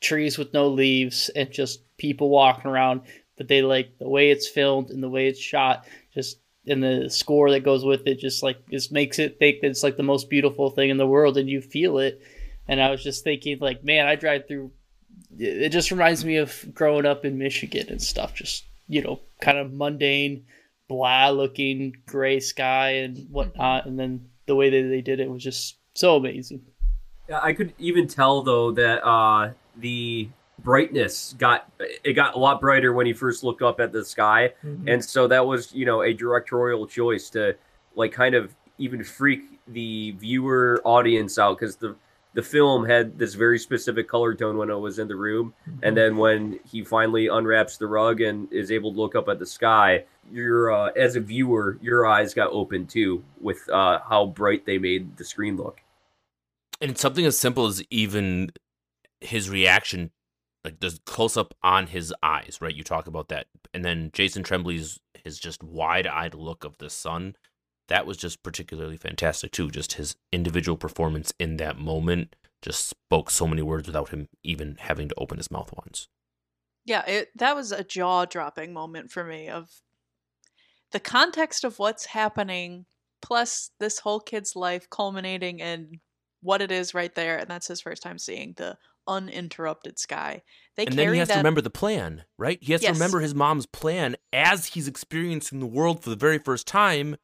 trees 0.00 0.38
with 0.38 0.54
no 0.54 0.68
leaves, 0.68 1.28
and 1.30 1.50
just 1.50 1.82
people 1.96 2.30
walking 2.30 2.70
around. 2.70 3.02
But 3.42 3.48
they 3.48 3.60
like 3.60 3.98
the 3.98 4.08
way 4.08 4.30
it's 4.30 4.46
filmed 4.46 4.90
and 4.90 5.02
the 5.02 5.08
way 5.08 5.26
it's 5.26 5.40
shot, 5.40 5.84
just 6.14 6.38
and 6.64 6.80
the 6.80 7.10
score 7.10 7.50
that 7.50 7.64
goes 7.64 7.84
with 7.84 8.06
it, 8.06 8.20
just 8.20 8.40
like 8.40 8.68
just 8.70 8.92
makes 8.92 9.18
it 9.18 9.40
think 9.40 9.62
that 9.62 9.66
it's 9.66 9.82
like 9.82 9.96
the 9.96 10.04
most 10.04 10.30
beautiful 10.30 10.70
thing 10.70 10.90
in 10.90 10.96
the 10.96 11.08
world, 11.08 11.36
and 11.36 11.50
you 11.50 11.60
feel 11.60 11.98
it. 11.98 12.22
And 12.68 12.80
I 12.80 12.92
was 12.92 13.02
just 13.02 13.24
thinking, 13.24 13.58
like, 13.58 13.82
man, 13.82 14.06
I 14.06 14.14
drive 14.14 14.46
through. 14.46 14.70
It 15.36 15.70
just 15.70 15.90
reminds 15.90 16.24
me 16.24 16.36
of 16.36 16.72
growing 16.72 17.04
up 17.04 17.24
in 17.24 17.36
Michigan 17.36 17.86
and 17.88 18.00
stuff. 18.00 18.32
Just 18.32 18.62
you 18.86 19.02
know, 19.02 19.18
kind 19.40 19.58
of 19.58 19.72
mundane, 19.72 20.44
blah 20.86 21.30
looking 21.30 21.96
gray 22.06 22.38
sky 22.38 22.90
and 22.90 23.26
whatnot, 23.28 23.86
and 23.86 23.98
then 23.98 24.28
the 24.46 24.54
way 24.54 24.70
that 24.70 24.88
they 24.88 25.00
did 25.00 25.18
it 25.18 25.28
was 25.28 25.42
just 25.42 25.78
so 25.94 26.14
amazing. 26.14 26.62
Yeah, 27.28 27.40
I 27.42 27.54
could 27.54 27.74
even 27.80 28.06
tell 28.06 28.42
though 28.42 28.70
that 28.70 29.04
uh, 29.04 29.50
the 29.76 30.28
brightness 30.62 31.34
got 31.38 31.70
it 31.80 32.14
got 32.14 32.34
a 32.34 32.38
lot 32.38 32.60
brighter 32.60 32.92
when 32.92 33.06
he 33.06 33.12
first 33.12 33.42
looked 33.44 33.62
up 33.62 33.80
at 33.80 33.92
the 33.92 34.04
sky, 34.04 34.52
and 34.86 35.04
so 35.04 35.26
that 35.28 35.46
was 35.46 35.72
you 35.72 35.84
know 35.84 36.02
a 36.02 36.12
directorial 36.12 36.86
choice 36.86 37.30
to 37.30 37.56
like 37.94 38.12
kind 38.12 38.34
of 38.34 38.54
even 38.78 39.04
freak 39.04 39.42
the 39.68 40.12
viewer 40.12 40.80
audience 40.84 41.38
out 41.38 41.58
because 41.58 41.76
the 41.76 41.94
the 42.34 42.42
film 42.42 42.86
had 42.86 43.18
this 43.18 43.34
very 43.34 43.58
specific 43.58 44.08
color 44.08 44.34
tone 44.34 44.56
when 44.56 44.70
it 44.70 44.74
was 44.74 44.98
in 44.98 45.06
the 45.06 45.16
room, 45.16 45.52
and 45.82 45.96
then 45.96 46.16
when 46.16 46.58
he 46.64 46.82
finally 46.82 47.28
unwraps 47.28 47.76
the 47.76 47.86
rug 47.86 48.20
and 48.20 48.50
is 48.52 48.70
able 48.70 48.92
to 48.92 48.98
look 48.98 49.14
up 49.14 49.28
at 49.28 49.38
the 49.38 49.46
sky, 49.46 50.04
your 50.30 50.72
uh, 50.72 50.86
as 50.96 51.16
a 51.16 51.20
viewer, 51.20 51.78
your 51.82 52.06
eyes 52.06 52.32
got 52.32 52.50
open 52.50 52.86
too 52.86 53.22
with 53.40 53.68
uh, 53.70 53.98
how 54.08 54.26
bright 54.26 54.64
they 54.64 54.78
made 54.78 55.16
the 55.16 55.24
screen 55.24 55.56
look. 55.56 55.82
And 56.80 56.90
it's 56.90 57.00
something 57.00 57.26
as 57.26 57.38
simple 57.38 57.66
as 57.66 57.82
even 57.90 58.50
his 59.20 59.50
reaction, 59.50 60.10
like 60.64 60.80
the 60.80 60.98
close 61.06 61.36
up 61.36 61.54
on 61.62 61.88
his 61.88 62.14
eyes, 62.22 62.58
right? 62.60 62.74
You 62.74 62.84
talk 62.84 63.06
about 63.06 63.28
that. 63.28 63.46
And 63.74 63.84
then 63.84 64.10
Jason 64.12 64.42
Tremblay's 64.42 65.00
his 65.24 65.38
just 65.38 65.62
wide 65.62 66.06
eyed 66.06 66.34
look 66.34 66.64
of 66.64 66.78
the 66.78 66.90
sun. 66.90 67.36
That 67.88 68.06
was 68.06 68.16
just 68.16 68.42
particularly 68.42 68.96
fantastic 68.96 69.52
too. 69.52 69.70
Just 69.70 69.94
his 69.94 70.16
individual 70.32 70.76
performance 70.76 71.32
in 71.38 71.56
that 71.58 71.78
moment 71.78 72.36
just 72.62 72.88
spoke 72.88 73.30
so 73.30 73.46
many 73.46 73.62
words 73.62 73.86
without 73.86 74.10
him 74.10 74.28
even 74.42 74.76
having 74.78 75.08
to 75.08 75.14
open 75.18 75.38
his 75.38 75.50
mouth 75.50 75.72
once. 75.76 76.08
Yeah, 76.84 77.04
it, 77.06 77.30
that 77.36 77.54
was 77.54 77.72
a 77.72 77.84
jaw 77.84 78.24
dropping 78.24 78.72
moment 78.72 79.10
for 79.10 79.24
me 79.24 79.48
of 79.48 79.68
the 80.92 81.00
context 81.00 81.64
of 81.64 81.78
what's 81.78 82.06
happening, 82.06 82.86
plus 83.20 83.70
this 83.78 83.98
whole 84.00 84.20
kid's 84.20 84.54
life 84.56 84.88
culminating 84.90 85.60
in 85.60 86.00
what 86.42 86.60
it 86.60 86.70
is 86.70 86.94
right 86.94 87.14
there, 87.14 87.38
and 87.38 87.48
that's 87.48 87.68
his 87.68 87.80
first 87.80 88.02
time 88.02 88.18
seeing 88.18 88.54
the 88.56 88.76
uninterrupted 89.06 89.98
sky. 89.98 90.42
They 90.76 90.86
and 90.86 90.94
then 90.96 91.12
he 91.12 91.18
has 91.18 91.28
that. 91.28 91.34
to 91.34 91.40
remember 91.40 91.60
the 91.60 91.70
plan, 91.70 92.24
right? 92.38 92.58
He 92.60 92.72
has 92.72 92.82
to 92.82 92.92
remember 92.92 93.20
his 93.20 93.34
mom's 93.34 93.66
plan 93.66 94.16
as 94.32 94.68
he's 94.68 94.88
experiencing 94.88 95.60
the 95.60 95.66
world 95.66 96.02
for 96.02 96.10
the 96.10 96.16
very 96.16 96.38
first 96.38 96.66
time, 96.66 97.16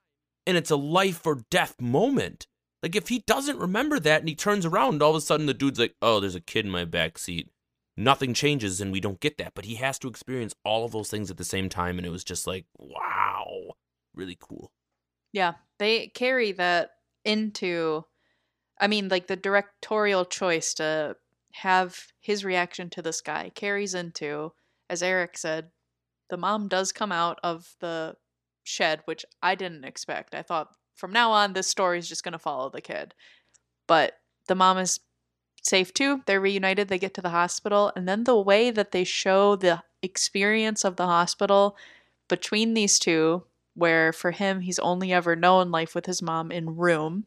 and 0.47 0.57
it's 0.57 0.71
a 0.71 0.77
life 0.77 1.27
or 1.27 1.43
death 1.51 1.81
moment. 1.81 2.47
Like 2.83 2.95
if 2.95 3.09
he 3.09 3.21
doesn't 3.27 3.59
remember 3.59 3.99
that 4.01 4.21
and 4.21 4.29
he 4.29 4.35
turns 4.35 4.65
around, 4.65 5.03
all 5.03 5.11
of 5.11 5.17
a 5.17 5.21
sudden 5.21 5.47
the 5.47 5.55
dude's 5.55 5.79
like, 5.79 5.95
"Oh, 6.03 6.21
there's 6.21 6.35
a 6.35 6.41
kid 6.41 6.65
in 6.65 6.71
my 6.71 6.85
back 6.85 7.19
seat." 7.19 7.51
Nothing 7.97 8.33
changes, 8.33 8.81
and 8.81 8.93
we 8.93 9.01
don't 9.01 9.19
get 9.19 9.39
that. 9.39 9.55
But 9.55 9.65
he 9.65 9.75
has 9.77 9.99
to 10.01 10.09
experience 10.09 10.55
all 10.65 10.85
of 10.85 10.93
those 10.93 11.11
things 11.11 11.31
at 11.33 11.37
the 11.37 11.45
same 11.45 11.69
time, 11.69 11.99
and 11.99 12.07
it 12.07 12.11
was 12.11 12.23
just 12.23 12.47
like, 12.47 12.65
wow, 12.79 13.73
really 14.15 14.39
cool. 14.39 14.71
Yeah, 15.33 15.55
they 15.79 16.07
carry 16.07 16.53
that 16.53 16.91
into 17.25 18.05
I 18.81 18.87
mean, 18.87 19.09
like 19.09 19.27
the 19.27 19.37
directorial 19.37 20.25
choice 20.25 20.75
to 20.75 21.17
have 21.59 22.09
his 22.21 22.45
reaction 22.45 22.91
to 22.91 23.03
this 23.03 23.21
guy 23.21 23.51
carries 23.55 23.95
into, 23.95 24.53
as 24.89 25.03
Eric 25.03 25.37
said, 25.37 25.71
the 26.31 26.37
mom 26.37 26.69
does 26.69 26.93
come 26.93 27.11
out 27.11 27.39
of 27.43 27.75
the 27.81 28.17
shed, 28.63 29.01
which 29.07 29.25
I 29.43 29.55
didn't 29.55 29.85
expect. 29.85 30.35
I 30.35 30.43
thought 30.43 30.75
from 30.95 31.13
now 31.13 31.31
on 31.33 31.53
this 31.53 31.67
story 31.67 31.99
is 31.99 32.09
just 32.09 32.23
going 32.23 32.33
to 32.33 32.39
follow 32.39 32.71
the 32.71 32.81
kid. 32.81 33.15
But 33.87 34.19
the 34.47 34.55
mom 34.55 34.79
is 34.79 35.01
safe 35.63 35.93
too. 35.93 36.23
They're 36.27 36.41
reunited, 36.41 36.89
they 36.89 36.99
get 36.99 37.15
to 37.15 37.23
the 37.23 37.31
hospital, 37.31 37.93
and 37.97 38.09
then 38.09 38.25
the 38.25 38.41
way 38.41 38.71
that 38.71 38.93
they 38.93 39.05
show 39.05 39.57
the 39.57 39.83
experience 40.03 40.85
of 40.85 40.97
the 40.97 41.07
hospital 41.07 41.77
between 42.29 42.75
these 42.75 42.99
two, 42.99 43.45
where 43.75 44.13
for 44.13 44.31
him, 44.33 44.61
he's 44.61 44.79
only 44.79 45.13
ever 45.13 45.35
known 45.35 45.71
life 45.71 45.95
with 45.95 46.07
his 46.07 46.21
mom 46.21 46.53
in 46.53 46.77
room, 46.77 47.25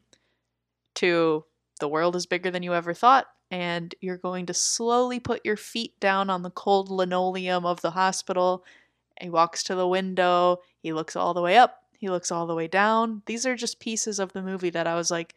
to 0.94 1.44
the 1.80 1.88
world 1.88 2.14
is 2.14 2.26
bigger 2.26 2.50
than 2.50 2.62
you 2.62 2.74
ever 2.74 2.94
thought, 2.94 3.26
and 3.52 3.94
you're 4.00 4.16
going 4.16 4.46
to 4.46 4.54
slowly 4.54 5.20
put 5.20 5.44
your 5.44 5.58
feet 5.58 6.00
down 6.00 6.30
on 6.30 6.42
the 6.42 6.50
cold 6.50 6.90
linoleum 6.90 7.66
of 7.66 7.82
the 7.82 7.90
hospital. 7.90 8.64
He 9.20 9.28
walks 9.28 9.62
to 9.64 9.74
the 9.74 9.86
window, 9.86 10.60
he 10.82 10.94
looks 10.94 11.14
all 11.14 11.34
the 11.34 11.42
way 11.42 11.58
up, 11.58 11.82
he 11.92 12.08
looks 12.08 12.32
all 12.32 12.46
the 12.46 12.54
way 12.54 12.66
down. 12.66 13.20
These 13.26 13.44
are 13.44 13.54
just 13.54 13.78
pieces 13.78 14.18
of 14.18 14.32
the 14.32 14.42
movie 14.42 14.70
that 14.70 14.86
I 14.86 14.94
was 14.94 15.10
like, 15.10 15.34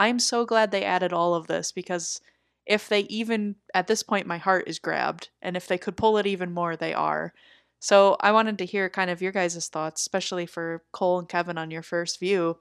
I'm 0.00 0.18
so 0.18 0.44
glad 0.44 0.72
they 0.72 0.82
added 0.82 1.12
all 1.12 1.36
of 1.36 1.46
this 1.46 1.70
because 1.70 2.20
if 2.66 2.88
they 2.88 3.02
even, 3.02 3.54
at 3.72 3.86
this 3.86 4.02
point, 4.02 4.26
my 4.26 4.38
heart 4.38 4.64
is 4.66 4.80
grabbed, 4.80 5.28
and 5.40 5.56
if 5.56 5.68
they 5.68 5.78
could 5.78 5.96
pull 5.96 6.18
it 6.18 6.26
even 6.26 6.52
more, 6.52 6.76
they 6.76 6.92
are. 6.92 7.32
So 7.78 8.16
I 8.18 8.32
wanted 8.32 8.58
to 8.58 8.66
hear 8.66 8.90
kind 8.90 9.10
of 9.10 9.22
your 9.22 9.32
guys' 9.32 9.68
thoughts, 9.68 10.00
especially 10.00 10.46
for 10.46 10.82
Cole 10.92 11.20
and 11.20 11.28
Kevin 11.28 11.58
on 11.58 11.70
your 11.70 11.82
first 11.82 12.18
view. 12.18 12.58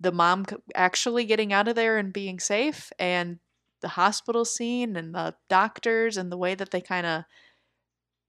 The 0.00 0.12
mom 0.12 0.44
actually 0.74 1.24
getting 1.24 1.52
out 1.52 1.68
of 1.68 1.76
there 1.76 1.96
and 1.96 2.12
being 2.12 2.40
safe, 2.40 2.92
and 2.98 3.38
the 3.84 3.90
hospital 3.90 4.44
scene, 4.44 4.96
and 4.96 5.14
the 5.14 5.34
doctors, 5.48 6.16
and 6.16 6.32
the 6.32 6.36
way 6.38 6.54
that 6.56 6.70
they 6.72 6.80
kind 6.80 7.06
of 7.06 7.24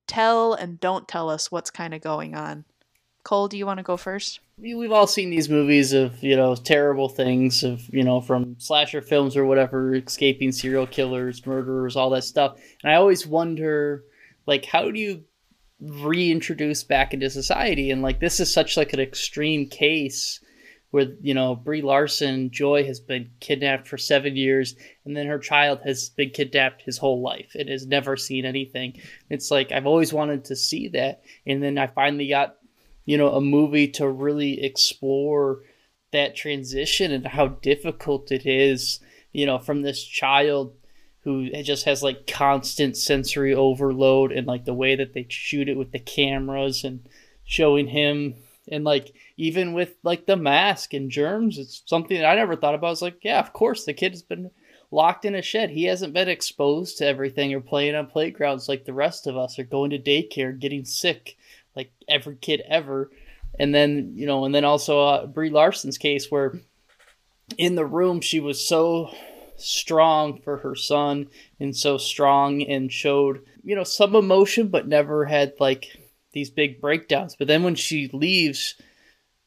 tell 0.07 0.53
and 0.53 0.79
don't 0.79 1.07
tell 1.07 1.29
us 1.29 1.51
what's 1.51 1.71
kind 1.71 1.93
of 1.93 2.01
going 2.01 2.35
on. 2.35 2.65
Cole, 3.23 3.47
do 3.47 3.57
you 3.57 3.65
want 3.65 3.79
to 3.79 3.83
go 3.83 3.97
first? 3.97 4.39
We- 4.59 4.75
We've 4.75 4.91
all 4.91 5.07
seen 5.07 5.31
these 5.31 5.49
movies 5.49 5.93
of 5.93 6.21
you 6.21 6.35
know 6.35 6.55
terrible 6.55 7.09
things 7.09 7.63
of 7.63 7.81
you 7.91 8.03
know 8.03 8.21
from 8.21 8.55
slasher 8.59 9.01
films 9.01 9.35
or 9.35 9.45
whatever, 9.45 9.95
escaping 9.95 10.51
serial 10.51 10.85
killers, 10.85 11.43
murderers, 11.45 11.95
all 11.95 12.11
that 12.11 12.23
stuff. 12.23 12.59
And 12.83 12.91
I 12.91 12.95
always 12.95 13.25
wonder, 13.25 14.03
like, 14.45 14.65
how 14.65 14.91
do 14.91 14.99
you 14.99 15.23
reintroduce 15.79 16.83
back 16.83 17.13
into 17.13 17.29
society? 17.29 17.91
And 17.91 18.01
like, 18.01 18.19
this 18.19 18.39
is 18.39 18.53
such 18.53 18.77
like 18.77 18.93
an 18.93 18.99
extreme 18.99 19.67
case 19.67 20.39
where 20.95 21.11
you 21.21 21.33
know 21.33 21.57
Brie 21.57 21.81
Larson, 21.81 22.51
Joy 22.51 22.85
has 22.85 23.01
been 23.01 23.29
kidnapped 23.41 23.85
for 23.85 23.97
seven 23.97 24.37
years, 24.37 24.77
and 25.03 25.15
then 25.15 25.27
her 25.27 25.39
child 25.39 25.81
has 25.83 26.07
been 26.07 26.29
kidnapped 26.29 26.83
his 26.83 26.97
whole 26.97 27.21
life 27.21 27.51
and 27.53 27.67
has 27.67 27.85
never 27.85 28.15
seen 28.15 28.45
anything. 28.45 29.01
It's 29.29 29.51
like 29.51 29.73
I've 29.73 29.85
always 29.85 30.13
wanted 30.13 30.45
to 30.45 30.55
see 30.55 30.87
that, 30.87 31.21
and 31.45 31.61
then 31.61 31.77
I 31.77 31.87
finally 31.87 32.29
got 32.29 32.55
you 33.03 33.17
know 33.17 33.33
a 33.33 33.41
movie 33.41 33.89
to 33.89 34.07
really 34.07 34.63
explore 34.63 35.63
that 36.13 36.33
transition 36.33 37.11
and 37.11 37.27
how 37.27 37.47
difficult 37.47 38.31
it 38.31 38.45
is 38.45 39.01
you 39.33 39.45
know 39.45 39.59
from 39.59 39.81
this 39.81 40.01
child 40.01 40.77
who 41.25 41.49
just 41.61 41.83
has 41.83 42.03
like 42.03 42.25
constant 42.25 42.95
sensory 42.95 43.53
overload 43.53 44.31
and 44.31 44.47
like 44.47 44.63
the 44.63 44.73
way 44.73 44.95
that 44.95 45.13
they 45.13 45.25
shoot 45.27 45.67
it 45.67 45.75
with 45.75 45.91
the 45.91 45.99
cameras 45.99 46.85
and 46.85 47.05
showing 47.43 47.87
him 47.87 48.35
and 48.71 48.85
like 48.85 49.13
even 49.37 49.73
with 49.73 49.95
like 50.03 50.25
the 50.25 50.35
mask 50.35 50.93
and 50.93 51.11
germs 51.11 51.57
it's 51.57 51.83
something 51.85 52.17
that 52.17 52.27
i 52.27 52.35
never 52.35 52.55
thought 52.55 52.75
about 52.75 52.87
i 52.87 52.89
was 52.89 53.01
like 53.01 53.17
yeah 53.21 53.39
of 53.39 53.53
course 53.53 53.85
the 53.85 53.93
kid 53.93 54.11
has 54.11 54.21
been 54.21 54.49
locked 54.91 55.25
in 55.25 55.35
a 55.35 55.41
shed 55.41 55.69
he 55.69 55.83
hasn't 55.83 56.13
been 56.13 56.29
exposed 56.29 56.97
to 56.97 57.05
everything 57.05 57.53
or 57.53 57.59
playing 57.59 57.95
on 57.95 58.05
playgrounds 58.05 58.69
like 58.69 58.85
the 58.85 58.93
rest 58.93 59.27
of 59.27 59.35
us 59.35 59.59
or 59.59 59.63
going 59.63 59.89
to 59.89 59.99
daycare 59.99 60.57
getting 60.57 60.85
sick 60.85 61.37
like 61.75 61.91
every 62.07 62.35
kid 62.37 62.61
ever. 62.67 63.11
And 63.59 63.73
then, 63.73 64.13
you 64.15 64.25
know, 64.25 64.45
and 64.45 64.53
then 64.53 64.65
also 64.65 64.99
uh, 64.99 65.25
Brie 65.27 65.49
Larson's 65.49 65.97
case 65.97 66.31
where 66.31 66.59
in 67.57 67.75
the 67.75 67.85
room 67.85 68.21
she 68.21 68.39
was 68.39 68.65
so 68.65 69.11
strong 69.57 70.41
for 70.41 70.57
her 70.57 70.75
son 70.75 71.27
and 71.59 71.75
so 71.75 71.97
strong 71.97 72.61
and 72.63 72.91
showed, 72.91 73.45
you 73.63 73.75
know, 73.75 73.83
some 73.83 74.15
emotion, 74.15 74.67
but 74.67 74.87
never 74.87 75.25
had 75.25 75.53
like 75.59 75.85
these 76.33 76.49
big 76.49 76.81
breakdowns. 76.81 77.35
But 77.37 77.47
then 77.47 77.63
when 77.63 77.75
she 77.75 78.09
leaves, 78.11 78.75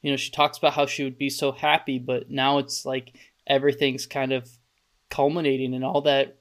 you 0.02 0.10
know, 0.10 0.16
she 0.16 0.30
talks 0.30 0.58
about 0.58 0.74
how 0.74 0.86
she 0.86 1.04
would 1.04 1.18
be 1.18 1.30
so 1.30 1.52
happy, 1.52 1.98
but 1.98 2.30
now 2.30 2.58
it's 2.58 2.84
like 2.84 3.16
everything's 3.46 4.06
kind 4.06 4.32
of 4.32 4.48
culminating 5.10 5.74
and 5.74 5.84
all 5.84 6.02
that 6.02 6.36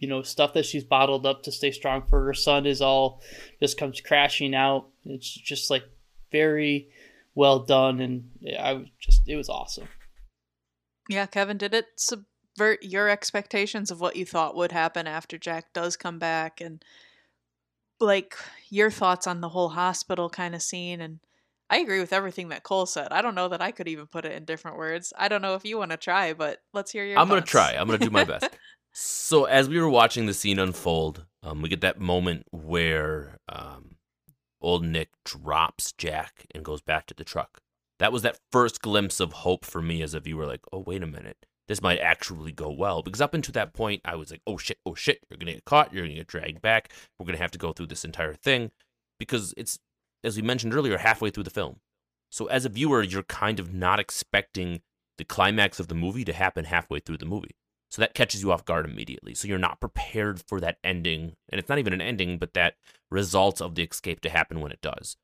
you 0.00 0.08
know 0.08 0.22
stuff 0.22 0.54
that 0.54 0.66
she's 0.66 0.82
bottled 0.82 1.24
up 1.24 1.44
to 1.44 1.52
stay 1.52 1.70
strong 1.70 2.02
for 2.02 2.24
her 2.24 2.34
son 2.34 2.66
is 2.66 2.80
all 2.82 3.20
just 3.60 3.78
comes 3.78 4.00
crashing 4.00 4.54
out. 4.54 4.88
It's 5.04 5.30
just 5.30 5.70
like 5.70 5.84
very 6.32 6.88
well 7.34 7.60
done 7.60 8.00
and 8.00 8.28
i 8.58 8.72
was 8.72 8.88
just 8.98 9.28
it 9.28 9.36
was 9.36 9.48
awesome. 9.48 9.88
Yeah, 11.08 11.26
Kevin, 11.26 11.58
did 11.58 11.74
it 11.74 11.86
subvert 11.96 12.82
your 12.82 13.08
expectations 13.08 13.90
of 13.90 14.00
what 14.00 14.16
you 14.16 14.24
thought 14.24 14.56
would 14.56 14.72
happen 14.72 15.06
after 15.06 15.38
Jack 15.38 15.72
does 15.72 15.96
come 15.96 16.18
back? 16.18 16.60
And 16.60 16.84
like 17.98 18.36
your 18.68 18.90
thoughts 18.90 19.26
on 19.26 19.40
the 19.40 19.48
whole 19.48 19.70
hospital 19.70 20.30
kind 20.30 20.54
of 20.54 20.62
scene 20.62 21.00
and 21.00 21.18
I 21.70 21.78
agree 21.78 22.00
with 22.00 22.12
everything 22.12 22.48
that 22.48 22.64
Cole 22.64 22.84
said. 22.84 23.12
I 23.12 23.22
don't 23.22 23.36
know 23.36 23.48
that 23.48 23.62
I 23.62 23.70
could 23.70 23.86
even 23.86 24.06
put 24.06 24.24
it 24.24 24.32
in 24.32 24.44
different 24.44 24.76
words. 24.76 25.12
I 25.16 25.28
don't 25.28 25.40
know 25.40 25.54
if 25.54 25.64
you 25.64 25.78
want 25.78 25.92
to 25.92 25.96
try, 25.96 26.32
but 26.32 26.58
let's 26.74 26.90
hear 26.90 27.04
your 27.04 27.18
I'm 27.18 27.28
gonna 27.28 27.42
try. 27.42 27.74
I'm 27.74 27.86
gonna 27.86 27.98
do 27.98 28.10
my 28.10 28.24
best. 28.24 28.48
so 28.92 29.44
as 29.44 29.68
we 29.68 29.80
were 29.80 29.88
watching 29.88 30.26
the 30.26 30.34
scene 30.34 30.58
unfold, 30.58 31.26
um, 31.44 31.62
we 31.62 31.68
get 31.68 31.80
that 31.82 32.00
moment 32.00 32.46
where 32.50 33.38
um, 33.48 33.96
old 34.60 34.84
Nick 34.84 35.10
drops 35.24 35.92
Jack 35.92 36.44
and 36.52 36.64
goes 36.64 36.82
back 36.82 37.06
to 37.06 37.14
the 37.14 37.24
truck. 37.24 37.60
That 38.00 38.12
was 38.12 38.22
that 38.22 38.40
first 38.50 38.82
glimpse 38.82 39.20
of 39.20 39.32
hope 39.32 39.64
for 39.64 39.80
me 39.80 40.02
as 40.02 40.12
a 40.12 40.20
viewer. 40.20 40.46
Like, 40.46 40.62
oh 40.72 40.82
wait 40.84 41.04
a 41.04 41.06
minute, 41.06 41.46
this 41.68 41.80
might 41.80 42.00
actually 42.00 42.50
go 42.50 42.68
well. 42.68 43.00
Because 43.00 43.20
up 43.20 43.32
until 43.32 43.52
that 43.52 43.74
point, 43.74 44.00
I 44.04 44.16
was 44.16 44.32
like, 44.32 44.42
oh 44.44 44.56
shit, 44.56 44.78
oh 44.84 44.96
shit, 44.96 45.20
you're 45.30 45.38
gonna 45.38 45.52
get 45.52 45.64
caught, 45.66 45.94
you're 45.94 46.02
gonna 46.02 46.16
get 46.16 46.26
dragged 46.26 46.62
back. 46.62 46.92
We're 47.16 47.26
gonna 47.26 47.38
have 47.38 47.52
to 47.52 47.58
go 47.58 47.72
through 47.72 47.86
this 47.86 48.04
entire 48.04 48.34
thing 48.34 48.72
because 49.20 49.54
it's 49.56 49.78
as 50.22 50.36
we 50.36 50.42
mentioned 50.42 50.74
earlier, 50.74 50.98
halfway 50.98 51.30
through 51.30 51.44
the 51.44 51.50
film. 51.50 51.80
So 52.30 52.46
as 52.46 52.64
a 52.64 52.68
viewer, 52.68 53.02
you're 53.02 53.22
kind 53.24 53.58
of 53.58 53.74
not 53.74 53.98
expecting 53.98 54.82
the 55.18 55.24
climax 55.24 55.80
of 55.80 55.88
the 55.88 55.94
movie 55.94 56.24
to 56.24 56.32
happen 56.32 56.64
halfway 56.64 57.00
through 57.00 57.18
the 57.18 57.26
movie. 57.26 57.56
So 57.90 58.00
that 58.00 58.14
catches 58.14 58.42
you 58.42 58.52
off 58.52 58.64
guard 58.64 58.88
immediately. 58.88 59.34
So 59.34 59.48
you're 59.48 59.58
not 59.58 59.80
prepared 59.80 60.40
for 60.46 60.60
that 60.60 60.78
ending. 60.84 61.34
And 61.48 61.58
it's 61.58 61.68
not 61.68 61.78
even 61.78 61.92
an 61.92 62.00
ending, 62.00 62.38
but 62.38 62.54
that 62.54 62.74
result 63.10 63.60
of 63.60 63.74
the 63.74 63.82
escape 63.82 64.20
to 64.20 64.30
happen 64.30 64.60
when 64.60 64.70
it 64.70 64.80
does. 64.80 65.16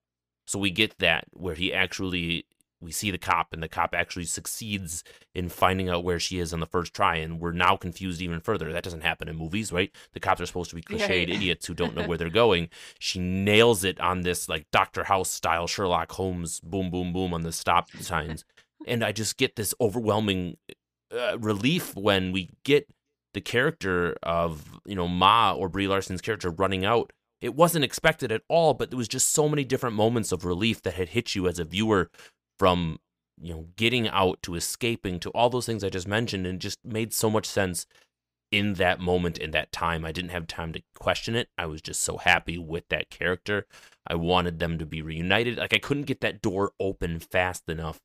So 0.47 0.59
we 0.59 0.71
get 0.71 0.99
that 0.99 1.27
where 1.33 1.55
he 1.55 1.73
actually 1.73 2.47
we 2.81 2.93
see 2.93 3.11
the 3.11 3.19
cop 3.19 3.53
and 3.53 3.63
the 3.63 3.69
cop 3.69 3.95
actually 3.95 4.25
succeeds 4.25 5.03
in 5.35 5.49
finding 5.49 5.89
out 5.89 6.05
where 6.05 6.21
she 6.21 6.39
is 6.39 6.53
on 6.53 6.61
the 6.61 6.67
first 6.67 6.93
try 6.93 7.17
and 7.17 7.41
we're 7.41 7.53
now 7.53 7.77
confused 7.77 8.21
even 8.21 8.41
further. 8.41 8.73
That 8.73 8.85
doesn't 8.85 9.01
happen 9.03 9.29
in 9.29 9.37
movies 9.37 9.73
right? 9.73 9.91
The 10.13 10.21
cops 10.21 10.41
are 10.41 10.47
supposed 10.47 10.71
to 10.71 10.77
be 10.77 10.85
Yeah, 10.91 11.09
cliched 11.09 11.29
yeah. 11.29 11.35
idiots 11.35 11.67
who 11.67 11.75
don't 11.75 11.95
know 11.97 12.07
where 12.07 12.19
they're 12.19 12.31
going. 12.45 12.69
She 12.99 13.19
nails 13.19 13.83
it 13.85 14.01
on 14.01 14.23
this 14.23 14.49
like 14.49 14.67
dr 14.73 15.05
house 15.05 15.31
style 15.31 15.67
sherlock 15.67 16.13
holmes 16.13 16.61
boom 16.61 16.91
boom 16.91 17.13
boom 17.13 17.33
on 17.33 17.43
the 17.43 17.53
stop 17.53 17.91
signs. 18.01 18.45
And 18.87 19.03
i 19.03 19.13
just 19.13 19.37
get 19.37 19.57
this 19.57 19.75
overwhelming 19.81 20.57
uh, 21.17 21.39
relief 21.39 21.95
when 21.97 22.33
we 22.33 22.51
get 22.65 22.89
the 23.35 23.41
character 23.41 24.17
of 24.23 24.81
you 24.87 24.95
know 24.95 25.09
ma 25.09 25.53
or 25.53 25.69
brie 25.69 25.89
larson's 25.89 26.21
character 26.21 26.51
running 26.51 26.85
out. 26.85 27.13
It 27.41 27.55
wasn't 27.55 27.85
expected 27.85 28.33
at 28.33 28.43
all 28.49 28.75
but 28.75 28.91
there 28.91 28.97
was 28.97 29.09
just 29.09 29.33
so 29.33 29.49
many 29.49 29.65
different 29.65 29.95
moments 29.97 30.33
of 30.33 30.45
relief 30.45 30.83
that 30.83 30.95
had 30.95 31.11
hit 31.11 31.35
you 31.35 31.47
as 31.49 31.59
a 31.59 31.65
viewer 31.65 32.11
from 32.59 32.99
you 33.41 33.53
know 33.53 33.67
getting 33.77 34.09
out 34.09 34.43
to 34.43 34.55
escaping 34.55 35.21
to 35.21 35.31
all 35.31 35.51
those 35.51 35.67
things 35.67 35.85
I 35.85 35.91
just 35.91 36.09
mentioned 36.09 36.47
and 36.47 36.61
just 36.61 36.79
made 36.85 37.13
so 37.13 37.31
much 37.31 37.47
sense 37.47 37.87
in 38.53 38.75
that 38.75 39.01
moment 39.01 39.39
in 39.39 39.51
that 39.51 39.73
time. 39.73 40.05
I 40.05 40.13
didn't 40.13 40.31
have 40.31 40.47
time 40.47 40.73
to 40.73 40.83
question 40.95 41.35
it. 41.35 41.49
I 41.59 41.67
was 41.67 41.83
just 41.83 42.03
so 42.03 42.17
happy 42.17 42.59
with 42.59 42.89
that 42.89 43.11
character. 43.11 43.67
I 44.07 44.15
wanted 44.15 44.59
them 44.59 44.79
to 44.79 44.87
be 44.87 45.03
reunited. 45.03 45.59
Like 45.59 45.75
I 45.75 45.79
couldn't 45.79 46.05
get 46.05 46.21
that 46.21 46.43
door 46.43 46.73
open 46.79 47.19
fast 47.19 47.69
enough. 47.69 48.01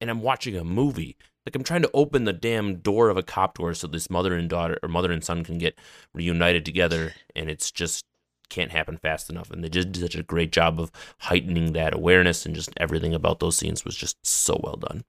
And 0.00 0.10
I'm 0.10 0.20
watching 0.22 0.56
a 0.56 0.64
movie. 0.64 1.16
Like 1.46 1.54
I'm 1.54 1.62
trying 1.62 1.82
to 1.82 1.90
open 1.94 2.24
the 2.24 2.32
damn 2.32 2.76
door 2.76 3.08
of 3.08 3.16
a 3.16 3.22
cop 3.22 3.56
door 3.56 3.72
so 3.74 3.86
this 3.86 4.10
mother 4.10 4.34
and 4.34 4.50
daughter 4.50 4.78
or 4.82 4.88
mother 4.88 5.12
and 5.12 5.22
son 5.22 5.44
can 5.44 5.58
get 5.58 5.78
reunited 6.12 6.64
together 6.64 7.14
and 7.36 7.48
it's 7.48 7.70
just 7.70 8.04
can't 8.48 8.72
happen 8.72 8.98
fast 8.98 9.30
enough. 9.30 9.50
And 9.50 9.62
they 9.62 9.68
just 9.68 9.92
did 9.92 10.02
such 10.02 10.14
a 10.14 10.22
great 10.22 10.52
job 10.52 10.80
of 10.80 10.90
heightening 11.18 11.72
that 11.72 11.94
awareness 11.94 12.46
and 12.46 12.54
just 12.54 12.70
everything 12.76 13.14
about 13.14 13.40
those 13.40 13.56
scenes 13.56 13.84
was 13.84 13.96
just 13.96 14.16
so 14.26 14.60
well 14.62 14.76
done. 14.76 15.04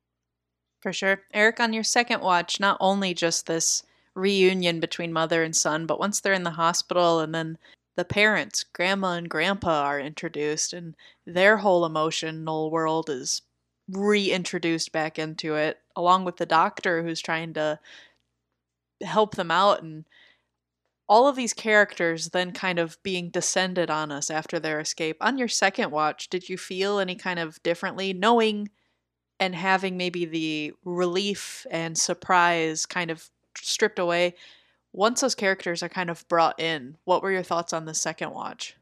For 0.82 0.94
sure. 0.94 1.24
Eric, 1.34 1.60
on 1.60 1.74
your 1.74 1.84
second 1.84 2.22
watch, 2.22 2.60
not 2.60 2.78
only 2.80 3.14
just 3.14 3.46
this 3.46 3.84
reunion 4.14 4.80
between 4.80 5.14
mother 5.14 5.44
and 5.44 5.56
son, 5.56 5.86
but 5.86 6.00
once 6.00 6.20
they're 6.20 6.34
in 6.34 6.44
the 6.44 6.52
hospital 6.52 7.20
and 7.20 7.34
then 7.34 7.58
the 7.96 8.06
parents, 8.06 8.64
grandma 8.64 9.14
and 9.14 9.30
grandpa, 9.30 9.84
are 9.84 10.00
introduced 10.00 10.74
and 10.74 10.96
their 11.26 11.58
whole 11.58 11.86
emotional 11.86 12.70
world 12.70 13.10
is 13.10 13.42
reintroduced 13.90 14.92
back 14.92 15.18
into 15.18 15.56
it, 15.56 15.80
along 15.96 16.26
with 16.26 16.38
the 16.38 16.46
doctor 16.46 17.04
who's 17.04 17.22
trying 17.22 17.54
to 17.54 17.80
help 19.02 19.36
them 19.36 19.52
out 19.52 19.82
and 19.82 20.06
all 21.10 21.28
of 21.28 21.36
these 21.36 21.54
characters 21.54 22.30
then 22.30 22.52
kind 22.52 22.80
of 22.80 23.02
being 23.04 23.30
descended 23.30 23.90
on 23.90 24.12
us 24.12 24.30
after 24.30 24.60
their 24.60 24.80
escape. 24.80 25.18
On 25.22 25.38
your 25.38 25.48
second 25.48 25.92
watch, 25.92 26.30
did 26.30 26.50
you 26.50 26.58
feel 26.58 27.00
any 27.00 27.16
kind 27.16 27.40
of 27.40 27.62
differently, 27.64 28.14
knowing 28.14 28.70
and 29.40 29.56
having 29.56 29.98
maybe 29.98 30.26
the 30.26 30.74
relief 30.84 31.66
and 31.72 31.98
surprise 31.98 32.86
kind 32.86 33.12
of 33.12 33.30
stripped 33.56 34.00
away? 34.00 34.36
once 34.98 35.22
those 35.22 35.36
characters 35.36 35.84
are 35.84 35.90
kind 35.90 36.10
of 36.10 36.28
brought 36.28 36.60
in, 36.60 36.98
what 37.06 37.22
were 37.22 37.32
your 37.32 37.44
thoughts 37.44 37.72
on 37.72 37.86
the 37.86 37.94
second 37.94 38.32
watch? 38.32 38.76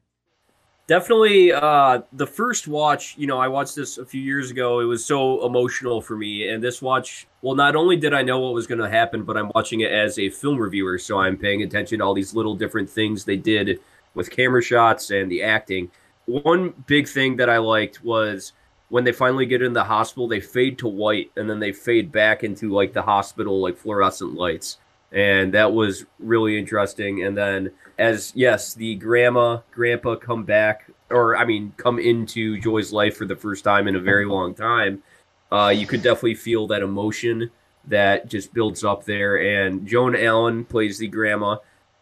Definitely, 0.88 1.51
uh, 1.51 2.01
the 2.13 2.27
first 2.27 2.67
watch, 2.67 3.15
you 3.17 3.25
know, 3.25 3.39
I 3.39 3.47
watched 3.47 3.75
this 3.75 3.97
a 3.97 4.05
few 4.05 4.21
years 4.21 4.51
ago. 4.51 4.81
It 4.81 4.86
was 4.86 5.03
so 5.03 5.43
emotional 5.43 5.99
for 5.99 6.15
me. 6.15 6.47
And 6.49 6.63
this 6.63 6.79
watch, 6.79 7.25
well, 7.41 7.55
not 7.55 7.75
only 7.75 7.97
did 7.97 8.13
I 8.13 8.21
know 8.21 8.39
what 8.39 8.53
was 8.53 8.67
going 8.67 8.79
to 8.81 8.89
happen, 8.89 9.23
but 9.23 9.36
I'm 9.36 9.49
watching 9.55 9.79
it 9.79 9.91
as 9.91 10.19
a 10.19 10.29
film 10.29 10.57
reviewer. 10.57 10.99
So 10.99 11.17
I'm 11.17 11.38
paying 11.38 11.63
attention 11.63 11.99
to 11.99 12.05
all 12.05 12.13
these 12.13 12.36
little 12.36 12.55
different 12.55 12.88
things 12.88 13.25
they 13.25 13.36
did 13.36 13.79
with 14.13 14.29
camera 14.29 14.61
shots 14.61 15.09
and 15.09 15.31
the 15.31 15.41
acting. 15.41 15.89
One 16.27 16.75
big 16.86 17.07
thing 17.07 17.36
that 17.38 17.49
I 17.49 17.57
liked 17.57 18.03
was 18.03 18.53
when 18.89 19.03
they 19.03 19.11
finally 19.11 19.47
get 19.47 19.63
in 19.63 19.73
the 19.73 19.83
hospital, 19.83 20.27
they 20.27 20.39
fade 20.39 20.77
to 20.79 20.88
white 20.88 21.31
and 21.36 21.49
then 21.49 21.59
they 21.59 21.71
fade 21.71 22.11
back 22.11 22.43
into 22.43 22.71
like 22.71 22.93
the 22.93 23.01
hospital, 23.01 23.59
like 23.59 23.75
fluorescent 23.75 24.36
lights. 24.36 24.77
And 25.12 25.53
that 25.53 25.72
was 25.72 26.06
really 26.20 26.58
interesting. 26.58 27.24
And 27.24 27.38
then 27.38 27.72
as 27.97 28.34
yes, 28.36 28.74
the 28.74 28.95
grandma, 28.95 29.60
grandpa 29.72 30.16
come 30.16 30.43
back, 30.43 30.89
or 31.10 31.38
I 31.38 31.45
mean, 31.45 31.74
come 31.78 31.99
into 31.99 32.60
Joy's 32.60 32.91
life 32.91 33.16
for 33.16 33.26
the 33.26 33.36
first 33.36 33.64
time 33.64 33.88
in 33.88 33.95
a 33.95 33.99
very 33.99 34.26
long 34.26 34.53
time. 34.53 35.03
Uh, 35.51 35.70
you 35.70 35.88
could 35.88 36.01
definitely 36.01 36.36
feel 36.36 36.68
that 36.68 36.82
emotion 36.82 37.49
that 37.88 38.28
just 38.28 38.53
builds 38.53 38.84
up 38.84 39.06
there. 39.06 39.38
And 39.38 39.88
Joan 39.88 40.16
Allen 40.16 40.66
plays 40.66 40.97
the 40.97 41.08
grandma. 41.08 41.58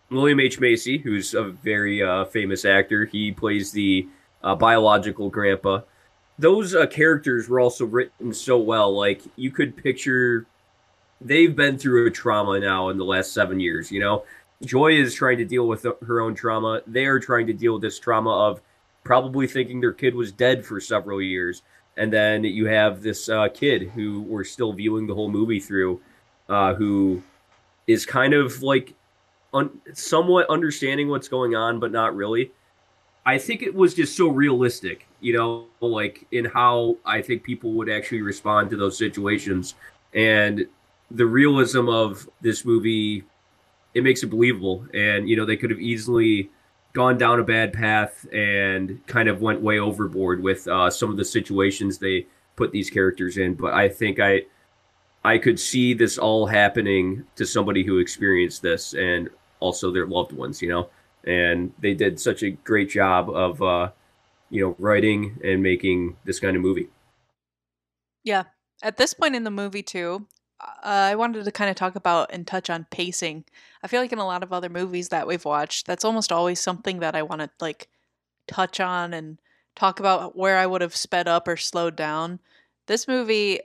William 0.10 0.40
H 0.40 0.60
Macy, 0.60 0.98
who's 0.98 1.34
a 1.34 1.44
very 1.44 2.02
uh, 2.02 2.26
famous 2.26 2.66
actor, 2.66 3.06
he 3.06 3.32
plays 3.32 3.72
the 3.72 4.08
uh, 4.44 4.56
biological 4.56 5.30
grandpa. 5.30 5.82
Those 6.40 6.74
uh, 6.74 6.88
characters 6.88 7.50
were 7.50 7.60
also 7.60 7.86
written 7.86 8.34
so 8.34 8.58
well. 8.58 8.96
Like 8.96 9.22
you 9.36 9.52
could 9.52 9.76
picture, 9.76 10.46
they've 11.22 11.56
been 11.56 11.78
through 11.78 12.08
a 12.08 12.12
trauma 12.12 12.60
now 12.60 12.90
in 12.90 12.98
the 12.98 13.06
last 13.06 13.34
seven 13.34 13.60
years. 13.60 13.92
You 13.92 14.00
know, 14.00 14.24
Joy 14.64 14.94
is 14.94 15.14
trying 15.14 15.38
to 15.38 15.46
deal 15.46 15.68
with 15.68 15.84
her 15.84 16.22
own 16.22 16.36
trauma. 16.36 16.82
They 16.88 17.06
are 17.06 17.20
trying 17.20 17.48
to 17.48 17.54
deal 17.54 17.74
with 17.74 17.82
this 17.82 18.00
trauma 18.00 18.32
of 18.32 18.62
probably 19.04 19.48
thinking 19.48 19.82
their 19.82 19.94
kid 19.94 20.16
was 20.16 20.32
dead 20.32 20.66
for 20.66 20.80
several 20.80 21.22
years. 21.22 21.62
And 21.98 22.12
then 22.12 22.44
you 22.44 22.66
have 22.66 23.04
this 23.04 23.30
uh, 23.30 23.50
kid 23.50 23.90
who 23.90 24.22
we're 24.22 24.44
still 24.44 24.74
viewing 24.74 25.06
the 25.06 25.14
whole 25.14 25.30
movie 25.30 25.60
through, 25.60 26.02
uh, 26.50 26.74
who 26.74 27.22
is 27.86 28.06
kind 28.06 28.34
of 28.34 28.64
like 28.64 28.94
un- 29.54 29.80
somewhat 29.94 30.50
understanding 30.50 31.10
what's 31.10 31.28
going 31.28 31.56
on, 31.56 31.80
but 31.80 31.92
not 31.92 32.16
really. 32.16 32.52
I 33.26 33.38
think 33.38 33.62
it 33.62 33.74
was 33.74 33.94
just 33.94 34.18
so 34.18 34.28
realistic, 34.28 35.08
you 35.22 35.34
know, 35.34 35.68
like 35.80 36.26
in 36.32 36.46
how 36.46 36.98
I 37.06 37.22
think 37.22 37.44
people 37.44 37.74
would 37.74 37.90
actually 37.90 38.22
respond 38.22 38.70
to 38.72 38.78
those 38.78 38.98
situations. 38.98 39.76
And 40.14 40.68
the 41.14 41.26
realism 41.26 41.88
of 41.88 42.28
this 42.42 42.66
movie 42.66 43.24
it 43.94 44.04
makes 44.04 44.24
it 44.24 44.28
believable. 44.28 44.86
And 44.94 45.30
you 45.30 45.36
know, 45.36 45.46
they 45.46 45.58
could 45.58 45.70
have 45.70 45.80
easily 45.80 46.50
gone 46.94 47.18
down 47.18 47.40
a 47.40 47.44
bad 47.44 47.74
path 47.74 48.26
and 48.32 49.06
kind 49.08 49.28
of 49.30 49.42
went 49.42 49.62
way 49.62 49.80
overboard 49.80 50.42
with 50.44 50.68
uh, 50.68 50.90
some 50.90 51.10
of 51.10 51.18
the 51.18 51.26
situations 51.26 51.98
they 51.98 52.28
put 52.56 52.72
these 52.72 52.90
characters 52.90 53.38
in. 53.38 53.56
But 53.56 53.74
I 53.74 53.90
think 53.90 54.20
I 54.20 54.44
I 55.24 55.38
could 55.38 55.60
see 55.60 55.94
this 55.94 56.18
all 56.18 56.48
happening 56.48 57.26
to 57.36 57.46
somebody 57.46 57.84
who 57.84 57.98
experienced 58.00 58.62
this 58.62 58.94
and 58.94 59.30
also 59.60 59.92
their 59.92 60.08
loved 60.08 60.32
ones. 60.32 60.62
You 60.62 60.70
know, 60.70 60.90
and 61.24 61.72
they 61.80 61.94
did 61.94 62.20
such 62.20 62.44
a 62.44 62.52
great 62.52 62.90
job 62.90 63.30
of 63.30 63.62
uh, 63.62 63.92
you 64.50 64.66
know 64.66 64.76
writing 64.80 65.40
and 65.44 65.62
making 65.62 66.18
this 66.26 66.40
kind 66.40 66.56
of 66.56 66.62
movie. 66.62 66.90
Yeah. 68.24 68.44
At 68.82 68.98
this 68.98 69.14
point 69.14 69.36
in 69.36 69.46
the 69.46 69.52
movie, 69.52 69.84
too, 69.84 70.28
Uh, 70.64 71.12
I 71.12 71.16
wanted 71.16 71.44
to 71.46 71.52
kind 71.52 71.70
of 71.70 71.76
talk 71.76 71.96
about 71.96 72.30
and 72.32 72.48
touch 72.48 72.70
on 72.70 72.88
pacing. 72.90 73.46
I 73.82 73.88
feel 73.88 74.02
like 74.02 74.14
in 74.14 74.20
a 74.20 74.26
lot 74.26 74.44
of 74.44 74.54
other 74.54 74.70
movies 74.70 75.10
that 75.10 75.28
we've 75.28 75.46
watched, 75.46 75.86
that's 75.86 76.06
almost 76.06 76.32
always 76.32 76.60
something 76.60 77.00
that 77.00 77.16
I 77.16 77.24
want 77.24 77.42
to 77.42 77.50
like 77.60 77.90
touch 78.48 78.80
on 78.80 79.14
and 79.14 79.40
talk 79.76 80.00
about 80.00 80.38
where 80.38 80.58
I 80.58 80.66
would 80.66 80.82
have 80.82 80.96
sped 80.96 81.28
up 81.28 81.48
or 81.48 81.58
slowed 81.58 81.96
down. 81.96 82.40
This 82.88 83.08
movie, 83.08 83.60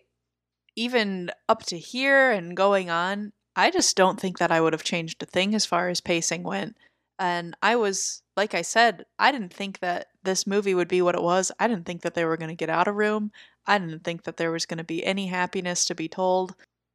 even 0.76 1.30
up 1.48 1.64
to 1.66 1.78
here 1.78 2.30
and 2.30 2.56
going 2.56 2.90
on, 2.90 3.32
I 3.56 3.70
just 3.70 3.96
don't 3.96 4.20
think 4.20 4.38
that 4.38 4.52
I 4.52 4.60
would 4.60 4.72
have 4.72 4.84
changed 4.84 5.22
a 5.22 5.26
thing 5.26 5.54
as 5.54 5.66
far 5.66 5.88
as 5.88 6.00
pacing 6.00 6.42
went. 6.42 6.76
And 7.18 7.56
I 7.62 7.76
was, 7.76 8.22
like 8.36 8.54
I 8.54 8.62
said, 8.62 9.04
I 9.18 9.32
didn't 9.32 9.52
think 9.52 9.80
that 9.80 10.08
this 10.22 10.46
movie 10.46 10.74
would 10.74 10.88
be 10.88 11.02
what 11.02 11.16
it 11.16 11.22
was. 11.22 11.50
I 11.58 11.66
didn't 11.66 11.84
think 11.84 12.02
that 12.02 12.14
they 12.14 12.24
were 12.24 12.36
going 12.36 12.50
to 12.50 12.54
get 12.54 12.70
out 12.70 12.86
of 12.86 12.94
room. 12.94 13.32
I 13.66 13.78
didn't 13.78 14.04
think 14.04 14.22
that 14.24 14.36
there 14.36 14.52
was 14.52 14.66
going 14.66 14.78
to 14.78 14.84
be 14.84 15.04
any 15.04 15.26
happiness 15.26 15.84
to 15.86 15.94
be 15.96 16.08
told 16.08 16.54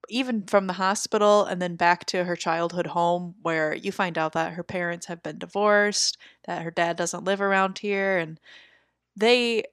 even 0.10 0.44
from 0.44 0.68
the 0.68 0.74
hospital 0.74 1.46
and 1.46 1.62
then 1.62 1.76
back 1.76 2.06
to 2.06 2.26
her 2.26 2.36
childhood 2.36 2.88
home 2.88 3.36
where 3.42 3.74
you 3.74 3.92
find 3.92 4.18
out 4.18 4.34
that 4.34 4.54
her 4.54 4.64
parents 4.64 5.06
have 5.08 5.24
been 5.24 5.38
divorced, 5.38 6.18
that 6.46 6.64
her 6.64 6.72
dad 6.72 6.98
doesn't 6.98 7.24
live 7.24 7.42
around 7.42 7.80
here 7.80 8.18
and 8.18 8.40
they 9.16 9.64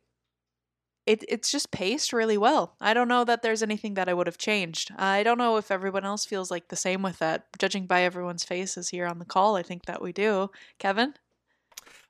it 1.07 1.24
it's 1.28 1.51
just 1.51 1.70
paced 1.70 2.12
really 2.12 2.39
well. 2.39 2.76
I 2.81 2.95
don't 2.95 3.09
know 3.09 3.24
that 3.24 3.43
there's 3.43 3.62
anything 3.62 3.95
that 3.95 4.09
I 4.09 4.14
would 4.14 4.26
have 4.26 4.39
changed. 4.39 4.93
I 4.97 5.22
don't 5.22 5.39
know 5.39 5.57
if 5.57 5.70
everyone 5.70 6.05
else 6.05 6.24
feels 6.24 6.51
like 6.51 6.68
the 6.68 6.76
same 6.76 7.03
with 7.03 7.18
that. 7.18 7.47
Judging 7.59 7.87
by 7.87 8.03
everyone's 8.03 8.45
faces 8.45 8.91
here 8.91 9.07
on 9.07 9.18
the 9.18 9.24
call, 9.24 9.57
I 9.57 9.62
think 9.62 9.87
that 9.87 10.03
we 10.03 10.12
do. 10.12 10.51
Kevin? 10.78 11.14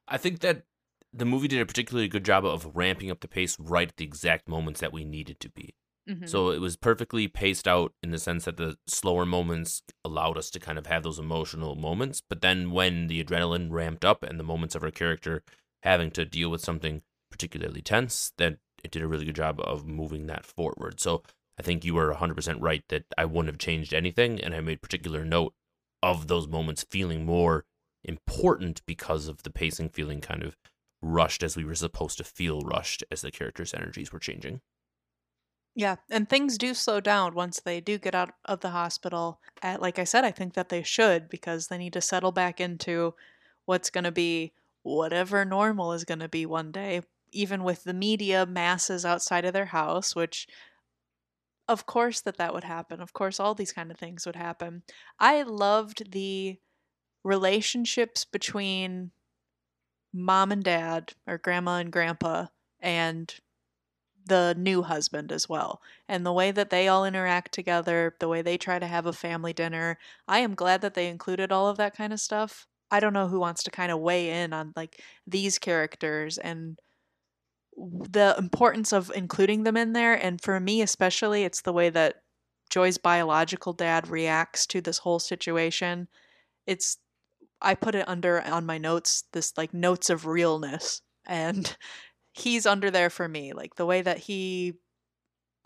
I 0.09 0.19
think 0.19 0.41
that 0.41 0.65
the 1.13 1.25
movie 1.25 1.49
did 1.49 1.61
a 1.61 1.67
particularly 1.67 2.09
good 2.09 2.25
job 2.25 2.45
of 2.45 2.71
ramping 2.75 3.11
up 3.11 3.21
the 3.21 3.29
pace 3.29 3.57
right 3.59 3.89
at 3.89 3.97
the 3.97 4.05
exact 4.05 4.49
moments 4.49 4.81
that 4.81 4.93
we 4.93 5.05
needed 5.05 5.41
to 5.41 5.49
be. 5.49 5.75
Mm-hmm. 6.11 6.27
So 6.27 6.51
it 6.51 6.61
was 6.61 6.77
perfectly 6.77 7.29
paced 7.29 7.69
out 7.69 7.93
in 8.03 8.11
the 8.11 8.19
sense 8.19 8.45
that 8.45 8.57
the 8.57 8.77
slower 8.87 9.25
moments 9.25 9.83
allowed 10.05 10.37
us 10.37 10.51
to 10.51 10.61
kind 10.61 10.79
of 10.79 10.87
have 10.87 11.05
those 11.05 11.19
emotional 11.19 11.77
moments. 11.77 12.21
But 12.27 12.41
then 12.41 12.73
when 12.73 13.07
the 13.07 13.23
adrenaline 13.23 13.71
ramped 13.71 14.05
up 14.05 14.25
and 14.25 14.39
the 14.39 14.45
moments 14.45 14.75
of 14.75 14.83
our 14.83 14.91
character 14.91 15.43
having 15.83 16.11
to 16.13 16.25
deal 16.25 16.51
with 16.51 16.63
something 16.63 17.03
particularly 17.31 17.81
tense, 17.81 18.33
that 18.39 18.59
it 18.83 18.91
did 18.91 19.03
a 19.03 19.07
really 19.07 19.25
good 19.25 19.37
job 19.37 19.61
of 19.61 19.87
moving 19.87 20.27
that 20.27 20.45
forward. 20.45 21.01
So 21.01 21.23
I 21.59 21.63
think 21.63 21.85
you 21.85 21.95
were 21.95 22.13
100% 22.13 22.57
right 22.61 22.83
that 22.89 23.05
I 23.17 23.25
wouldn't 23.25 23.47
have 23.47 23.59
changed 23.59 23.95
anything. 23.95 24.41
And 24.41 24.55
I 24.55 24.61
made 24.61 24.83
particular 24.83 25.25
note 25.25 25.55
of 26.03 26.27
those 26.27 26.49
moments 26.49 26.85
feeling 26.91 27.25
more 27.25 27.67
important 28.03 28.81
because 28.87 29.29
of 29.29 29.43
the 29.43 29.51
pacing 29.51 29.91
feeling 29.91 30.21
kind 30.21 30.43
of 30.43 30.57
rushed 31.03 31.43
as 31.43 31.57
we 31.57 31.65
were 31.65 31.75
supposed 31.75 32.19
to 32.19 32.25
feel 32.25 32.63
rushed 32.63 33.05
as 33.11 33.21
the 33.21 33.31
characters' 33.31 33.75
energies 33.75 34.13
were 34.13 34.19
changing. 34.19 34.61
Yeah, 35.81 35.97
and 36.11 36.29
things 36.29 36.59
do 36.59 36.75
slow 36.75 37.01
down 37.01 37.33
once 37.35 37.59
they 37.59 37.81
do 37.81 37.97
get 37.97 38.15
out 38.15 38.35
of 38.45 38.61
the 38.61 38.69
hospital. 38.69 39.41
Like 39.65 39.99
I 39.99 40.05
said, 40.05 40.27
I 40.27 40.31
think 40.31 40.53
that 40.53 40.69
they 40.69 40.83
should 40.83 41.31
because 41.31 41.69
they 41.69 41.79
need 41.79 41.95
to 41.95 42.03
settle 42.03 42.33
back 42.33 42.61
into 42.61 43.15
what's 43.65 43.89
going 43.89 44.05
to 44.05 44.13
be 44.13 44.53
whatever 44.83 45.43
normal 45.43 45.95
is 45.95 46.05
going 46.05 46.19
to 46.19 46.29
be 46.29 46.45
one 46.45 46.71
day, 46.71 47.01
even 47.33 47.65
with 47.65 47.85
the 47.85 47.95
media 47.95 48.45
masses 48.45 49.07
outside 49.07 49.47
of 49.47 49.55
their 49.55 49.65
house, 49.65 50.15
which 50.15 50.47
of 51.67 51.87
course 51.87 52.21
that 52.21 52.37
that 52.37 52.53
would 52.53 52.65
happen. 52.65 53.01
Of 53.01 53.15
course 53.15 53.41
all 53.41 53.55
these 53.55 53.73
kind 53.73 53.91
of 53.91 53.97
things 53.97 54.27
would 54.27 54.37
happen. 54.37 54.83
I 55.19 55.41
loved 55.45 56.13
the 56.13 56.59
relationships 57.25 58.27
between 58.27 59.13
mom 60.13 60.53
and 60.53 60.63
dad 60.63 61.15
or 61.27 61.39
grandma 61.39 61.77
and 61.77 61.91
grandpa 61.91 62.49
and 62.81 63.35
the 64.27 64.55
new 64.59 64.83
husband 64.83 65.33
as 65.33 65.49
well. 65.49 65.81
And 66.09 66.25
the 66.25 66.33
way 66.33 66.51
that 66.51 66.71
they 66.71 66.89
all 66.89 67.05
interact 67.05 67.53
together, 67.53 68.15
the 68.21 68.29
way 68.29 68.43
they 68.43 68.59
try 68.59 68.79
to 68.79 68.87
have 68.87 69.07
a 69.07 69.13
family 69.13 69.53
dinner. 69.53 69.99
I 70.29 70.41
am 70.41 70.55
glad 70.55 70.83
that 70.83 70.95
they 70.95 71.09
included 71.09 71.53
all 71.53 71.69
of 71.69 71.77
that 71.79 71.97
kind 71.97 72.13
of 72.13 72.21
stuff. 72.21 72.67
I 72.91 73.01
don't 73.01 73.13
know 73.13 73.29
who 73.29 73.41
wants 73.41 73.63
to 73.65 73.71
kind 73.71 73.93
of 73.93 74.01
weigh 74.01 74.43
in 74.43 74.53
on 74.53 74.73
like 74.77 75.03
these 75.27 75.59
characters 75.59 76.39
and 76.39 76.79
the 77.77 78.35
importance 78.37 78.93
of 78.93 79.11
including 79.15 79.63
them 79.63 79.77
in 79.77 79.93
there 79.93 80.13
and 80.13 80.41
for 80.43 80.59
me 80.61 80.83
especially 80.83 81.45
it's 81.45 81.63
the 81.63 81.73
way 81.73 81.89
that 81.89 82.17
Joy's 82.71 82.99
biological 82.99 83.73
dad 83.73 84.09
reacts 84.09 84.65
to 84.67 84.81
this 84.81 84.99
whole 84.99 85.19
situation. 85.19 86.09
It's 86.67 86.99
I 87.61 87.75
put 87.75 87.95
it 87.95 88.09
under 88.09 88.41
on 88.41 88.65
my 88.65 88.79
notes 88.79 89.25
this 89.33 89.53
like 89.57 89.75
notes 89.75 90.09
of 90.09 90.27
realness 90.27 91.03
and 91.27 91.77
he's 92.33 92.67
under 92.67 92.91
there 92.91 93.11
for 93.11 93.29
me 93.29 93.53
like 93.53 93.75
the 93.77 93.87
way 93.87 94.03
that 94.03 94.19
he 94.19 94.75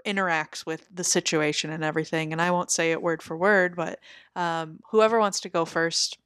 interacts 0.06 0.66
with 0.66 0.86
the 0.92 1.04
situation 1.04 1.70
and 1.70 1.82
everything 1.82 2.32
and 2.32 2.40
i 2.42 2.50
won't 2.50 2.70
say 2.70 2.92
it 2.92 3.02
word 3.02 3.22
for 3.22 3.36
word 3.36 3.74
but 3.74 3.98
um, 4.36 4.78
whoever 4.90 5.18
wants 5.18 5.40
to 5.40 5.48
go 5.48 5.64
first 5.64 6.18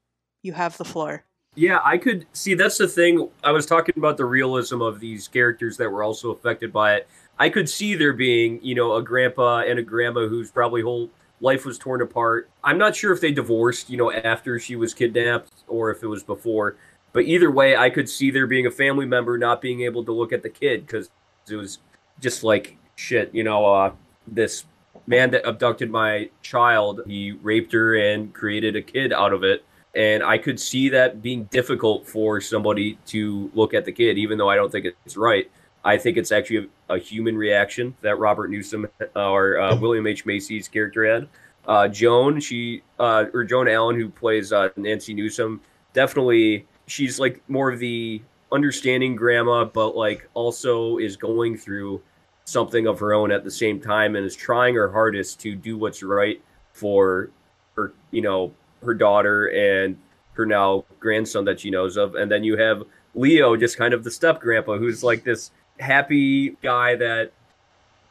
you 0.42 0.52
have 0.52 0.76
the 0.78 0.84
floor. 0.84 1.24
Yeah 1.54 1.80
i 1.84 1.98
could 1.98 2.26
see 2.32 2.54
that's 2.54 2.78
the 2.78 2.88
thing 2.88 3.28
i 3.44 3.50
was 3.50 3.66
talking 3.66 3.94
about 3.96 4.16
the 4.16 4.24
realism 4.24 4.80
of 4.80 5.00
these 5.00 5.28
characters 5.28 5.76
that 5.76 5.90
were 5.90 6.02
also 6.02 6.30
affected 6.30 6.72
by 6.72 6.96
it. 6.96 7.08
I 7.38 7.50
could 7.50 7.68
see 7.68 7.94
there 7.94 8.12
being 8.12 8.60
you 8.62 8.74
know 8.74 8.94
a 8.94 9.02
grandpa 9.02 9.60
and 9.60 9.78
a 9.78 9.82
grandma 9.82 10.26
whose 10.28 10.50
probably 10.50 10.82
whole 10.82 11.10
life 11.40 11.64
was 11.64 11.78
torn 11.78 12.02
apart. 12.02 12.50
I'm 12.64 12.78
not 12.78 12.96
sure 12.96 13.12
if 13.12 13.20
they 13.20 13.32
divorced 13.32 13.90
you 13.90 13.96
know 13.96 14.12
after 14.12 14.58
she 14.58 14.76
was 14.76 14.94
kidnapped 14.94 15.52
or 15.66 15.90
if 15.90 16.02
it 16.02 16.08
was 16.08 16.22
before 16.22 16.76
but 17.12 17.24
either 17.24 17.50
way, 17.50 17.76
I 17.76 17.90
could 17.90 18.08
see 18.08 18.30
there 18.30 18.46
being 18.46 18.66
a 18.66 18.70
family 18.70 19.06
member 19.06 19.38
not 19.38 19.60
being 19.60 19.82
able 19.82 20.04
to 20.04 20.12
look 20.12 20.32
at 20.32 20.42
the 20.42 20.50
kid 20.50 20.86
because 20.86 21.10
it 21.48 21.56
was 21.56 21.78
just 22.20 22.44
like 22.44 22.76
shit, 22.96 23.34
you 23.34 23.44
know, 23.44 23.64
uh, 23.64 23.92
this 24.26 24.64
man 25.06 25.30
that 25.30 25.46
abducted 25.46 25.90
my 25.90 26.28
child, 26.42 27.00
he 27.06 27.32
raped 27.32 27.72
her 27.72 27.96
and 27.96 28.32
created 28.34 28.76
a 28.76 28.82
kid 28.82 29.12
out 29.12 29.32
of 29.32 29.42
it. 29.42 29.64
And 29.94 30.22
I 30.22 30.36
could 30.36 30.60
see 30.60 30.90
that 30.90 31.22
being 31.22 31.44
difficult 31.44 32.06
for 32.06 32.40
somebody 32.40 32.98
to 33.06 33.50
look 33.54 33.72
at 33.72 33.84
the 33.84 33.92
kid, 33.92 34.18
even 34.18 34.36
though 34.36 34.50
I 34.50 34.54
don't 34.54 34.70
think 34.70 34.84
it's 34.84 35.16
right. 35.16 35.50
I 35.84 35.96
think 35.96 36.18
it's 36.18 36.30
actually 36.30 36.68
a, 36.88 36.94
a 36.94 36.98
human 36.98 37.36
reaction 37.36 37.96
that 38.02 38.18
Robert 38.18 38.50
Newsome 38.50 38.86
or 39.16 39.58
uh, 39.58 39.76
William 39.76 40.06
H. 40.06 40.26
Macy's 40.26 40.68
character 40.68 41.06
had. 41.06 41.28
Uh, 41.66 41.88
Joan, 41.88 42.40
she 42.40 42.82
uh, 42.98 43.26
or 43.32 43.44
Joan 43.44 43.68
Allen, 43.68 43.96
who 43.96 44.08
plays 44.08 44.52
uh, 44.52 44.68
Nancy 44.76 45.14
Newsome, 45.14 45.60
definitely 45.94 46.66
she's 46.90 47.18
like 47.18 47.42
more 47.48 47.70
of 47.70 47.78
the 47.78 48.20
understanding 48.50 49.14
grandma, 49.14 49.64
but 49.64 49.96
like 49.96 50.28
also 50.34 50.98
is 50.98 51.16
going 51.16 51.56
through 51.56 52.00
something 52.44 52.86
of 52.86 52.98
her 52.98 53.12
own 53.12 53.30
at 53.30 53.44
the 53.44 53.50
same 53.50 53.80
time 53.80 54.16
and 54.16 54.24
is 54.24 54.34
trying 54.34 54.74
her 54.74 54.90
hardest 54.90 55.38
to 55.40 55.54
do 55.54 55.76
what's 55.76 56.02
right 56.02 56.40
for 56.72 57.30
her, 57.76 57.92
you 58.10 58.22
know, 58.22 58.52
her 58.82 58.94
daughter 58.94 59.48
and 59.48 59.98
her 60.32 60.46
now 60.46 60.84
grandson 60.98 61.44
that 61.44 61.60
she 61.60 61.70
knows 61.70 61.96
of. 61.96 62.14
And 62.14 62.30
then 62.30 62.44
you 62.44 62.56
have 62.56 62.84
Leo, 63.14 63.56
just 63.56 63.76
kind 63.76 63.92
of 63.92 64.04
the 64.04 64.10
step 64.10 64.40
grandpa, 64.40 64.78
who's 64.78 65.04
like 65.04 65.24
this 65.24 65.50
happy 65.78 66.50
guy 66.62 66.96
that 66.96 67.32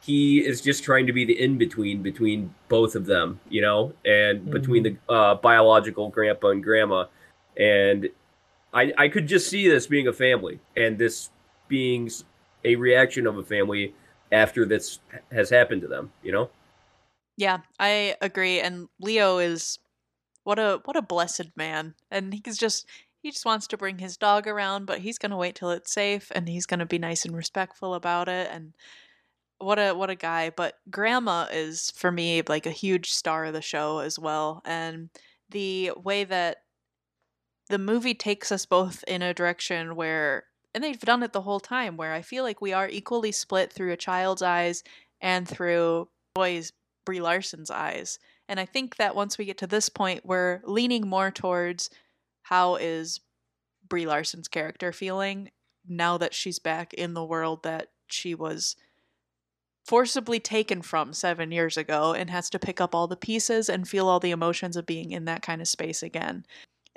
he 0.00 0.38
is 0.38 0.60
just 0.60 0.84
trying 0.84 1.06
to 1.06 1.12
be 1.12 1.24
the 1.24 1.38
in 1.40 1.58
between 1.58 2.02
between 2.02 2.54
both 2.68 2.94
of 2.94 3.06
them, 3.06 3.40
you 3.48 3.60
know, 3.60 3.92
and 4.04 4.40
mm-hmm. 4.40 4.50
between 4.52 4.82
the 4.84 4.96
uh, 5.08 5.34
biological 5.34 6.08
grandpa 6.10 6.48
and 6.48 6.62
grandma. 6.62 7.06
And 7.56 8.08
I, 8.72 8.92
I 8.98 9.08
could 9.08 9.26
just 9.26 9.48
see 9.48 9.68
this 9.68 9.86
being 9.86 10.08
a 10.08 10.12
family 10.12 10.60
and 10.76 10.98
this 10.98 11.30
being 11.68 12.10
a 12.64 12.76
reaction 12.76 13.26
of 13.26 13.38
a 13.38 13.44
family 13.44 13.94
after 14.30 14.66
this 14.66 15.00
has 15.32 15.50
happened 15.50 15.82
to 15.82 15.88
them, 15.88 16.12
you 16.22 16.32
know? 16.32 16.50
Yeah, 17.36 17.58
I 17.78 18.16
agree. 18.20 18.60
And 18.60 18.88
Leo 19.00 19.38
is 19.38 19.78
what 20.44 20.58
a 20.58 20.80
what 20.84 20.96
a 20.96 21.02
blessed 21.02 21.56
man. 21.56 21.94
And 22.10 22.34
he's 22.44 22.58
just 22.58 22.86
he 23.22 23.30
just 23.30 23.44
wants 23.44 23.66
to 23.68 23.76
bring 23.76 23.98
his 23.98 24.16
dog 24.16 24.46
around, 24.46 24.86
but 24.86 25.00
he's 25.00 25.18
gonna 25.18 25.36
wait 25.36 25.54
till 25.54 25.70
it's 25.70 25.92
safe 25.92 26.30
and 26.34 26.48
he's 26.48 26.66
gonna 26.66 26.86
be 26.86 26.98
nice 26.98 27.24
and 27.24 27.36
respectful 27.36 27.94
about 27.94 28.28
it 28.28 28.48
and 28.50 28.74
what 29.58 29.78
a 29.78 29.92
what 29.92 30.10
a 30.10 30.14
guy. 30.14 30.50
But 30.50 30.74
grandma 30.90 31.46
is 31.50 31.92
for 31.92 32.10
me 32.10 32.42
like 32.48 32.66
a 32.66 32.70
huge 32.70 33.10
star 33.10 33.44
of 33.46 33.54
the 33.54 33.62
show 33.62 33.98
as 33.98 34.18
well. 34.18 34.62
And 34.64 35.10
the 35.50 35.92
way 35.96 36.24
that 36.24 36.58
the 37.68 37.78
movie 37.78 38.14
takes 38.14 38.50
us 38.50 38.66
both 38.66 39.04
in 39.06 39.22
a 39.22 39.34
direction 39.34 39.94
where 39.96 40.44
and 40.74 40.84
they've 40.84 40.98
done 41.00 41.22
it 41.22 41.32
the 41.32 41.40
whole 41.40 41.60
time 41.60 41.96
where 41.96 42.12
I 42.12 42.22
feel 42.22 42.44
like 42.44 42.60
we 42.60 42.72
are 42.72 42.88
equally 42.88 43.32
split 43.32 43.72
through 43.72 43.92
a 43.92 43.96
child's 43.96 44.42
eyes 44.42 44.82
and 45.20 45.48
through 45.48 46.08
Joy's 46.36 46.72
Brie 47.04 47.20
Larson's 47.20 47.70
eyes. 47.70 48.18
And 48.48 48.60
I 48.60 48.66
think 48.66 48.96
that 48.96 49.16
once 49.16 49.38
we 49.38 49.46
get 49.46 49.58
to 49.58 49.66
this 49.66 49.88
point, 49.88 50.26
we're 50.26 50.60
leaning 50.64 51.08
more 51.08 51.30
towards 51.30 51.90
how 52.42 52.76
is 52.76 53.20
Brie 53.88 54.06
Larson's 54.06 54.46
character 54.46 54.92
feeling 54.92 55.50
now 55.88 56.18
that 56.18 56.34
she's 56.34 56.58
back 56.58 56.92
in 56.94 57.14
the 57.14 57.24
world 57.24 57.62
that 57.62 57.88
she 58.06 58.34
was 58.34 58.76
forcibly 59.86 60.38
taken 60.38 60.82
from 60.82 61.14
seven 61.14 61.50
years 61.50 61.78
ago 61.78 62.12
and 62.12 62.28
has 62.28 62.50
to 62.50 62.58
pick 62.58 62.78
up 62.78 62.94
all 62.94 63.06
the 63.06 63.16
pieces 63.16 63.70
and 63.70 63.88
feel 63.88 64.06
all 64.06 64.20
the 64.20 64.30
emotions 64.30 64.76
of 64.76 64.84
being 64.84 65.12
in 65.12 65.24
that 65.24 65.40
kind 65.40 65.62
of 65.62 65.68
space 65.68 66.02
again. 66.02 66.44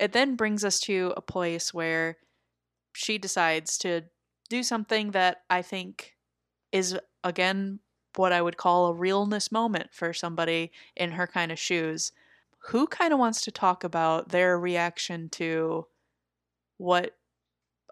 It 0.02 0.12
then 0.12 0.34
brings 0.34 0.64
us 0.64 0.80
to 0.80 1.14
a 1.16 1.20
place 1.20 1.72
where 1.72 2.16
she 2.92 3.18
decides 3.18 3.78
to 3.78 4.02
do 4.50 4.64
something 4.64 5.12
that 5.12 5.42
I 5.48 5.62
think 5.62 6.16
is, 6.72 6.98
again, 7.22 7.78
what 8.16 8.32
I 8.32 8.42
would 8.42 8.56
call 8.56 8.86
a 8.86 8.94
realness 8.94 9.52
moment 9.52 9.90
for 9.92 10.12
somebody 10.12 10.72
in 10.96 11.12
her 11.12 11.28
kind 11.28 11.52
of 11.52 11.58
shoes. 11.60 12.10
Who 12.70 12.88
kind 12.88 13.12
of 13.12 13.20
wants 13.20 13.42
to 13.42 13.52
talk 13.52 13.84
about 13.84 14.30
their 14.30 14.58
reaction 14.58 15.28
to 15.34 15.86
what 16.78 17.14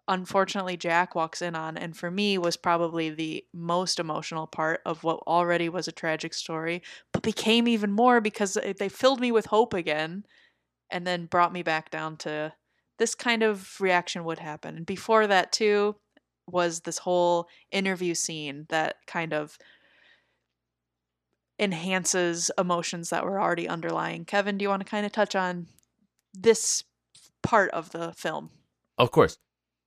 unfortunately 0.09 0.77
Jack 0.77 1.15
walks 1.15 1.41
in 1.41 1.55
on 1.55 1.77
and 1.77 1.97
for 1.97 2.11
me 2.11 2.37
was 2.39 2.57
probably 2.57 3.11
the 3.11 3.45
most 3.55 4.01
emotional 4.01 4.49
part 4.49 4.81
of 4.85 5.05
what 5.05 5.21
already 5.29 5.69
was 5.69 5.87
a 5.87 5.93
tragic 5.93 6.35
story 6.35 6.83
but 7.13 7.23
became 7.23 7.69
even 7.69 7.93
more 7.93 8.21
because 8.21 8.59
they 8.79 8.89
filled 8.89 9.21
me 9.21 9.31
with 9.31 9.47
hope 9.47 9.73
again 9.73 10.25
and 10.91 11.07
then 11.07 11.27
brought 11.27 11.53
me 11.53 11.63
back 11.63 11.91
down 11.91 12.17
to 12.19 12.53
this 12.99 13.15
kind 13.15 13.43
of 13.43 13.81
reaction 13.81 14.25
would 14.25 14.39
happen. 14.39 14.77
And 14.77 14.87
before 14.87 15.27
that, 15.27 15.53
too, 15.53 15.97
was 16.47 16.81
this 16.81 16.99
whole 16.99 17.49
interview 17.71 18.15
scene 18.15 18.67
that 18.69 18.97
kind 19.07 19.33
of 19.33 19.57
enhances 21.59 22.51
emotions 22.59 23.11
that 23.11 23.25
were 23.25 23.41
already 23.41 23.69
underlying. 23.69 24.25
Kevin, 24.25 24.59
do 24.59 24.63
you 24.63 24.69
want 24.69 24.85
to 24.85 24.91
kind 24.91 25.07
of 25.07 25.13
touch 25.13 25.37
on 25.37 25.67
this 26.33 26.85
part 27.43 27.71
of 27.71 27.91
the 27.91 28.13
film? 28.17 28.51
Of 28.99 29.11
course. 29.11 29.39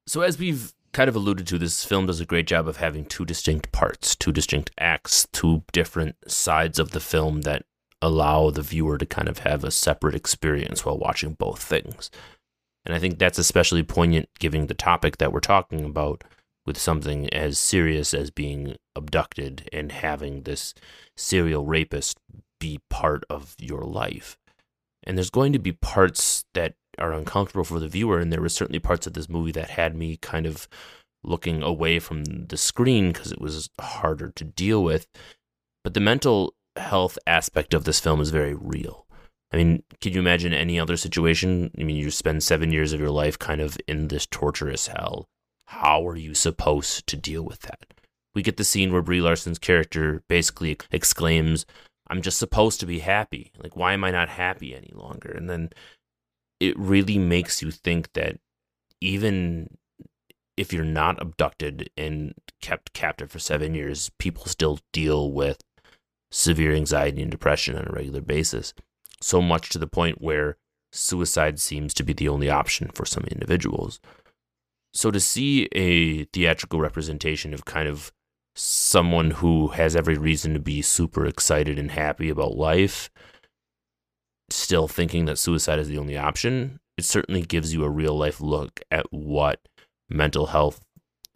So, 0.07 0.21
as 0.21 0.37
we've 0.37 0.73
kind 0.91 1.09
of 1.09 1.15
alluded 1.15 1.47
to, 1.47 1.57
this 1.57 1.83
film 1.83 2.05
does 2.05 2.19
a 2.19 2.25
great 2.25 2.47
job 2.47 2.67
of 2.67 2.77
having 2.77 3.05
two 3.05 3.25
distinct 3.25 3.71
parts, 3.71 4.15
two 4.15 4.31
distinct 4.31 4.71
acts, 4.77 5.27
two 5.31 5.63
different 5.71 6.15
sides 6.27 6.77
of 6.77 6.91
the 6.91 6.99
film 6.99 7.41
that 7.41 7.65
allow 8.03 8.49
the 8.49 8.61
viewer 8.61 8.97
to 8.97 9.05
kind 9.05 9.29
of 9.29 9.39
have 9.39 9.63
a 9.63 9.71
separate 9.71 10.13
experience 10.13 10.85
while 10.85 10.97
watching 10.97 11.33
both 11.33 11.63
things. 11.63 12.11
And 12.85 12.93
I 12.93 12.99
think 12.99 13.17
that's 13.17 13.39
especially 13.39 13.81
poignant 13.81 14.27
given 14.39 14.67
the 14.67 14.73
topic 14.73 15.17
that 15.17 15.31
we're 15.31 15.39
talking 15.39 15.85
about 15.85 16.25
with 16.65 16.77
something 16.77 17.33
as 17.33 17.57
serious 17.57 18.13
as 18.13 18.29
being 18.29 18.75
abducted 18.95 19.69
and 19.71 19.91
having 19.91 20.43
this 20.43 20.73
serial 21.15 21.65
rapist 21.65 22.17
be 22.59 22.79
part 22.89 23.23
of 23.29 23.55
your 23.57 23.83
life. 23.83 24.37
And 25.05 25.17
there's 25.17 25.29
going 25.29 25.53
to 25.53 25.59
be 25.59 25.71
parts 25.71 26.43
that 26.53 26.75
are 26.97 27.13
uncomfortable 27.13 27.63
for 27.63 27.79
the 27.79 27.87
viewer, 27.87 28.19
and 28.19 28.31
there 28.31 28.41
were 28.41 28.49
certainly 28.49 28.79
parts 28.79 29.07
of 29.07 29.13
this 29.13 29.29
movie 29.29 29.51
that 29.53 29.71
had 29.71 29.95
me 29.95 30.17
kind 30.17 30.45
of 30.45 30.67
looking 31.23 31.63
away 31.63 31.99
from 31.99 32.23
the 32.23 32.57
screen 32.57 33.11
because 33.11 33.31
it 33.31 33.41
was 33.41 33.69
harder 33.79 34.31
to 34.35 34.43
deal 34.43 34.83
with. 34.83 35.07
But 35.83 35.93
the 35.93 35.99
mental 35.99 36.53
health 36.75 37.17
aspect 37.27 37.73
of 37.73 37.83
this 37.83 37.99
film 37.99 38.21
is 38.21 38.29
very 38.29 38.55
real. 38.55 39.05
I 39.51 39.57
mean, 39.57 39.83
can 40.01 40.13
you 40.13 40.19
imagine 40.19 40.53
any 40.53 40.79
other 40.79 40.97
situation? 40.97 41.71
I 41.79 41.83
mean, 41.83 41.95
you 41.95 42.09
spend 42.09 42.41
seven 42.41 42.71
years 42.71 42.91
of 42.91 42.99
your 42.99 43.11
life 43.11 43.37
kind 43.37 43.61
of 43.61 43.77
in 43.87 44.07
this 44.07 44.25
torturous 44.25 44.87
hell. 44.87 45.27
How 45.67 46.07
are 46.07 46.15
you 46.15 46.33
supposed 46.33 47.05
to 47.07 47.15
deal 47.15 47.43
with 47.43 47.61
that? 47.61 47.93
We 48.33 48.41
get 48.41 48.57
the 48.57 48.63
scene 48.63 48.91
where 48.91 49.03
Brie 49.03 49.21
Larson's 49.21 49.59
character 49.59 50.23
basically 50.27 50.77
exclaims, 50.91 51.67
I'm 52.07 52.21
just 52.21 52.39
supposed 52.39 52.79
to 52.79 52.87
be 52.87 52.99
happy. 52.99 53.51
Like, 53.61 53.75
why 53.75 53.93
am 53.93 54.03
I 54.03 54.09
not 54.09 54.29
happy 54.29 54.75
any 54.75 54.91
longer? 54.93 55.31
And 55.31 55.47
then 55.47 55.69
it 56.59 56.77
really 56.77 57.19
makes 57.19 57.61
you 57.61 57.69
think 57.69 58.11
that 58.13 58.39
even 59.01 59.77
if 60.57 60.73
you're 60.73 60.83
not 60.83 61.21
abducted 61.21 61.89
and 61.95 62.33
kept 62.61 62.93
captive 62.93 63.31
for 63.31 63.39
seven 63.39 63.75
years, 63.75 64.09
people 64.17 64.45
still 64.45 64.79
deal 64.91 65.31
with 65.31 65.57
severe 66.33 66.73
anxiety 66.73 67.21
and 67.21 67.29
depression 67.29 67.77
on 67.77 67.85
a 67.87 67.93
regular 67.93 68.19
basis 68.19 68.73
so 69.21 69.39
much 69.39 69.69
to 69.69 69.77
the 69.77 69.87
point 69.87 70.19
where 70.19 70.57
suicide 70.91 71.59
seems 71.59 71.93
to 71.93 72.03
be 72.03 72.11
the 72.11 72.27
only 72.27 72.49
option 72.49 72.89
for 72.93 73.05
some 73.05 73.23
individuals. 73.25 73.99
So 74.93 75.11
to 75.11 75.19
see 75.19 75.67
a 75.73 76.25
theatrical 76.25 76.79
representation 76.79 77.53
of 77.53 77.65
kind 77.65 77.87
of 77.87 78.11
someone 78.55 79.31
who 79.31 79.69
has 79.69 79.95
every 79.95 80.17
reason 80.17 80.53
to 80.53 80.59
be 80.59 80.81
super 80.81 81.25
excited 81.25 81.79
and 81.79 81.91
happy 81.91 82.29
about 82.29 82.55
life, 82.55 83.09
still 84.49 84.87
thinking 84.87 85.25
that 85.25 85.39
suicide 85.39 85.79
is 85.79 85.87
the 85.87 85.97
only 85.97 86.17
option, 86.17 86.79
it 86.97 87.05
certainly 87.05 87.41
gives 87.41 87.73
you 87.73 87.83
a 87.83 87.89
real 87.89 88.15
life 88.17 88.41
look 88.41 88.81
at 88.91 89.05
what 89.11 89.59
mental 90.09 90.47
health 90.47 90.81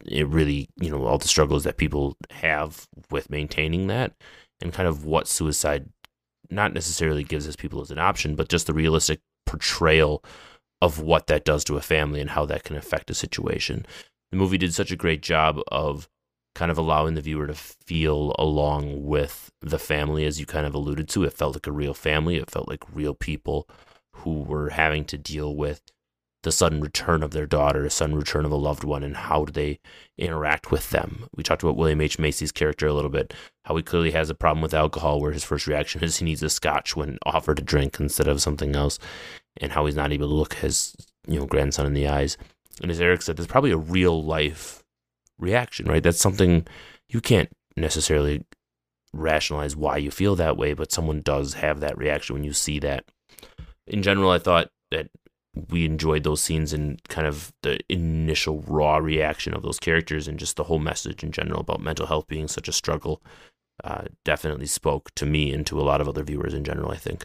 it 0.04 0.28
really, 0.28 0.68
you 0.80 0.90
know, 0.90 1.04
all 1.04 1.18
the 1.18 1.26
struggles 1.26 1.64
that 1.64 1.76
people 1.76 2.16
have 2.30 2.86
with 3.10 3.30
maintaining 3.30 3.88
that 3.88 4.12
and 4.60 4.72
kind 4.72 4.88
of 4.88 5.04
what 5.04 5.28
suicide 5.28 5.88
not 6.50 6.72
necessarily 6.72 7.24
gives 7.24 7.46
us 7.46 7.56
people 7.56 7.80
as 7.80 7.90
an 7.90 7.98
option, 7.98 8.34
but 8.34 8.48
just 8.48 8.66
the 8.66 8.74
realistic 8.74 9.20
portrayal 9.46 10.24
of 10.80 11.00
what 11.00 11.26
that 11.26 11.44
does 11.44 11.64
to 11.64 11.76
a 11.76 11.82
family 11.82 12.20
and 12.20 12.30
how 12.30 12.44
that 12.46 12.64
can 12.64 12.76
affect 12.76 13.10
a 13.10 13.14
situation. 13.14 13.84
The 14.30 14.36
movie 14.36 14.58
did 14.58 14.74
such 14.74 14.90
a 14.90 14.96
great 14.96 15.22
job 15.22 15.60
of 15.68 16.08
kind 16.54 16.70
of 16.70 16.78
allowing 16.78 17.14
the 17.14 17.20
viewer 17.20 17.46
to 17.46 17.54
feel 17.54 18.34
along 18.38 19.04
with 19.04 19.50
the 19.60 19.78
family, 19.78 20.24
as 20.24 20.40
you 20.40 20.46
kind 20.46 20.66
of 20.66 20.74
alluded 20.74 21.08
to. 21.10 21.24
It 21.24 21.32
felt 21.32 21.54
like 21.54 21.66
a 21.66 21.72
real 21.72 21.94
family, 21.94 22.36
it 22.36 22.50
felt 22.50 22.68
like 22.68 22.82
real 22.92 23.14
people 23.14 23.68
who 24.16 24.42
were 24.42 24.70
having 24.70 25.04
to 25.06 25.18
deal 25.18 25.54
with 25.54 25.82
the 26.42 26.52
sudden 26.52 26.80
return 26.80 27.22
of 27.22 27.32
their 27.32 27.46
daughter, 27.46 27.84
a 27.84 27.90
sudden 27.90 28.16
return 28.16 28.44
of 28.44 28.52
a 28.52 28.56
loved 28.56 28.84
one, 28.84 29.02
and 29.02 29.16
how 29.16 29.44
do 29.44 29.52
they 29.52 29.80
interact 30.16 30.70
with 30.70 30.90
them? 30.90 31.26
We 31.34 31.42
talked 31.42 31.62
about 31.62 31.76
William 31.76 32.00
H. 32.00 32.18
Macy's 32.18 32.52
character 32.52 32.86
a 32.86 32.94
little 32.94 33.10
bit, 33.10 33.34
how 33.64 33.76
he 33.76 33.82
clearly 33.82 34.12
has 34.12 34.30
a 34.30 34.34
problem 34.34 34.62
with 34.62 34.74
alcohol, 34.74 35.20
where 35.20 35.32
his 35.32 35.44
first 35.44 35.66
reaction 35.66 36.02
is 36.02 36.16
he 36.16 36.24
needs 36.24 36.42
a 36.42 36.50
scotch 36.50 36.94
when 36.94 37.18
offered 37.26 37.58
a 37.58 37.62
drink 37.62 37.98
instead 37.98 38.28
of 38.28 38.40
something 38.40 38.76
else, 38.76 38.98
and 39.60 39.72
how 39.72 39.86
he's 39.86 39.96
not 39.96 40.12
able 40.12 40.28
to 40.28 40.34
look 40.34 40.54
his 40.54 40.94
you 41.26 41.38
know 41.38 41.46
grandson 41.46 41.86
in 41.86 41.94
the 41.94 42.08
eyes. 42.08 42.38
And 42.80 42.90
as 42.90 43.00
Eric 43.00 43.22
said, 43.22 43.36
there's 43.36 43.48
probably 43.48 43.72
a 43.72 43.76
real 43.76 44.22
life 44.22 44.84
reaction, 45.38 45.86
right? 45.86 46.02
That's 46.02 46.20
something 46.20 46.66
you 47.08 47.20
can't 47.20 47.50
necessarily 47.76 48.44
rationalize 49.12 49.74
why 49.74 49.96
you 49.96 50.10
feel 50.10 50.36
that 50.36 50.56
way, 50.56 50.74
but 50.74 50.92
someone 50.92 51.22
does 51.22 51.54
have 51.54 51.80
that 51.80 51.98
reaction 51.98 52.34
when 52.34 52.44
you 52.44 52.52
see 52.52 52.78
that. 52.80 53.04
In 53.86 54.02
general, 54.02 54.30
I 54.30 54.38
thought 54.38 54.70
that 54.90 55.08
we 55.68 55.84
enjoyed 55.84 56.24
those 56.24 56.42
scenes 56.42 56.72
and 56.72 57.02
kind 57.08 57.26
of 57.26 57.52
the 57.62 57.78
initial 57.88 58.60
raw 58.62 58.96
reaction 58.96 59.54
of 59.54 59.62
those 59.62 59.78
characters 59.78 60.28
and 60.28 60.38
just 60.38 60.56
the 60.56 60.64
whole 60.64 60.78
message 60.78 61.22
in 61.22 61.32
general 61.32 61.60
about 61.60 61.80
mental 61.80 62.06
health 62.06 62.26
being 62.28 62.48
such 62.48 62.68
a 62.68 62.72
struggle 62.72 63.22
uh, 63.84 64.04
definitely 64.24 64.66
spoke 64.66 65.14
to 65.14 65.26
me 65.26 65.52
and 65.52 65.66
to 65.66 65.80
a 65.80 65.82
lot 65.82 66.00
of 66.00 66.08
other 66.08 66.24
viewers 66.24 66.54
in 66.54 66.64
general, 66.64 66.90
I 66.90 66.96
think. 66.96 67.24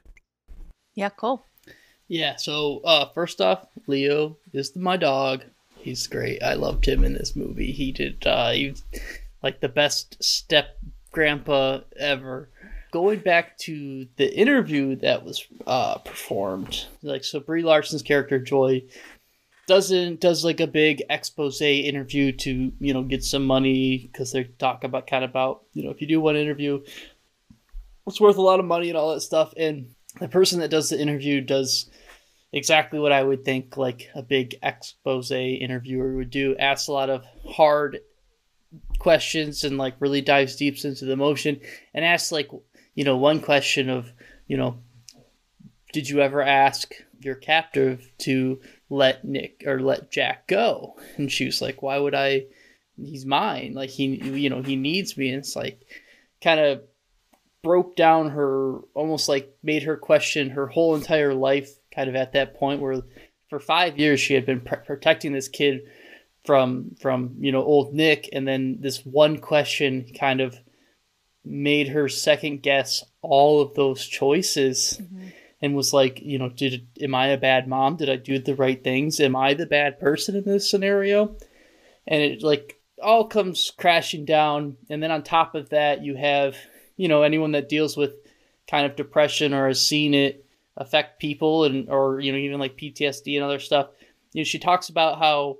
Yeah, 0.94 1.10
cool. 1.10 1.46
Yeah, 2.08 2.36
so 2.36 2.82
uh, 2.86 3.10
first 3.14 3.42
off, 3.42 3.66
Leo 3.88 4.38
is 4.54 4.76
my 4.76 4.98
dog. 4.98 5.44
He's 5.78 6.06
great. 6.08 6.44
I 6.44 6.54
loved 6.54 6.88
him 6.88 7.04
in 7.04 7.14
this 7.14 7.36
movie. 7.36 7.72
He 7.72 7.92
did 7.92 8.26
uh, 8.26 8.52
he 8.52 8.76
like 9.42 9.60
the 9.60 9.70
best 9.70 10.24
step 10.24 10.78
grandpa 11.12 11.82
ever. 11.98 12.50
Going 12.94 13.20
back 13.20 13.58
to 13.60 14.08
the 14.18 14.34
interview 14.34 14.96
that 14.98 15.26
was 15.26 15.46
uh, 15.66 15.98
performed, 15.98 16.86
like 17.02 17.24
so, 17.24 17.40
Brie 17.40 17.64
Larson's 17.64 18.04
character 18.04 18.40
Joy 18.40 18.84
doesn't 19.68 20.20
does 20.20 20.46
like 20.46 20.60
a 20.60 20.68
big 20.68 21.02
expose 21.10 21.60
interview 21.62 22.32
to 22.34 22.72
you 22.80 22.94
know 22.94 23.02
get 23.02 23.24
some 23.24 23.46
money 23.46 24.10
because 24.12 24.32
they 24.32 24.44
talk 24.44 24.84
about 24.84 25.08
kind 25.08 25.24
of 25.24 25.32
about 25.32 25.64
you 25.74 25.84
know 25.84 25.90
if 25.90 26.02
you 26.02 26.08
do 26.08 26.22
one 26.22 26.36
interview, 26.36 26.84
it's 28.06 28.22
worth 28.22 28.38
a 28.38 28.42
lot 28.42 28.60
of 28.60 28.66
money 28.66 28.90
and 28.90 28.98
all 28.98 29.14
that 29.14 29.22
stuff. 29.22 29.54
And 29.58 29.96
the 30.20 30.28
person 30.28 30.60
that 30.60 30.70
does 30.70 30.90
the 30.90 31.02
interview 31.02 31.42
does 31.42 31.90
exactly 32.52 33.00
what 33.00 33.12
I 33.12 33.24
would 33.24 33.44
think 33.44 33.76
like 33.76 34.10
a 34.14 34.22
big 34.22 34.56
expose 34.62 35.32
interviewer 35.32 36.16
would 36.16 36.30
do. 36.30 36.56
Asks 36.58 36.88
a 36.88 36.94
lot 36.94 37.10
of 37.10 37.26
hard 37.50 38.00
questions 39.00 39.64
and 39.64 39.78
like 39.78 39.96
really 40.00 40.22
dives 40.22 40.56
deep 40.56 40.84
into 40.84 41.06
the 41.06 41.12
emotion 41.12 41.60
and 41.94 42.06
asks 42.06 42.32
like 42.32 42.50
you 42.96 43.04
know 43.04 43.18
one 43.18 43.40
question 43.40 43.90
of 43.90 44.12
you 44.48 44.58
know 44.58 44.78
did 45.94 46.10
you 46.10 46.20
ever 46.20 46.42
ask 46.42 46.94
your 47.20 47.36
captive 47.36 48.12
to 48.18 48.60
let 48.90 49.24
Nick 49.24 49.64
or 49.66 49.80
let 49.80 50.12
Jack 50.12 50.48
go? 50.48 50.98
And 51.16 51.32
she 51.32 51.46
was 51.46 51.62
like, 51.62 51.82
why 51.82 51.98
would 51.98 52.16
I? 52.16 52.48
He's 52.98 53.26
mine. 53.26 53.74
Like 53.74 53.92
he, 53.92 54.06
you 54.06 54.50
know, 54.50 54.62
he 54.62 54.76
needs 54.76 55.16
me. 55.16 55.30
And 55.30 55.40
it's 55.40 55.56
like 55.56 55.82
kind 56.42 56.60
of 56.60 56.82
broke 57.64 57.96
down 57.96 58.32
her, 58.32 58.80
almost 58.94 59.30
like 59.30 59.56
made 59.64 59.84
her 59.84 59.96
question 59.96 60.50
her 60.50 60.68
whole 60.68 60.96
entire 60.96 61.34
life. 61.34 61.70
Kind 61.94 62.10
of 62.10 62.16
at 62.16 62.34
that 62.34 62.56
point 62.56 62.82
where 62.82 63.02
for 63.50 63.60
five 63.60 63.98
years 63.98 64.20
she 64.20 64.34
had 64.34 64.46
been 64.46 64.62
pr- 64.62 64.76
protecting 64.78 65.32
this 65.32 65.48
kid 65.48 65.84
from 66.44 66.96
from 67.00 67.36
you 67.40 67.52
know 67.52 67.64
old 67.64 67.94
Nick, 67.94 68.30
and 68.34 68.48
then 68.48 68.78
this 68.82 69.06
one 69.06 69.38
question 69.38 70.12
kind 70.20 70.42
of 70.42 70.60
made 71.46 71.90
her 71.90 72.08
second 72.10 72.62
guess 72.62 73.04
all 73.22 73.62
of 73.62 73.74
those 73.74 74.06
choices. 74.06 75.00
Mm-hmm 75.02 75.30
and 75.64 75.78
was 75.78 75.94
like, 75.94 76.20
you 76.22 76.38
know, 76.38 76.50
did 76.50 76.86
am 77.00 77.16
I 77.16 77.28
a 77.28 77.38
bad 77.38 77.70
mom? 77.70 77.96
Did 77.96 78.10
I 78.10 78.18
do 78.18 78.38
the 78.38 78.54
right 78.54 78.84
things? 78.84 79.22
Am 79.22 79.34
I 79.34 79.54
the 79.54 79.66
bad 79.66 79.98
person 79.98 80.36
in 80.36 80.44
this 80.44 80.70
scenario? 80.70 81.38
And 82.06 82.22
it 82.22 82.44
like 82.44 82.82
all 83.02 83.28
comes 83.28 83.72
crashing 83.78 84.26
down. 84.26 84.76
And 84.90 85.02
then 85.02 85.10
on 85.10 85.24
top 85.24 85.56
of 85.56 85.70
that, 85.70 86.04
you 86.04 86.18
have, 86.18 86.58
you 86.98 87.08
know, 87.08 87.24
anyone 87.24 87.54
that 87.54 87.70
deals 87.70 87.96
with 87.96 88.14
kind 88.70 88.86
of 88.86 88.98
depression 88.98 89.54
or 89.54 89.70
has 89.70 89.80
seen 89.80 90.14
it 90.14 90.46
affect 90.76 91.22
people 91.22 91.64
and 91.64 91.90
or 91.90 92.20
you 92.20 92.32
know 92.32 92.38
even 92.38 92.60
like 92.60 92.78
PTSD 92.78 93.36
and 93.36 93.46
other 93.46 93.60
stuff. 93.60 93.88
You 94.34 94.42
know, 94.42 94.46
she 94.46 94.60
talks 94.60 94.90
about 94.90 95.20
how 95.20 95.60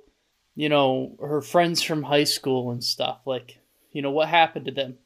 you 0.54 0.68
know 0.68 1.16
her 1.18 1.40
friends 1.40 1.82
from 1.82 2.02
high 2.02 2.24
school 2.24 2.72
and 2.72 2.84
stuff 2.84 3.20
like 3.24 3.58
you 3.90 4.02
know 4.02 4.10
what 4.10 4.28
happened 4.28 4.66
to 4.66 4.72
them 4.72 4.98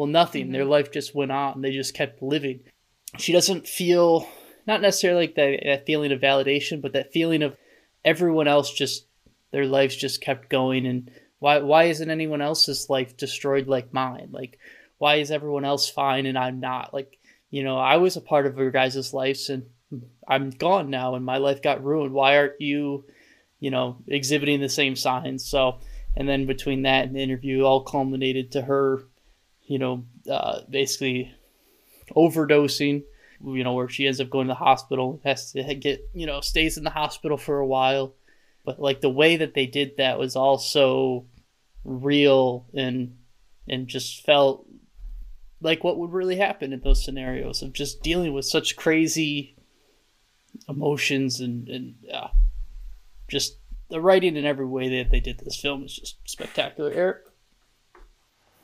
well 0.00 0.08
nothing 0.08 0.44
mm-hmm. 0.44 0.52
their 0.52 0.64
life 0.64 0.90
just 0.90 1.14
went 1.14 1.30
on 1.30 1.60
they 1.60 1.70
just 1.70 1.94
kept 1.94 2.22
living 2.22 2.60
she 3.18 3.32
doesn't 3.32 3.66
feel 3.66 4.28
not 4.66 4.80
necessarily 4.80 5.26
like 5.26 5.34
that, 5.34 5.60
that 5.64 5.86
feeling 5.86 6.12
of 6.12 6.20
validation, 6.20 6.80
but 6.80 6.92
that 6.92 7.12
feeling 7.12 7.42
of 7.42 7.56
everyone 8.04 8.48
else 8.48 8.72
just 8.72 9.06
their 9.50 9.66
lives 9.66 9.96
just 9.96 10.20
kept 10.20 10.48
going 10.48 10.86
and 10.86 11.10
why 11.40 11.58
why 11.58 11.84
isn't 11.84 12.10
anyone 12.10 12.40
else's 12.40 12.88
life 12.88 13.16
destroyed 13.16 13.66
like 13.66 13.92
mine? 13.92 14.28
Like 14.30 14.58
why 14.98 15.16
is 15.16 15.30
everyone 15.30 15.64
else 15.64 15.88
fine 15.88 16.26
and 16.26 16.38
I'm 16.38 16.60
not? 16.60 16.94
Like, 16.94 17.18
you 17.50 17.64
know, 17.64 17.78
I 17.78 17.96
was 17.96 18.16
a 18.16 18.20
part 18.20 18.46
of 18.46 18.58
your 18.58 18.70
guys' 18.70 19.14
lives 19.14 19.50
and 19.50 19.64
I'm 20.28 20.50
gone 20.50 20.90
now 20.90 21.14
and 21.14 21.24
my 21.24 21.38
life 21.38 21.62
got 21.62 21.82
ruined. 21.82 22.12
Why 22.12 22.36
aren't 22.36 22.60
you, 22.60 23.06
you 23.58 23.70
know, 23.70 23.96
exhibiting 24.06 24.60
the 24.60 24.68
same 24.68 24.94
signs? 24.94 25.44
So 25.44 25.80
and 26.14 26.28
then 26.28 26.46
between 26.46 26.82
that 26.82 27.06
and 27.06 27.16
the 27.16 27.20
interview 27.20 27.62
all 27.62 27.82
culminated 27.82 28.52
to 28.52 28.62
her, 28.62 29.00
you 29.70 29.78
know, 29.78 30.04
uh, 30.30 30.60
basically 30.68 31.32
overdosing 32.16 33.04
you 33.42 33.64
know, 33.64 33.72
where 33.72 33.88
she 33.88 34.06
ends 34.06 34.20
up 34.20 34.30
going 34.30 34.46
to 34.46 34.52
the 34.52 34.54
hospital, 34.54 35.20
has 35.24 35.52
to 35.52 35.74
get, 35.74 36.08
you 36.12 36.26
know, 36.26 36.40
stays 36.40 36.76
in 36.76 36.84
the 36.84 36.90
hospital 36.90 37.36
for 37.36 37.58
a 37.58 37.66
while. 37.66 38.14
But 38.64 38.80
like 38.80 39.00
the 39.00 39.08
way 39.08 39.36
that 39.36 39.54
they 39.54 39.66
did 39.66 39.96
that 39.96 40.18
was 40.18 40.36
also 40.36 41.24
real 41.84 42.66
and 42.74 43.16
and 43.66 43.86
just 43.86 44.24
felt 44.26 44.66
like 45.62 45.82
what 45.82 45.98
would 45.98 46.12
really 46.12 46.36
happen 46.36 46.72
in 46.72 46.80
those 46.80 47.02
scenarios 47.02 47.62
of 47.62 47.72
just 47.72 48.02
dealing 48.02 48.34
with 48.34 48.44
such 48.44 48.76
crazy 48.76 49.56
emotions 50.68 51.40
and 51.40 51.68
and 51.68 51.94
uh, 52.12 52.28
just 53.28 53.56
the 53.88 54.00
writing 54.00 54.36
in 54.36 54.44
every 54.44 54.66
way 54.66 55.02
that 55.02 55.10
they 55.10 55.20
did 55.20 55.38
this 55.38 55.58
film 55.58 55.82
is 55.84 55.96
just 55.96 56.18
spectacular. 56.26 56.92
Eric, 56.92 57.22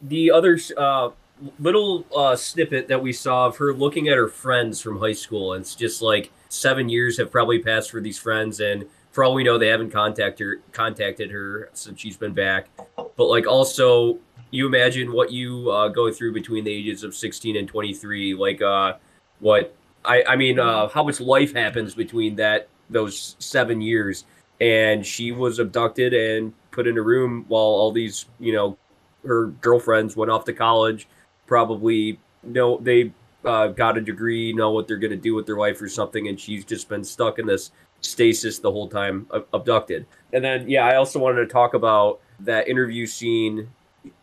the 0.02 0.30
other 0.30 0.58
uh, 0.76 1.10
little 1.58 2.06
uh, 2.14 2.36
snippet 2.36 2.88
that 2.88 3.02
we 3.02 3.12
saw 3.12 3.46
of 3.46 3.56
her 3.58 3.72
looking 3.72 4.08
at 4.08 4.16
her 4.16 4.28
friends 4.28 4.80
from 4.80 4.98
high 4.98 5.12
school. 5.12 5.52
And 5.52 5.62
it's 5.62 5.74
just 5.74 6.02
like 6.02 6.30
seven 6.48 6.88
years 6.88 7.18
have 7.18 7.30
probably 7.30 7.58
passed 7.58 7.90
for 7.90 8.00
these 8.00 8.18
friends, 8.18 8.60
and 8.60 8.86
for 9.12 9.24
all 9.24 9.34
we 9.34 9.44
know, 9.44 9.58
they 9.58 9.68
haven't 9.68 9.90
contacted 9.90 10.46
her, 10.46 10.60
contacted 10.72 11.30
her 11.30 11.70
since 11.72 12.00
she's 12.00 12.16
been 12.16 12.34
back. 12.34 12.68
But 12.96 13.26
like 13.26 13.46
also, 13.46 14.18
you 14.50 14.66
imagine 14.66 15.12
what 15.12 15.32
you 15.32 15.70
uh, 15.70 15.88
go 15.88 16.12
through 16.12 16.32
between 16.32 16.64
the 16.64 16.72
ages 16.72 17.02
of 17.02 17.14
16 17.14 17.56
and 17.56 17.68
23. 17.68 18.34
Like 18.34 18.62
uh, 18.62 18.94
what 19.40 19.74
I 20.04 20.22
I 20.28 20.36
mean, 20.36 20.58
uh, 20.58 20.88
how 20.88 21.02
much 21.02 21.20
life 21.20 21.54
happens 21.54 21.94
between 21.94 22.36
that 22.36 22.68
those 22.90 23.36
seven 23.38 23.80
years. 23.80 24.24
And 24.60 25.04
she 25.04 25.32
was 25.32 25.58
abducted 25.58 26.14
and 26.14 26.54
put 26.70 26.86
in 26.86 26.96
a 26.96 27.02
room 27.02 27.44
while 27.48 27.60
all 27.60 27.92
these, 27.92 28.24
you 28.40 28.52
know, 28.52 28.78
her 29.26 29.46
girlfriends 29.46 30.16
went 30.16 30.30
off 30.30 30.44
to 30.44 30.52
college 30.52 31.08
probably 31.46 32.18
know 32.42 32.78
they 32.78 33.12
uh, 33.44 33.68
got 33.68 33.96
a 33.96 34.00
degree, 34.00 34.52
know 34.52 34.72
what 34.72 34.88
they're 34.88 34.96
going 34.96 35.10
to 35.10 35.16
do 35.16 35.34
with 35.34 35.46
their 35.46 35.56
life 35.56 35.80
or 35.80 35.88
something, 35.88 36.28
and 36.28 36.38
she's 36.38 36.64
just 36.64 36.88
been 36.88 37.04
stuck 37.04 37.38
in 37.38 37.46
this 37.46 37.70
stasis 38.00 38.58
the 38.58 38.70
whole 38.70 38.88
time, 38.88 39.26
abducted. 39.52 40.06
And 40.32 40.44
then, 40.44 40.68
yeah, 40.68 40.84
I 40.84 40.96
also 40.96 41.18
wanted 41.18 41.40
to 41.40 41.46
talk 41.46 41.74
about 41.74 42.20
that 42.40 42.68
interview 42.68 43.06
scene. 43.06 43.68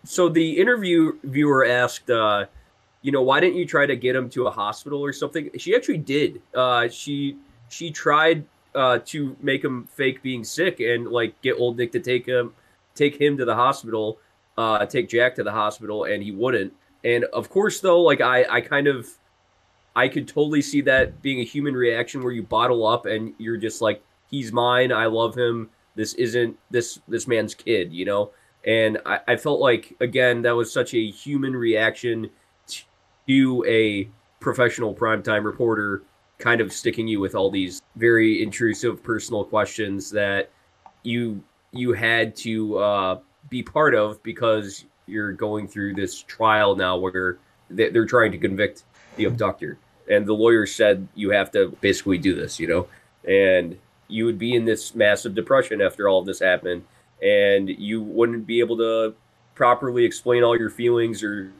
So 0.03 0.29
the 0.29 0.57
interview 0.57 1.13
viewer 1.23 1.65
asked, 1.65 2.09
uh, 2.09 2.45
you 3.01 3.11
know, 3.11 3.21
why 3.21 3.39
didn't 3.39 3.57
you 3.57 3.65
try 3.65 3.85
to 3.85 3.95
get 3.95 4.15
him 4.15 4.29
to 4.31 4.47
a 4.47 4.51
hospital 4.51 5.03
or 5.03 5.11
something? 5.11 5.49
She 5.57 5.75
actually 5.75 5.97
did. 5.97 6.41
Uh, 6.53 6.87
she 6.87 7.37
she 7.69 7.91
tried 7.91 8.45
uh, 8.75 8.99
to 9.05 9.35
make 9.41 9.63
him 9.63 9.87
fake 9.91 10.21
being 10.21 10.43
sick 10.43 10.79
and 10.79 11.07
like 11.07 11.39
get 11.41 11.57
old 11.57 11.77
Nick 11.77 11.91
to 11.93 11.99
take 11.99 12.25
him 12.25 12.53
take 12.95 13.19
him 13.19 13.37
to 13.37 13.45
the 13.45 13.55
hospital, 13.55 14.19
uh, 14.57 14.85
take 14.85 15.09
Jack 15.09 15.35
to 15.35 15.43
the 15.43 15.51
hospital, 15.51 16.05
and 16.05 16.21
he 16.23 16.31
wouldn't. 16.31 16.73
And 17.03 17.25
of 17.25 17.49
course, 17.49 17.79
though, 17.79 18.01
like 18.01 18.21
I, 18.21 18.45
I 18.49 18.61
kind 18.61 18.87
of, 18.87 19.07
I 19.95 20.07
could 20.07 20.27
totally 20.27 20.61
see 20.61 20.81
that 20.81 21.21
being 21.21 21.39
a 21.39 21.43
human 21.43 21.75
reaction 21.75 22.23
where 22.23 22.31
you 22.31 22.43
bottle 22.43 22.85
up 22.87 23.05
and 23.05 23.33
you're 23.37 23.57
just 23.57 23.81
like, 23.81 24.03
he's 24.29 24.51
mine. 24.51 24.91
I 24.91 25.05
love 25.05 25.35
him. 25.35 25.69
This 25.95 26.13
isn't 26.15 26.57
this 26.71 26.99
this 27.07 27.27
man's 27.27 27.53
kid, 27.53 27.93
you 27.93 28.05
know. 28.05 28.31
And 28.65 28.97
I, 29.05 29.19
I 29.27 29.35
felt 29.35 29.59
like 29.59 29.95
again 29.99 30.41
that 30.43 30.55
was 30.55 30.71
such 30.71 30.93
a 30.93 31.11
human 31.11 31.55
reaction 31.55 32.29
to 33.27 33.65
a 33.67 34.09
professional 34.39 34.93
primetime 34.93 35.43
reporter 35.45 36.03
kind 36.39 36.61
of 36.61 36.73
sticking 36.73 37.07
you 37.07 37.19
with 37.19 37.35
all 37.35 37.49
these 37.49 37.81
very 37.95 38.41
intrusive 38.41 39.03
personal 39.03 39.45
questions 39.45 40.09
that 40.11 40.49
you 41.03 41.43
you 41.71 41.93
had 41.93 42.35
to 42.35 42.77
uh, 42.77 43.19
be 43.53 43.61
part 43.61 43.93
of 43.93 44.21
because 44.23 44.85
you're 45.05 45.31
going 45.31 45.67
through 45.67 45.93
this 45.93 46.23
trial 46.23 46.75
now 46.75 46.97
where 46.97 47.37
they're 47.69 48.07
trying 48.07 48.31
to 48.31 48.37
convict 48.39 48.83
the 49.15 49.25
abductor. 49.25 49.77
And 50.09 50.25
the 50.25 50.33
lawyer 50.33 50.65
said 50.65 51.07
you 51.13 51.29
have 51.29 51.51
to 51.51 51.69
basically 51.79 52.17
do 52.17 52.33
this 52.33 52.59
you 52.59 52.67
know? 52.67 52.87
And 53.23 53.77
you 54.07 54.25
would 54.25 54.39
be 54.39 54.55
in 54.55 54.65
this 54.65 54.95
massive 54.95 55.35
depression 55.35 55.81
after 55.81 56.09
all 56.09 56.19
of 56.19 56.25
this 56.25 56.39
happened 56.39 56.83
and 57.21 57.69
you 57.69 58.01
wouldn't 58.01 58.47
be 58.47 58.59
able 58.59 58.77
to 58.77 59.13
properly 59.53 60.03
explain 60.03 60.43
all 60.43 60.57
your 60.57 60.71
feelings 60.71 61.23
or 61.23 61.53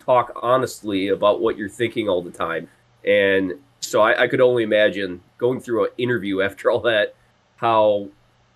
talk 0.00 0.32
honestly 0.42 1.08
about 1.08 1.42
what 1.42 1.58
you're 1.58 1.68
thinking 1.68 2.08
all 2.08 2.22
the 2.22 2.30
time. 2.30 2.68
And 3.06 3.52
so 3.80 4.00
I, 4.00 4.22
I 4.22 4.28
could 4.28 4.40
only 4.40 4.62
imagine 4.62 5.20
going 5.36 5.60
through 5.60 5.84
an 5.84 5.90
interview 5.98 6.40
after 6.48 6.70
all 6.70 6.80
that 6.80 7.14
how 7.56 8.08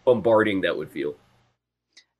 bombarding 0.06 0.62
that 0.62 0.76
would 0.76 0.90
feel 0.90 1.14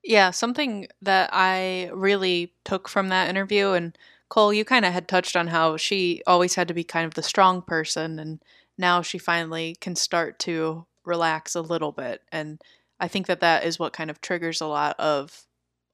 yeah, 0.09 0.31
something 0.31 0.89
that 1.03 1.29
I 1.35 1.91
really 1.93 2.55
took 2.65 2.89
from 2.89 3.11
that 3.11 3.29
interview 3.29 3.73
and 3.73 3.97
Cole, 4.31 4.55
you 4.55 4.65
kind 4.65 4.87
of 4.87 4.93
had 4.95 5.07
touched 5.07 5.37
on 5.37 5.49
how 5.49 5.77
she 5.77 6.23
always 6.27 6.55
had 6.55 6.67
to 6.69 6.75
be 6.75 6.83
kind 6.85 7.07
of 7.07 7.15
the 7.15 7.23
strong 7.23 7.63
person, 7.63 8.19
and 8.19 8.43
now 8.79 9.03
she 9.03 9.19
finally 9.19 9.77
can 9.81 9.97
start 9.97 10.39
to 10.41 10.87
relax 11.05 11.55
a 11.55 11.61
little 11.63 11.93
bit. 11.93 12.23
And 12.33 12.61
I 13.01 13.09
think 13.09 13.27
that 13.27 13.41
that 13.41 13.65
is 13.65 13.79
what 13.79 13.93
kind 13.93 14.11
of 14.11 14.21
triggers 14.21 14.61
a 14.61 14.67
lot 14.67 14.99
of 14.99 15.47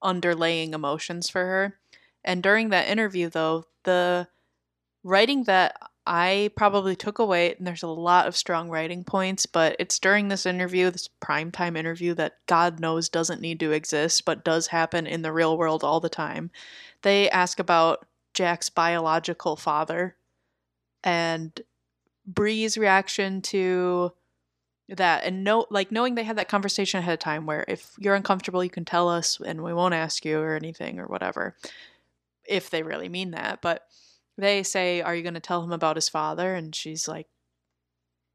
underlaying 0.03 0.75
emotions 0.75 1.29
for 1.29 1.45
her. 1.45 1.79
And 2.25 2.43
during 2.43 2.71
that 2.71 2.89
interview, 2.89 3.29
though, 3.29 3.65
the 3.85 4.29
writing 5.05 5.45
that 5.45 5.77
I 6.07 6.51
probably 6.55 6.97
took 6.97 7.19
away, 7.19 7.55
and 7.55 7.67
there's 7.67 7.83
a 7.83 7.89
lot 7.89 8.27
of 8.27 8.37
strong 8.37 8.69
writing 8.69 9.05
points, 9.05 9.47
but 9.47 9.75
it's 9.79 9.99
during 9.99 10.29
this 10.29 10.45
interview, 10.45 10.91
this 10.91 11.09
primetime 11.23 11.79
interview 11.79 12.13
that 12.15 12.39
God 12.47 12.79
knows 12.79 13.09
doesn't 13.09 13.41
need 13.41 13.59
to 13.61 13.73
exist, 13.73 14.25
but 14.27 14.45
does 14.45 14.67
happen 14.67 15.07
in 15.07 15.23
the 15.23 15.33
real 15.33 15.57
world 15.57 15.83
all 15.83 16.01
the 16.01 16.11
time. 16.11 16.51
They 17.03 17.31
ask 17.31 17.59
about 17.59 18.07
Jack's 18.35 18.69
biological 18.69 19.57
father 19.57 20.17
and 21.03 21.59
Brie's 22.27 22.77
reaction 22.77 23.41
to 23.43 24.13
that 24.89 25.25
and 25.25 25.45
know 25.45 25.67
like 25.71 25.91
knowing 25.91 26.15
they 26.15 26.25
had 26.25 26.37
that 26.37 26.49
conversation 26.49 26.99
ahead 26.99 27.15
of 27.15 27.19
time 27.19 27.47
where 27.47 27.65
if 27.69 27.95
you're 27.99 28.15
uncomfortable 28.15 28.63
you 28.63 28.69
can 28.69 28.85
tell 28.85 29.09
us 29.09 29.41
and 29.45 29.63
we 29.63 29.73
won't 29.73 29.95
ask 29.95 30.27
you 30.27 30.39
or 30.39 30.55
anything 30.55 30.99
or 30.99 31.07
whatever 31.07 31.57
if 32.45 32.69
they 32.69 32.83
really 32.83 33.09
mean 33.09 33.31
that 33.31 33.63
but 33.63 33.87
they 34.37 34.63
say 34.63 35.01
are 35.01 35.15
you 35.15 35.23
going 35.23 35.35
to 35.35 35.41
tell 35.41 35.63
him 35.63 35.73
about 35.73 35.97
his 35.97 36.09
father? 36.09 36.55
And 36.55 36.75
she's 36.75 37.09
like 37.09 37.29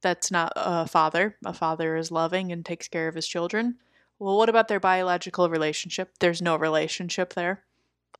that's 0.01 0.31
not 0.31 0.53
a 0.55 0.87
father. 0.87 1.35
A 1.45 1.53
father 1.53 1.97
is 1.97 2.09
loving 2.11 2.51
and 2.51 2.65
takes 2.65 2.87
care 2.87 3.07
of 3.07 3.15
his 3.15 3.27
children. 3.27 3.77
Well 4.17 4.37
what 4.37 4.49
about 4.49 4.67
their 4.67 4.79
biological 4.79 5.49
relationship? 5.49 6.11
There's 6.19 6.41
no 6.41 6.55
relationship 6.55 7.33
there. 7.33 7.63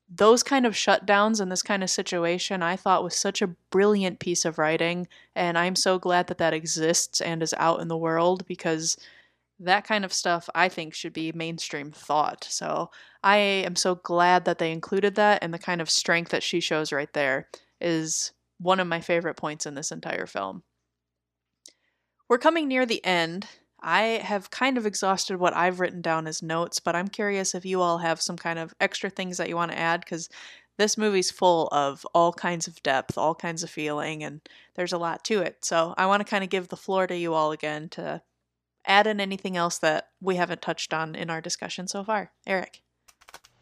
Those 0.10 0.44
kind 0.44 0.66
of 0.66 0.74
shutdowns 0.74 1.40
in 1.40 1.50
this 1.50 1.62
kind 1.62 1.84
of 1.84 1.90
situation 1.90 2.64
I 2.64 2.76
thought 2.76 3.04
was 3.04 3.16
such 3.16 3.42
a 3.42 3.56
brilliant 3.70 4.20
piece 4.20 4.44
of 4.44 4.58
writing 4.58 5.08
and 5.36 5.58
I'm 5.58 5.76
so 5.76 6.00
glad 6.00 6.28
that 6.28 6.40
that 6.40 6.54
exists 6.54 7.22
and 7.22 7.42
is 7.42 7.54
out 7.58 7.80
in 7.80 7.88
the 7.88 7.98
world 7.98 8.46
because 8.48 8.98
that 9.60 9.86
kind 9.86 10.06
of 10.06 10.14
stuff 10.14 10.50
I 10.56 10.70
think 10.70 10.94
should 10.94 11.14
be 11.14 11.32
mainstream 11.34 11.92
thought. 11.92 12.46
So 12.50 12.92
I 13.24 13.38
am 13.38 13.76
so 13.76 13.96
glad 13.96 14.46
that 14.46 14.58
they 14.58 14.72
included 14.72 15.16
that 15.16 15.44
and 15.44 15.54
the 15.54 15.60
kind 15.60 15.82
of 15.82 15.90
strength 15.90 16.32
that 16.32 16.44
she 16.44 16.60
shows 16.60 16.92
right 16.92 17.12
there 17.14 17.48
is 17.82 18.34
one 18.60 18.80
of 18.80 18.88
my 18.88 19.02
favorite 19.02 19.36
points 19.36 19.66
in 19.66 19.76
this 19.76 19.92
entire 19.92 20.26
film. 20.26 20.64
We're 22.28 22.38
coming 22.38 22.68
near 22.68 22.86
the 22.86 23.04
end 23.06 23.48
I 23.82 24.22
have 24.24 24.52
kind 24.52 24.78
of 24.78 24.86
exhausted 24.86 25.38
what 25.38 25.56
I've 25.56 25.80
written 25.80 26.02
down 26.02 26.28
as 26.28 26.44
notes, 26.44 26.80
but 26.80 26.96
I'm 26.96 27.08
curious 27.08 27.56
if 27.56 27.66
you 27.66 27.82
all 27.82 28.00
have 28.00 28.22
some 28.22 28.38
kind 28.38 28.60
of 28.60 28.74
extra 28.80 29.10
things 29.10 29.38
that 29.38 29.48
you 29.48 29.56
want 29.56 29.72
to 29.72 29.80
add 29.80 30.02
because 30.02 30.30
this 30.78 30.98
movie's 30.98 31.32
full 31.32 31.68
of 31.72 32.06
all 32.14 32.34
kinds 32.34 32.68
of 32.68 32.82
depth, 32.84 33.18
all 33.18 33.36
kinds 33.36 33.64
of 33.64 33.70
feeling, 33.70 34.24
and 34.24 34.42
there's 34.76 34.94
a 34.94 34.98
lot 34.98 35.24
to 35.26 35.42
it. 35.42 35.64
So 35.64 35.94
I 35.98 36.06
want 36.06 36.22
to 36.22 36.30
kind 36.30 36.44
of 36.44 36.50
give 36.50 36.68
the 36.68 36.78
floor 36.78 37.08
to 37.08 37.16
you 37.16 37.34
all 37.34 37.52
again 37.52 37.90
to 37.90 38.22
add 38.86 39.08
in 39.08 39.20
anything 39.20 39.56
else 39.56 39.78
that 39.80 40.10
we 40.22 40.36
haven't 40.36 40.62
touched 40.62 40.94
on 40.94 41.16
in 41.16 41.30
our 41.30 41.42
discussion 41.42 41.88
so 41.88 42.04
far. 42.04 42.32
Eric. 42.48 42.82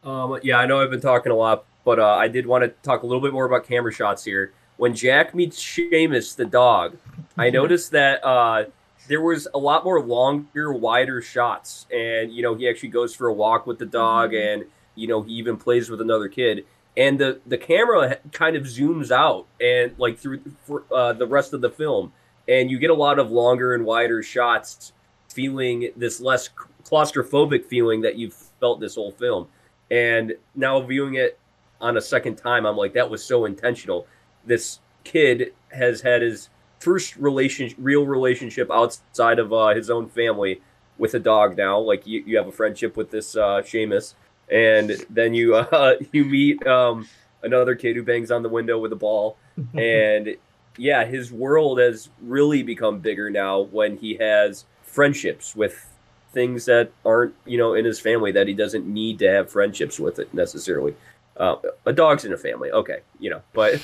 Um, 0.03 0.39
yeah, 0.43 0.57
I 0.57 0.65
know 0.65 0.79
I've 0.79 0.91
been 0.91 1.01
talking 1.01 1.31
a 1.31 1.35
lot, 1.35 1.65
but 1.87 1.99
uh, 1.99 2.05
I 2.05 2.27
did 2.27 2.45
want 2.45 2.65
to 2.65 2.67
talk 2.83 3.03
a 3.03 3.05
little 3.05 3.21
bit 3.21 3.31
more 3.31 3.45
about 3.45 3.65
camera 3.65 3.93
shots 3.93 4.25
here. 4.25 4.51
When 4.75 4.93
Jack 4.93 5.33
meets 5.33 5.57
Seamus 5.57 6.35
the 6.35 6.43
dog, 6.43 6.97
I 7.37 7.49
noticed 7.49 7.91
that 7.91 8.21
uh, 8.25 8.65
there 9.07 9.21
was 9.21 9.47
a 9.53 9.57
lot 9.57 9.85
more 9.85 10.01
longer, 10.01 10.73
wider 10.73 11.21
shots, 11.21 11.85
and 11.89 12.33
you 12.33 12.43
know 12.43 12.55
he 12.55 12.67
actually 12.67 12.89
goes 12.89 13.15
for 13.15 13.27
a 13.27 13.33
walk 13.33 13.65
with 13.65 13.79
the 13.79 13.85
dog, 13.85 14.31
mm-hmm. 14.31 14.63
and 14.63 14.69
you 14.95 15.07
know 15.07 15.21
he 15.21 15.31
even 15.35 15.55
plays 15.55 15.89
with 15.89 16.01
another 16.01 16.27
kid, 16.27 16.65
and 16.97 17.17
the 17.17 17.39
the 17.47 17.57
camera 17.57 18.17
kind 18.33 18.57
of 18.57 18.63
zooms 18.63 19.09
out 19.09 19.45
and 19.61 19.97
like 19.97 20.19
through 20.19 20.41
for, 20.65 20.83
uh, 20.93 21.13
the 21.13 21.25
rest 21.25 21.53
of 21.53 21.61
the 21.61 21.69
film, 21.69 22.11
and 22.49 22.69
you 22.69 22.79
get 22.79 22.89
a 22.89 22.95
lot 22.95 23.17
of 23.17 23.31
longer 23.31 23.73
and 23.73 23.85
wider 23.85 24.21
shots, 24.21 24.91
feeling 25.29 25.89
this 25.95 26.19
less 26.19 26.49
claustrophobic 26.83 27.63
feeling 27.63 28.01
that 28.01 28.17
you've 28.17 28.33
felt 28.59 28.81
this 28.81 28.95
whole 28.95 29.13
film, 29.13 29.47
and 29.89 30.33
now 30.53 30.81
viewing 30.81 31.15
it 31.15 31.39
on 31.79 31.97
a 31.97 32.01
second 32.01 32.35
time, 32.35 32.65
I'm 32.65 32.77
like 32.77 32.93
that 32.93 33.09
was 33.09 33.23
so 33.23 33.45
intentional. 33.45 34.07
This 34.45 34.79
kid 35.03 35.53
has 35.71 36.01
had 36.01 36.21
his 36.21 36.49
first 36.79 37.15
relation, 37.17 37.73
real 37.77 38.05
relationship 38.05 38.69
outside 38.71 39.39
of 39.39 39.51
uh, 39.53 39.69
his 39.69 39.89
own 39.89 40.09
family 40.09 40.61
with 40.97 41.13
a 41.13 41.19
dog. 41.19 41.57
Now, 41.57 41.79
like 41.79 42.05
you, 42.05 42.23
you 42.25 42.37
have 42.37 42.47
a 42.47 42.51
friendship 42.51 42.97
with 42.97 43.11
this 43.11 43.35
uh, 43.35 43.61
Seamus, 43.61 44.15
and 44.49 44.91
then 45.09 45.33
you 45.33 45.55
uh, 45.55 45.95
you 46.11 46.25
meet 46.25 46.65
um, 46.67 47.07
another 47.43 47.75
kid 47.75 47.95
who 47.95 48.03
bangs 48.03 48.31
on 48.31 48.43
the 48.43 48.49
window 48.49 48.79
with 48.79 48.91
a 48.93 48.97
ball, 48.97 49.37
and 49.75 50.35
yeah, 50.77 51.05
his 51.05 51.31
world 51.31 51.79
has 51.79 52.09
really 52.21 52.63
become 52.63 52.99
bigger 52.99 53.29
now 53.29 53.61
when 53.61 53.97
he 53.97 54.15
has 54.15 54.65
friendships 54.83 55.55
with 55.55 55.87
things 56.33 56.65
that 56.65 56.91
aren't 57.05 57.33
you 57.45 57.57
know 57.57 57.73
in 57.73 57.85
his 57.85 57.99
family 57.99 58.31
that 58.31 58.47
he 58.47 58.53
doesn't 58.53 58.85
need 58.85 59.17
to 59.19 59.27
have 59.27 59.49
friendships 59.49 59.99
with 59.99 60.19
it 60.19 60.33
necessarily. 60.33 60.95
Uh, 61.39 61.57
a 61.85 61.93
dog's 61.93 62.25
in 62.25 62.33
a 62.33 62.37
family, 62.37 62.71
okay, 62.71 62.99
you 63.19 63.29
know, 63.29 63.41
but 63.53 63.83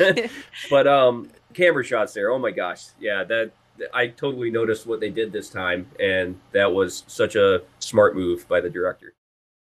but 0.69 0.87
um, 0.87 1.29
camera 1.53 1.83
shots 1.83 2.13
there. 2.13 2.31
Oh 2.31 2.39
my 2.39 2.51
gosh, 2.51 2.87
yeah, 2.99 3.23
that 3.23 3.51
I 3.93 4.07
totally 4.07 4.51
noticed 4.51 4.85
what 4.85 4.99
they 4.99 5.09
did 5.09 5.31
this 5.31 5.49
time, 5.49 5.87
and 5.99 6.39
that 6.51 6.73
was 6.73 7.03
such 7.07 7.35
a 7.35 7.61
smart 7.79 8.15
move 8.15 8.47
by 8.47 8.61
the 8.61 8.69
director. 8.69 9.13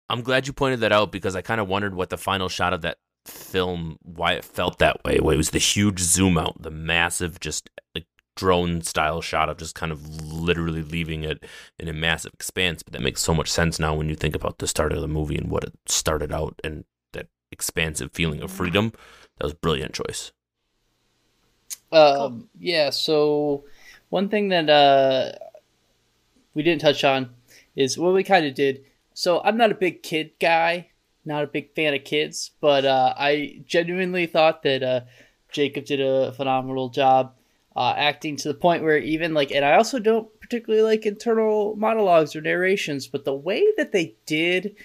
I'm 0.09 0.21
glad 0.21 0.47
you 0.47 0.53
pointed 0.53 0.81
that 0.81 0.91
out 0.91 1.11
because 1.11 1.35
I 1.35 1.41
kind 1.41 1.59
of 1.59 1.67
wondered 1.67 1.95
what 1.95 2.09
the 2.09 2.17
final 2.17 2.49
shot 2.49 2.73
of 2.73 2.81
that 2.81 2.97
film, 3.25 3.97
why 4.03 4.33
it 4.33 4.45
felt 4.45 4.79
that 4.79 5.03
way. 5.03 5.15
It 5.15 5.23
was 5.23 5.49
the 5.49 5.59
huge 5.59 5.99
zoom 5.99 6.37
out, 6.37 6.61
the 6.61 6.71
massive, 6.71 7.39
just 7.39 7.69
like 7.95 8.05
drone 8.35 8.81
style 8.81 9.21
shot 9.21 9.49
of 9.49 9.57
just 9.57 9.75
kind 9.75 9.91
of 9.91 10.23
literally 10.23 10.83
leaving 10.83 11.23
it 11.23 11.43
in 11.79 11.87
a 11.87 11.93
massive 11.93 12.33
expanse. 12.33 12.83
But 12.83 12.93
that 12.93 13.01
makes 13.01 13.21
so 13.21 13.33
much 13.33 13.51
sense 13.51 13.79
now 13.79 13.95
when 13.95 14.09
you 14.09 14.15
think 14.15 14.35
about 14.35 14.59
the 14.59 14.67
start 14.67 14.93
of 14.93 15.01
the 15.01 15.07
movie 15.07 15.37
and 15.37 15.49
what 15.49 15.63
it 15.63 15.73
started 15.87 16.31
out 16.31 16.59
and 16.63 16.79
that 16.79 16.85
expansive 17.55 18.11
feeling 18.11 18.41
of 18.41 18.51
freedom. 18.51 18.91
That 19.37 19.45
was 19.45 19.53
a 19.53 19.55
brilliant 19.55 19.93
choice. 19.93 20.33
Um. 21.91 22.49
Yeah. 22.59 22.89
So 22.89 23.63
one 24.09 24.27
thing 24.27 24.49
that 24.49 24.69
uh, 24.69 25.31
we 26.53 26.63
didn't 26.63 26.81
touch 26.81 27.03
on 27.03 27.29
is 27.75 27.97
what 27.97 28.13
we 28.13 28.23
kind 28.23 28.45
of 28.45 28.53
did. 28.53 28.83
So 29.13 29.41
I'm 29.43 29.57
not 29.57 29.71
a 29.71 29.75
big 29.75 30.03
kid 30.03 30.31
guy, 30.41 30.89
not 31.23 31.43
a 31.43 31.47
big 31.47 31.73
fan 31.73 31.93
of 31.93 32.03
kids, 32.03 32.51
but 32.59 32.83
uh, 32.83 33.13
I 33.17 33.61
genuinely 33.65 34.25
thought 34.25 34.63
that 34.63 34.83
uh, 34.83 35.01
Jacob 35.51 35.85
did 35.85 36.01
a 36.01 36.33
phenomenal 36.33 36.89
job 36.89 37.33
uh, 37.75 37.93
acting 37.95 38.35
to 38.37 38.47
the 38.47 38.53
point 38.53 38.83
where 38.83 38.97
even 38.97 39.33
like, 39.33 39.51
and 39.51 39.63
I 39.63 39.75
also 39.75 39.99
don't 39.99 40.27
particularly 40.39 40.83
like 40.83 41.05
internal 41.05 41.75
monologues 41.75 42.35
or 42.35 42.41
narrations, 42.41 43.07
but 43.07 43.25
the 43.25 43.33
way 43.33 43.63
that 43.77 43.91
they 43.91 44.15
did 44.25 44.75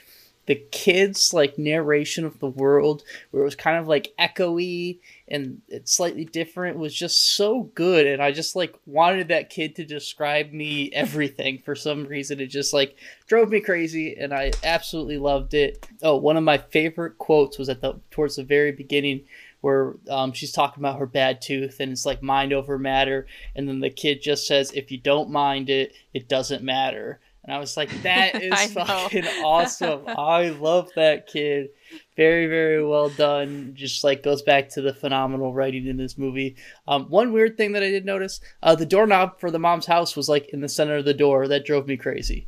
the 0.51 0.57
kids 0.73 1.33
like 1.33 1.59
narration 1.59 2.25
of 2.25 2.41
the 2.41 2.49
world 2.49 3.05
where 3.31 3.41
it 3.41 3.45
was 3.45 3.55
kind 3.55 3.79
of 3.79 3.87
like 3.87 4.13
echoey 4.19 4.99
and 5.29 5.63
it's 5.69 5.95
slightly 5.95 6.25
different 6.25 6.77
was 6.77 6.93
just 6.93 7.37
so 7.37 7.71
good. 7.77 8.05
And 8.05 8.21
i 8.21 8.33
just 8.33 8.57
like 8.57 8.75
wanted 8.85 9.29
that 9.29 9.49
kid 9.49 9.77
to 9.77 9.85
describe 9.85 10.51
me 10.51 10.91
everything 10.93 11.63
for 11.65 11.77
some 11.77 12.05
reason. 12.05 12.41
It 12.41 12.49
just 12.49 12.73
like 12.73 12.97
drove 13.29 13.49
me 13.49 13.61
crazy 13.61 14.17
and 14.19 14.35
i 14.35 14.51
absolutely 14.65 15.19
loved 15.19 15.55
it. 15.55 15.87
Oh 16.03 16.17
one 16.17 16.37
of 16.37 16.43
my 16.43 16.59
favorite 16.59 17.17
quotes 17.19 17.57
was 17.57 17.69
at 17.69 17.81
the 17.81 18.01
towards 18.11 18.35
the 18.35 18.43
very 18.43 18.73
beginning 18.73 19.27
where 19.61 19.95
um, 20.09 20.33
she's 20.33 20.51
talking 20.51 20.83
about 20.83 20.99
her 20.99 21.07
bad 21.07 21.41
tooth 21.41 21.79
and 21.79 21.93
it's 21.93 22.07
like 22.07 22.25
mind 22.25 22.53
over 22.53 22.77
matter. 22.77 23.25
And 23.55 23.69
then 23.69 23.79
the 23.79 23.91
kid 23.91 24.21
just 24.21 24.49
says 24.49 24.73
if 24.73 24.91
you 24.91 24.99
don't 24.99 25.31
mind 25.31 25.71
it 25.71 25.93
it 26.13 26.29
doesn't 26.29 26.65
matter 26.65 27.21
and 27.45 27.55
I 27.55 27.59
was 27.59 27.77
like, 27.77 27.91
that 28.03 28.43
is 28.43 28.73
fucking 28.73 29.27
awesome. 29.45 30.03
I 30.07 30.51
love 30.51 30.91
that 30.97 31.27
kid. 31.27 31.71
Very, 32.17 32.47
very 32.47 32.85
well 32.85 33.09
done. 33.09 33.73
Just 33.75 34.05
like 34.05 34.23
goes 34.23 34.43
back 34.43 34.69
to 34.71 34.83
the 34.83 34.95
phenomenal 34.95 35.55
writing 35.55 35.87
in 35.87 35.97
this 35.97 36.19
movie. 36.19 36.57
Um, 36.87 37.07
one 37.07 37.33
weird 37.33 37.57
thing 37.57 37.73
that 37.73 37.83
I 37.83 37.91
did 37.91 38.05
notice 38.05 38.41
uh, 38.63 38.75
the 38.75 38.87
doorknob 38.87 39.41
for 39.41 39.51
the 39.51 39.59
mom's 39.59 39.87
house 39.87 40.17
was 40.17 40.29
like 40.29 40.49
in 40.51 40.61
the 40.61 40.69
center 40.69 40.97
of 40.97 41.05
the 41.05 41.15
door. 41.15 41.49
That 41.49 41.65
drove 41.65 41.87
me 41.87 41.97
crazy. 41.97 42.47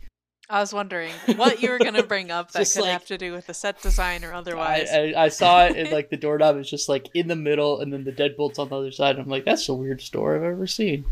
I 0.52 0.60
was 0.60 0.74
wondering 0.74 1.14
what 1.36 1.62
you 1.62 1.70
were 1.70 1.78
going 1.78 1.94
to 1.94 2.02
bring 2.02 2.30
up 2.30 2.50
that 2.52 2.70
could 2.70 2.82
like, 2.82 2.90
have 2.90 3.06
to 3.06 3.16
do 3.16 3.32
with 3.32 3.46
the 3.46 3.54
set 3.54 3.80
design 3.80 4.22
or 4.22 4.34
otherwise. 4.34 4.90
I, 4.92 5.12
I, 5.12 5.24
I 5.24 5.28
saw 5.28 5.64
it 5.64 5.76
and 5.76 5.90
like 5.90 6.10
the 6.10 6.16
doorknob 6.18 6.58
is 6.58 6.68
just 6.68 6.90
like 6.90 7.08
in 7.14 7.26
the 7.26 7.36
middle 7.36 7.80
and 7.80 7.90
then 7.90 8.04
the 8.04 8.12
deadbolt's 8.12 8.58
on 8.58 8.68
the 8.68 8.76
other 8.76 8.92
side. 8.92 9.18
I'm 9.18 9.30
like, 9.30 9.46
that's 9.46 9.66
the 9.66 9.74
weirdest 9.74 10.12
door 10.12 10.36
I've 10.36 10.42
ever 10.42 10.66
seen. 10.66 11.06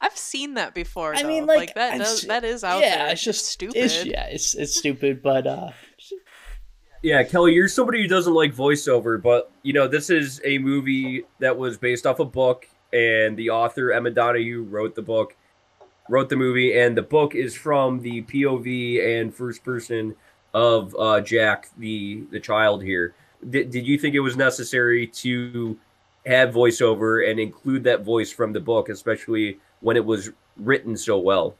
I've 0.00 0.16
seen 0.16 0.54
that 0.54 0.74
before. 0.74 1.14
I 1.14 1.24
mean, 1.24 1.46
like, 1.46 1.58
like 1.58 1.74
that 1.74 1.98
does, 1.98 2.22
that 2.22 2.44
is 2.44 2.62
out 2.62 2.80
yeah, 2.80 3.04
there. 3.04 3.12
it's 3.12 3.22
just 3.22 3.40
it's 3.40 3.48
stupid. 3.48 3.76
It's, 3.76 4.04
yeah, 4.04 4.26
it's 4.26 4.54
it's 4.54 4.76
stupid, 4.76 5.22
but 5.22 5.46
uh. 5.46 5.70
Yeah, 7.02 7.22
Kelly, 7.22 7.54
you're 7.54 7.68
somebody 7.68 8.02
who 8.02 8.08
doesn't 8.08 8.34
like 8.34 8.54
voiceover, 8.54 9.20
but 9.20 9.52
you 9.62 9.72
know 9.72 9.88
this 9.88 10.10
is 10.10 10.40
a 10.44 10.58
movie 10.58 11.24
that 11.40 11.56
was 11.56 11.78
based 11.78 12.06
off 12.06 12.20
a 12.20 12.24
book, 12.24 12.68
and 12.92 13.36
the 13.36 13.50
author 13.50 13.92
Emma 13.92 14.10
Donoghue 14.10 14.62
wrote 14.62 14.94
the 14.94 15.02
book, 15.02 15.36
wrote 16.08 16.28
the 16.28 16.36
movie, 16.36 16.78
and 16.78 16.96
the 16.96 17.02
book 17.02 17.34
is 17.34 17.56
from 17.56 18.00
the 18.00 18.22
POV 18.22 19.20
and 19.20 19.34
first 19.34 19.64
person 19.64 20.14
of 20.54 20.94
uh, 20.96 21.20
Jack, 21.20 21.68
the 21.76 22.24
the 22.30 22.40
child 22.40 22.82
here. 22.82 23.14
did, 23.50 23.70
did 23.70 23.86
you 23.86 23.98
think 23.98 24.14
it 24.14 24.20
was 24.20 24.36
necessary 24.36 25.06
to 25.06 25.78
have 26.26 26.50
voiceover 26.50 27.28
and 27.28 27.40
include 27.40 27.84
that 27.84 28.04
voice 28.04 28.30
from 28.30 28.52
the 28.52 28.60
book, 28.60 28.88
especially 28.88 29.58
when 29.80 29.96
it 29.96 30.04
was 30.04 30.30
written 30.56 30.96
so 30.96 31.18
well? 31.18 31.56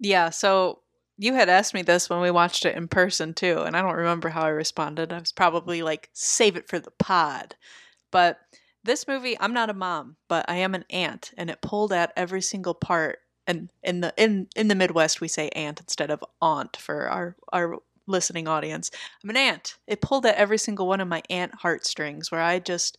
Yeah, 0.00 0.30
so 0.30 0.80
you 1.16 1.34
had 1.34 1.48
asked 1.48 1.74
me 1.74 1.82
this 1.82 2.08
when 2.08 2.20
we 2.20 2.30
watched 2.30 2.64
it 2.64 2.76
in 2.76 2.88
person 2.88 3.34
too, 3.34 3.60
and 3.60 3.76
I 3.76 3.82
don't 3.82 3.96
remember 3.96 4.28
how 4.28 4.42
I 4.42 4.48
responded. 4.48 5.12
I 5.12 5.18
was 5.18 5.32
probably 5.32 5.82
like, 5.82 6.10
save 6.12 6.56
it 6.56 6.68
for 6.68 6.78
the 6.78 6.92
pod. 6.92 7.56
But 8.10 8.38
this 8.84 9.08
movie, 9.08 9.36
I'm 9.38 9.52
not 9.52 9.70
a 9.70 9.74
mom, 9.74 10.16
but 10.28 10.46
I 10.48 10.56
am 10.56 10.74
an 10.74 10.84
aunt, 10.90 11.32
and 11.36 11.50
it 11.50 11.60
pulled 11.60 11.92
at 11.92 12.12
every 12.16 12.40
single 12.40 12.74
part. 12.74 13.18
And 13.46 13.70
in 13.82 14.00
the 14.00 14.12
in 14.16 14.48
in 14.54 14.68
the 14.68 14.74
Midwest, 14.74 15.20
we 15.20 15.28
say 15.28 15.48
aunt 15.50 15.80
instead 15.80 16.10
of 16.10 16.24
aunt 16.40 16.76
for 16.76 17.08
our 17.08 17.36
our 17.52 17.78
listening 18.06 18.46
audience. 18.46 18.90
I'm 19.22 19.30
an 19.30 19.36
aunt. 19.36 19.76
It 19.86 20.00
pulled 20.00 20.26
at 20.26 20.36
every 20.36 20.58
single 20.58 20.86
one 20.86 21.00
of 21.00 21.08
my 21.08 21.22
aunt 21.28 21.54
heartstrings, 21.54 22.30
where 22.30 22.40
I 22.40 22.58
just 22.58 22.98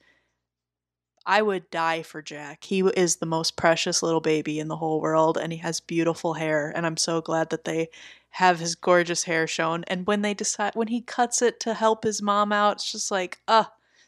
I 1.29 1.43
would 1.43 1.69
die 1.69 2.01
for 2.01 2.23
Jack. 2.23 2.63
He 2.63 2.79
is 2.79 3.17
the 3.17 3.27
most 3.27 3.55
precious 3.55 4.01
little 4.01 4.19
baby 4.19 4.57
in 4.57 4.67
the 4.67 4.77
whole 4.77 4.99
world, 4.99 5.37
and 5.37 5.53
he 5.53 5.59
has 5.59 5.79
beautiful 5.79 6.33
hair. 6.33 6.73
And 6.75 6.87
I'm 6.87 6.97
so 6.97 7.21
glad 7.21 7.51
that 7.51 7.65
they 7.65 7.89
have 8.31 8.59
his 8.59 8.73
gorgeous 8.73 9.25
hair 9.25 9.45
shown. 9.45 9.83
And 9.83 10.07
when 10.07 10.23
they 10.23 10.33
decide, 10.33 10.73
when 10.73 10.87
he 10.87 11.01
cuts 11.01 11.43
it 11.43 11.59
to 11.59 11.75
help 11.75 12.03
his 12.03 12.19
mom 12.19 12.51
out, 12.51 12.77
it's 12.77 12.91
just 12.91 13.11
like, 13.11 13.41
uh, 13.47 13.65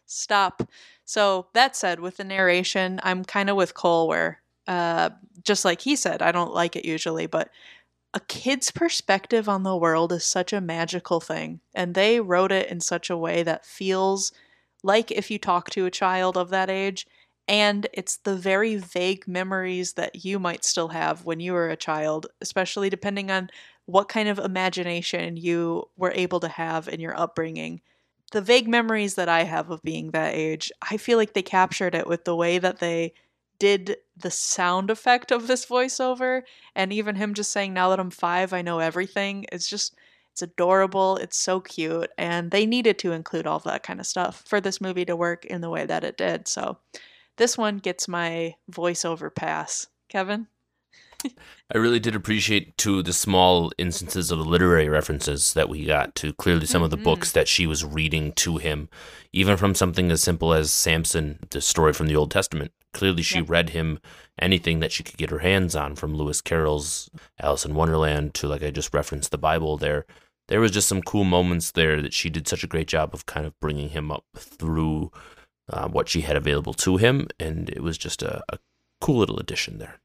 stop. 0.08 0.64
So 1.06 1.46
that 1.54 1.76
said, 1.76 2.00
with 2.00 2.18
the 2.18 2.24
narration, 2.24 3.00
I'm 3.04 3.24
kind 3.24 3.52
of 3.52 3.56
with 3.56 3.76
Cole, 3.76 4.08
where, 4.08 4.42
uh, 4.68 5.12
just 5.44 5.64
like 5.64 5.82
he 5.82 5.96
said, 5.96 6.24
I 6.24 6.32
don't 6.32 6.56
like 6.56 6.76
it 6.76 6.86
usually, 6.86 7.28
but 7.28 7.52
a 8.16 8.20
kid's 8.22 8.72
perspective 8.72 9.48
on 9.48 9.62
the 9.62 9.78
world 9.78 10.12
is 10.12 10.26
such 10.26 10.54
a 10.54 10.60
magical 10.60 11.20
thing. 11.20 11.60
And 11.76 11.94
they 11.94 12.20
wrote 12.20 12.52
it 12.52 12.72
in 12.72 12.80
such 12.80 13.12
a 13.12 13.18
way 13.18 13.44
that 13.44 13.64
feels 13.64 14.32
like 14.84 15.12
if 15.12 15.30
you 15.32 15.38
talk 15.40 15.70
to 15.72 15.86
a 15.86 15.92
child 15.92 16.38
of 16.38 16.50
that 16.50 16.70
age. 16.70 17.08
And 17.48 17.88
it's 17.94 18.18
the 18.18 18.36
very 18.36 18.78
vague 18.78 19.28
memories 19.28 19.94
that 19.94 20.24
you 20.24 20.40
might 20.40 20.64
still 20.64 20.90
have 20.90 21.26
when 21.26 21.40
you 21.40 21.54
were 21.54 21.70
a 21.70 21.76
child, 21.76 22.28
especially 22.40 22.90
depending 22.90 23.30
on 23.32 23.50
what 23.86 24.08
kind 24.10 24.30
of 24.30 24.40
imagination 24.40 25.36
you 25.38 25.90
were 25.98 26.14
able 26.16 26.40
to 26.40 26.48
have 26.48 26.88
in 26.88 27.00
your 27.00 27.20
upbringing. 27.20 27.82
The 28.32 28.42
vague 28.42 28.68
memories 28.68 29.16
that 29.16 29.28
I 29.28 29.44
have 29.44 29.70
of 29.70 29.82
being 29.84 30.12
that 30.12 30.34
age, 30.36 30.72
I 30.90 30.98
feel 30.98 31.18
like 31.18 31.34
they 31.34 31.42
captured 31.42 31.96
it 31.96 32.08
with 32.08 32.24
the 32.24 32.36
way 32.36 32.58
that 32.60 32.80
they 32.80 33.14
did 33.60 33.98
the 34.18 34.32
sound 34.32 34.90
effect 34.90 35.32
of 35.32 35.48
this 35.48 35.66
voiceover 35.66 36.44
and 36.76 36.92
even 36.94 37.16
him 37.16 37.34
just 37.34 37.52
saying 37.52 37.74
now 37.74 37.90
that 37.90 38.00
I'm 38.00 38.10
5 38.12 38.54
I 38.54 38.62
know 38.62 38.80
everything. 38.80 39.46
It's 39.52 39.68
just 39.70 39.96
it's 40.32 40.42
adorable, 40.42 41.18
it's 41.18 41.38
so 41.38 41.60
cute 41.60 42.10
and 42.18 42.52
they 42.52 42.66
needed 42.66 42.98
to 43.00 43.12
include 43.12 43.48
all 43.48 43.60
that 43.60 43.84
kind 43.84 44.00
of 44.00 44.06
stuff 44.06 44.44
for 44.46 44.62
this 44.62 44.82
movie 44.82 45.06
to 45.06 45.16
work 45.16 45.46
in 45.46 45.62
the 45.62 45.70
way 45.70 45.86
that 45.86 46.04
it 46.04 46.18
did. 46.18 46.48
So 46.48 46.78
this 47.38 47.58
one 47.58 47.78
gets 47.78 48.08
my 48.08 48.56
voiceover 48.72 49.34
pass. 49.34 49.88
Kevin? 50.10 50.48
I 51.74 51.78
really 51.78 52.00
did 52.00 52.16
appreciate 52.16 52.78
too 52.78 53.04
the 53.04 53.14
small 53.14 53.72
instances 53.78 54.32
of 54.32 54.40
the 54.40 54.46
literary 54.46 54.90
references 54.90 55.54
that 55.54 55.70
we 55.70 55.86
got 55.86 56.16
to 56.16 56.34
clearly 56.34 56.66
some 56.66 56.84
of 56.84 56.90
the 56.90 56.98
books 56.98 57.30
mm-hmm. 57.30 57.40
that 57.40 57.48
she 57.48 57.68
was 57.68 57.86
reading 57.86 58.34
to 58.34 58.58
him, 58.58 58.90
even 59.32 59.58
from 59.58 59.76
something 59.76 60.12
as 60.12 60.22
simple 60.22 60.54
as 60.54 60.72
Samson, 60.72 61.40
the 61.52 61.62
story 61.62 61.94
from 61.94 62.08
the 62.08 62.16
Old 62.16 62.32
Testament. 62.32 62.72
Clearly, 62.94 63.22
she 63.22 63.42
read 63.42 63.70
him 63.70 64.00
anything 64.40 64.80
that 64.80 64.92
she 64.92 65.04
could 65.04 65.18
get 65.18 65.30
her 65.30 65.40
hands 65.40 65.76
on, 65.76 65.96
from 65.96 66.16
Lewis 66.16 66.42
Carroll's 66.42 67.10
Alice 67.40 67.66
in 67.66 67.76
Wonderland 67.76 68.34
to, 68.36 68.48
like 68.48 68.64
I 68.64 68.72
just 68.72 68.94
referenced, 68.94 69.32
the 69.32 69.38
Bible. 69.38 69.78
There, 69.78 70.06
there 70.48 70.60
was 70.60 70.72
just 70.72 70.88
some 70.88 71.02
cool 71.02 71.24
moments 71.24 71.72
there 71.72 72.02
that 72.02 72.14
she 72.14 72.30
did 72.30 72.48
such 72.48 72.64
a 72.64 72.68
great 72.68 72.88
job 72.88 73.14
of 73.14 73.26
kind 73.26 73.46
of 73.46 73.58
bringing 73.60 73.90
him 73.90 74.12
up 74.12 74.26
through 74.36 75.12
uh, 75.70 75.88
what 75.88 76.10
she 76.10 76.22
had 76.22 76.36
available 76.36 76.74
to 76.74 76.98
him, 76.98 77.28
and 77.40 77.70
it 77.70 77.82
was 77.82 77.98
just 77.98 78.22
a, 78.22 78.44
a 78.50 78.60
cool 79.00 79.18
little 79.18 79.40
addition 79.40 79.78
there. 79.78 80.00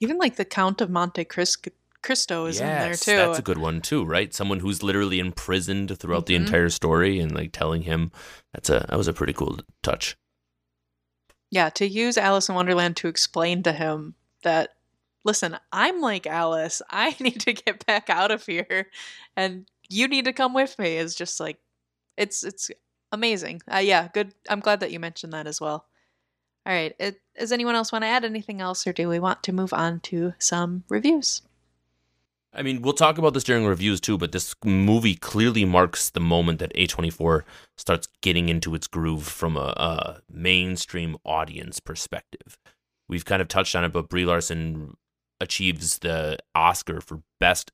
Even 0.00 0.18
like 0.18 0.36
the 0.36 0.44
Count 0.44 0.80
of 0.80 0.90
Monte 0.90 1.24
Cristo 1.24 2.46
is 2.46 2.60
yes, 2.60 2.60
in 2.60 2.66
there 2.66 2.94
too. 2.94 3.16
That's 3.16 3.38
a 3.38 3.42
good 3.42 3.58
one 3.58 3.80
too, 3.80 4.04
right? 4.04 4.32
Someone 4.32 4.60
who's 4.60 4.82
literally 4.82 5.18
imprisoned 5.18 5.96
throughout 5.98 6.26
mm-hmm. 6.26 6.26
the 6.26 6.46
entire 6.46 6.68
story 6.68 7.18
and 7.18 7.34
like 7.34 7.52
telling 7.52 7.82
him 7.82 8.12
that's 8.52 8.70
a 8.70 8.86
that 8.88 8.96
was 8.96 9.08
a 9.08 9.12
pretty 9.12 9.32
cool 9.32 9.58
touch. 9.82 10.16
Yeah, 11.50 11.70
to 11.70 11.86
use 11.86 12.18
Alice 12.18 12.48
in 12.48 12.54
Wonderland 12.54 12.96
to 12.98 13.08
explain 13.08 13.62
to 13.62 13.72
him 13.72 14.14
that 14.42 14.70
listen, 15.24 15.56
I'm 15.72 16.00
like 16.00 16.26
Alice. 16.26 16.82
I 16.90 17.16
need 17.20 17.40
to 17.40 17.52
get 17.52 17.84
back 17.86 18.10
out 18.10 18.30
of 18.30 18.44
here 18.46 18.88
and 19.36 19.66
you 19.88 20.08
need 20.08 20.26
to 20.26 20.32
come 20.32 20.54
with 20.54 20.78
me 20.78 20.96
is 20.96 21.14
just 21.14 21.40
like 21.40 21.58
it's 22.16 22.44
it's 22.44 22.70
amazing. 23.12 23.62
Uh, 23.72 23.78
yeah, 23.78 24.08
good. 24.12 24.34
I'm 24.48 24.60
glad 24.60 24.80
that 24.80 24.92
you 24.92 25.00
mentioned 25.00 25.32
that 25.32 25.46
as 25.46 25.60
well. 25.60 25.86
All 26.66 26.74
right. 26.74 26.94
It, 26.98 27.20
does 27.38 27.52
anyone 27.52 27.74
else 27.74 27.92
want 27.92 28.02
to 28.02 28.08
add 28.08 28.24
anything 28.24 28.60
else, 28.60 28.86
or 28.86 28.92
do 28.92 29.08
we 29.08 29.18
want 29.18 29.42
to 29.44 29.52
move 29.52 29.72
on 29.72 30.00
to 30.00 30.34
some 30.38 30.84
reviews? 30.88 31.42
I 32.52 32.62
mean, 32.62 32.82
we'll 32.82 32.94
talk 32.94 33.18
about 33.18 33.34
this 33.34 33.44
during 33.44 33.66
reviews 33.66 34.00
too, 34.00 34.16
but 34.16 34.32
this 34.32 34.54
movie 34.64 35.14
clearly 35.14 35.64
marks 35.64 36.10
the 36.10 36.20
moment 36.20 36.58
that 36.60 36.74
A24 36.74 37.42
starts 37.76 38.08
getting 38.22 38.48
into 38.48 38.74
its 38.74 38.86
groove 38.86 39.24
from 39.24 39.56
a, 39.56 39.74
a 39.76 40.20
mainstream 40.30 41.16
audience 41.24 41.78
perspective. 41.78 42.58
We've 43.08 43.24
kind 43.24 43.42
of 43.42 43.48
touched 43.48 43.76
on 43.76 43.84
it, 43.84 43.92
but 43.92 44.08
Brie 44.08 44.24
Larson 44.24 44.96
achieves 45.40 45.98
the 45.98 46.38
Oscar 46.54 47.00
for 47.00 47.22
Best 47.38 47.70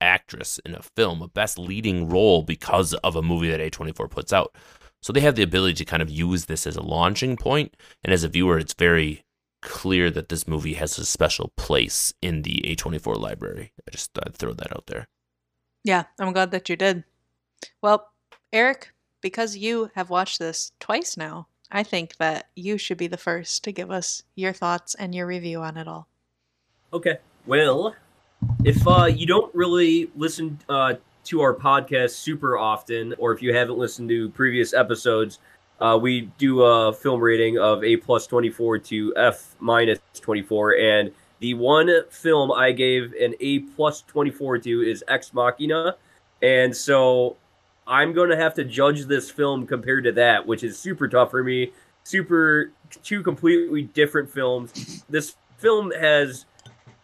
Actress 0.00 0.60
in 0.66 0.74
a 0.74 0.82
film, 0.82 1.22
a 1.22 1.28
Best 1.28 1.58
Leading 1.58 2.08
Role 2.08 2.42
because 2.42 2.94
of 2.94 3.16
a 3.16 3.22
movie 3.22 3.50
that 3.50 3.60
A24 3.60 4.10
puts 4.10 4.32
out. 4.32 4.54
So 5.02 5.12
they 5.12 5.20
have 5.20 5.36
the 5.36 5.42
ability 5.42 5.74
to 5.74 5.84
kind 5.84 6.02
of 6.02 6.10
use 6.10 6.46
this 6.46 6.66
as 6.66 6.76
a 6.76 6.82
launching 6.82 7.36
point, 7.36 7.76
and 8.02 8.12
as 8.12 8.24
a 8.24 8.28
viewer, 8.28 8.58
it's 8.58 8.74
very 8.74 9.24
clear 9.62 10.10
that 10.10 10.28
this 10.28 10.46
movie 10.46 10.74
has 10.74 10.98
a 10.98 11.04
special 11.04 11.52
place 11.56 12.14
in 12.22 12.42
the 12.42 12.62
A24 12.66 13.18
library. 13.18 13.72
I 13.86 13.90
just 13.90 14.12
thought 14.12 14.24
I'd 14.26 14.34
throw 14.34 14.52
that 14.52 14.72
out 14.72 14.86
there. 14.86 15.08
Yeah, 15.84 16.04
I'm 16.18 16.32
glad 16.32 16.50
that 16.50 16.68
you 16.68 16.76
did. 16.76 17.04
Well, 17.82 18.08
Eric, 18.52 18.92
because 19.20 19.56
you 19.56 19.90
have 19.94 20.10
watched 20.10 20.38
this 20.38 20.72
twice 20.80 21.16
now, 21.16 21.48
I 21.70 21.82
think 21.82 22.16
that 22.16 22.48
you 22.54 22.78
should 22.78 22.98
be 22.98 23.06
the 23.06 23.16
first 23.16 23.64
to 23.64 23.72
give 23.72 23.90
us 23.90 24.22
your 24.34 24.52
thoughts 24.52 24.94
and 24.94 25.14
your 25.14 25.26
review 25.26 25.60
on 25.62 25.76
it 25.76 25.88
all. 25.88 26.08
Okay. 26.92 27.18
Well, 27.46 27.94
if 28.64 28.86
uh, 28.86 29.06
you 29.06 29.26
don't 29.26 29.52
really 29.54 30.10
listen 30.16 30.58
uh, 30.68 30.94
to 31.24 31.40
our 31.40 31.54
podcast 31.54 32.10
super 32.10 32.56
often, 32.56 33.14
or 33.18 33.32
if 33.32 33.42
you 33.42 33.54
haven't 33.54 33.78
listened 33.78 34.08
to 34.10 34.30
previous 34.30 34.74
episodes, 34.74 35.38
uh, 35.80 35.98
we 36.00 36.22
do 36.38 36.62
a 36.62 36.92
film 36.92 37.20
rating 37.20 37.58
of 37.58 37.84
A 37.84 37.96
plus 37.98 38.26
24 38.26 38.78
to 38.78 39.12
F 39.16 39.54
minus 39.60 39.98
24. 40.14 40.76
And 40.76 41.12
the 41.40 41.54
one 41.54 41.90
film 42.10 42.50
I 42.50 42.72
gave 42.72 43.12
an 43.12 43.34
A 43.40 43.60
plus 43.60 44.02
24 44.02 44.58
to 44.58 44.82
is 44.82 45.04
Ex 45.08 45.34
Machina. 45.34 45.96
And 46.40 46.74
so 46.74 47.36
I'm 47.86 48.12
going 48.12 48.30
to 48.30 48.36
have 48.36 48.54
to 48.54 48.64
judge 48.64 49.04
this 49.04 49.30
film 49.30 49.66
compared 49.66 50.04
to 50.04 50.12
that, 50.12 50.46
which 50.46 50.64
is 50.64 50.78
super 50.78 51.08
tough 51.08 51.30
for 51.30 51.44
me. 51.44 51.72
Super, 52.04 52.72
two 53.02 53.22
completely 53.22 53.82
different 53.82 54.30
films. 54.30 55.04
This 55.10 55.36
film 55.58 55.90
has 55.90 56.46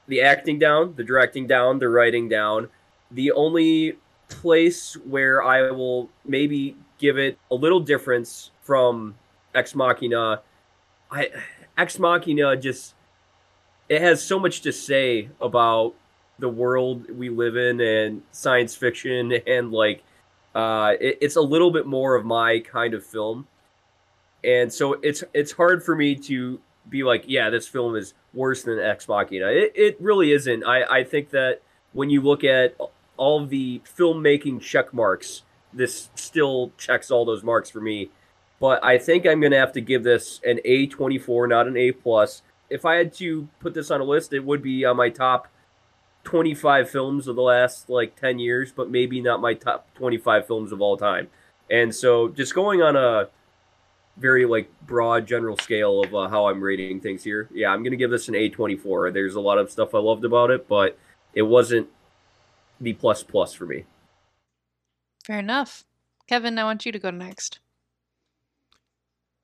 the 0.06 0.22
acting 0.22 0.58
down, 0.58 0.94
the 0.96 1.04
directing 1.04 1.46
down, 1.46 1.78
the 1.78 1.88
writing 1.88 2.28
down. 2.28 2.68
The 3.10 3.32
only 3.32 3.98
place 4.28 4.94
where 5.04 5.42
I 5.42 5.70
will 5.70 6.08
maybe 6.24 6.76
give 6.98 7.18
it 7.18 7.36
a 7.50 7.54
little 7.54 7.80
difference 7.80 8.51
from 8.62 9.14
Ex 9.54 9.74
Machina. 9.74 10.40
I 11.10 11.30
Ex 11.76 11.98
Machina 11.98 12.56
just 12.56 12.94
it 13.88 14.00
has 14.00 14.22
so 14.24 14.38
much 14.38 14.62
to 14.62 14.72
say 14.72 15.28
about 15.40 15.94
the 16.38 16.48
world 16.48 17.10
we 17.10 17.28
live 17.28 17.56
in 17.56 17.80
and 17.80 18.22
science 18.32 18.74
fiction 18.74 19.32
and 19.46 19.72
like 19.72 20.02
uh, 20.54 20.94
it, 21.00 21.18
it's 21.20 21.36
a 21.36 21.40
little 21.40 21.70
bit 21.70 21.86
more 21.86 22.14
of 22.14 22.24
my 22.24 22.60
kind 22.60 22.94
of 22.94 23.04
film, 23.04 23.46
and 24.44 24.72
so 24.72 24.94
it's 25.02 25.24
it's 25.32 25.52
hard 25.52 25.82
for 25.82 25.94
me 25.96 26.14
to 26.14 26.60
be 26.88 27.02
like, 27.02 27.24
yeah, 27.26 27.48
this 27.48 27.66
film 27.66 27.96
is 27.96 28.14
worse 28.34 28.62
than 28.62 28.78
Ex 28.78 29.08
Machina. 29.08 29.46
It 29.46 29.72
it 29.74 30.00
really 30.00 30.32
isn't. 30.32 30.64
I 30.64 30.82
I 30.82 31.04
think 31.04 31.30
that 31.30 31.62
when 31.92 32.10
you 32.10 32.20
look 32.20 32.44
at 32.44 32.76
all 33.16 33.46
the 33.46 33.80
filmmaking 33.96 34.60
check 34.60 34.92
marks, 34.92 35.42
this 35.72 36.10
still 36.14 36.72
checks 36.76 37.10
all 37.10 37.24
those 37.24 37.42
marks 37.42 37.70
for 37.70 37.80
me. 37.80 38.10
But 38.62 38.84
I 38.84 38.96
think 38.96 39.26
I'm 39.26 39.40
gonna 39.40 39.58
have 39.58 39.72
to 39.72 39.80
give 39.80 40.04
this 40.04 40.40
an 40.44 40.60
A24, 40.64 41.48
not 41.48 41.66
an 41.66 41.76
A 41.76 41.90
plus. 41.90 42.42
If 42.70 42.84
I 42.84 42.94
had 42.94 43.12
to 43.14 43.48
put 43.58 43.74
this 43.74 43.90
on 43.90 44.00
a 44.00 44.04
list, 44.04 44.32
it 44.32 44.44
would 44.44 44.62
be 44.62 44.84
on 44.84 44.96
my 44.96 45.08
top 45.08 45.48
25 46.22 46.88
films 46.88 47.26
of 47.26 47.34
the 47.34 47.42
last 47.42 47.90
like 47.90 48.14
10 48.14 48.38
years, 48.38 48.70
but 48.70 48.88
maybe 48.88 49.20
not 49.20 49.40
my 49.40 49.54
top 49.54 49.92
25 49.94 50.46
films 50.46 50.70
of 50.70 50.80
all 50.80 50.96
time. 50.96 51.26
And 51.72 51.92
so, 51.92 52.28
just 52.28 52.54
going 52.54 52.82
on 52.82 52.94
a 52.94 53.30
very 54.16 54.46
like 54.46 54.70
broad 54.86 55.26
general 55.26 55.56
scale 55.56 56.00
of 56.04 56.14
uh, 56.14 56.28
how 56.28 56.46
I'm 56.46 56.62
rating 56.62 57.00
things 57.00 57.24
here, 57.24 57.48
yeah, 57.52 57.70
I'm 57.70 57.82
gonna 57.82 57.96
give 57.96 58.12
this 58.12 58.28
an 58.28 58.34
A24. 58.34 59.12
There's 59.12 59.34
a 59.34 59.40
lot 59.40 59.58
of 59.58 59.72
stuff 59.72 59.92
I 59.92 59.98
loved 59.98 60.24
about 60.24 60.52
it, 60.52 60.68
but 60.68 60.96
it 61.34 61.42
wasn't 61.42 61.88
the 62.80 62.92
plus 62.92 63.24
plus 63.24 63.54
for 63.54 63.66
me. 63.66 63.86
Fair 65.24 65.40
enough. 65.40 65.82
Kevin, 66.28 66.56
I 66.60 66.62
want 66.62 66.86
you 66.86 66.92
to 66.92 67.00
go 67.00 67.10
next. 67.10 67.58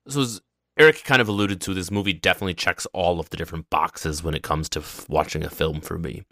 So 0.09 0.21
as 0.21 0.41
Eric 0.77 1.03
kind 1.03 1.21
of 1.21 1.27
alluded 1.27 1.61
to, 1.61 1.73
this 1.73 1.91
movie 1.91 2.13
definitely 2.13 2.55
checks 2.55 2.87
all 2.93 3.19
of 3.19 3.29
the 3.29 3.37
different 3.37 3.69
boxes 3.69 4.23
when 4.23 4.33
it 4.33 4.41
comes 4.41 4.67
to 4.69 4.79
f- 4.79 5.05
watching 5.07 5.43
a 5.43 5.49
film 5.49 5.81
for 5.81 5.99
me. 5.99 6.23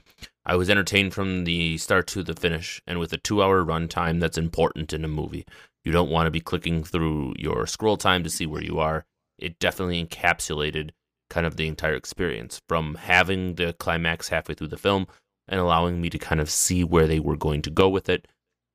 I 0.46 0.56
was 0.56 0.70
entertained 0.70 1.14
from 1.14 1.44
the 1.44 1.78
start 1.78 2.08
to 2.08 2.24
the 2.24 2.34
finish, 2.34 2.82
and 2.88 2.98
with 2.98 3.14
a 3.14 3.18
two-hour 3.18 3.64
runtime, 3.64 4.20
that's 4.20 4.38
important 4.38 4.94
in 4.94 5.06
a 5.06 5.10
movie. 5.10 5.46
You 5.84 5.92
don't 5.92 6.10
want 6.10 6.26
to 6.26 6.32
be 6.32 6.40
clicking 6.40 6.84
through 6.84 7.36
your 7.38 7.68
scroll 7.68 7.98
time 7.98 8.24
to 8.24 8.30
see 8.30 8.48
where 8.48 8.64
you 8.64 8.80
are. 8.80 9.06
It 9.38 9.60
definitely 9.60 10.04
encapsulated 10.04 10.92
kind 11.30 11.46
of 11.46 11.58
the 11.58 11.68
entire 11.68 11.94
experience 11.94 12.62
from 12.68 12.96
having 12.96 13.56
the 13.56 13.74
climax 13.74 14.30
halfway 14.30 14.56
through 14.56 14.70
the 14.70 14.78
film 14.78 15.08
and 15.48 15.60
allowing 15.60 16.02
me 16.02 16.10
to 16.10 16.18
kind 16.18 16.42
of 16.42 16.50
see 16.50 16.84
where 16.84 17.06
they 17.06 17.20
were 17.20 17.38
going 17.38 17.62
to 17.62 17.70
go 17.70 17.90
with 17.90 18.10
it 18.10 18.28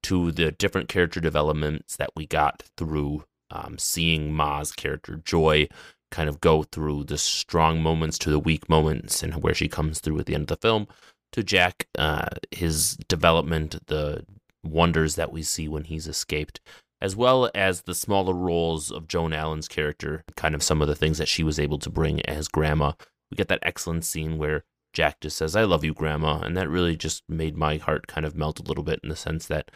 to 0.05 0.30
the 0.30 0.53
different 0.53 0.88
character 0.88 1.18
developments 1.18 1.96
that 1.96 2.11
we 2.14 2.26
got 2.26 2.62
through 2.76 3.24
um, 3.53 3.78
seeing 3.78 4.32
Ma's 4.32 4.72
character 4.72 5.20
Joy 5.24 5.68
kind 6.11 6.28
of 6.28 6.40
go 6.40 6.62
through 6.62 7.05
the 7.05 7.18
strong 7.18 7.80
moments 7.80 8.18
to 8.18 8.30
the 8.30 8.38
weak 8.38 8.68
moments 8.68 9.22
and 9.22 9.42
where 9.42 9.55
she 9.55 9.68
comes 9.68 10.00
through 10.00 10.18
at 10.18 10.26
the 10.26 10.34
end 10.34 10.42
of 10.42 10.48
the 10.48 10.57
film 10.57 10.86
to 11.32 11.42
Jack, 11.42 11.88
uh, 11.98 12.28
his 12.50 12.96
development, 13.09 13.86
the 13.86 14.24
wonders 14.62 15.16
that 15.16 15.32
we 15.32 15.42
see 15.42 15.66
when 15.66 15.84
he's 15.84 16.07
escaped, 16.07 16.61
as 17.00 17.16
well 17.16 17.50
as 17.55 17.82
the 17.82 17.94
smaller 17.94 18.34
roles 18.34 18.90
of 18.90 19.09
Joan 19.09 19.32
Allen's 19.32 19.68
character, 19.68 20.24
kind 20.36 20.55
of 20.55 20.62
some 20.62 20.80
of 20.80 20.88
the 20.88 20.94
things 20.94 21.18
that 21.18 21.28
she 21.28 21.42
was 21.42 21.59
able 21.59 21.78
to 21.78 21.90
bring 21.90 22.24
as 22.26 22.48
grandma. 22.48 22.92
We 23.30 23.36
get 23.36 23.48
that 23.48 23.62
excellent 23.62 24.05
scene 24.05 24.38
where 24.38 24.64
Jack 24.92 25.20
just 25.20 25.38
says, 25.38 25.57
I 25.57 25.64
love 25.64 25.84
you, 25.84 25.94
grandma. 25.94 26.40
And 26.40 26.57
that 26.57 26.68
really 26.68 26.96
just 26.96 27.22
made 27.28 27.57
my 27.57 27.78
heart 27.78 28.07
kind 28.07 28.26
of 28.26 28.36
melt 28.36 28.61
a 28.61 28.62
little 28.62 28.84
bit 28.84 29.00
in 29.03 29.09
the 29.09 29.16
sense 29.16 29.46
that 29.46 29.70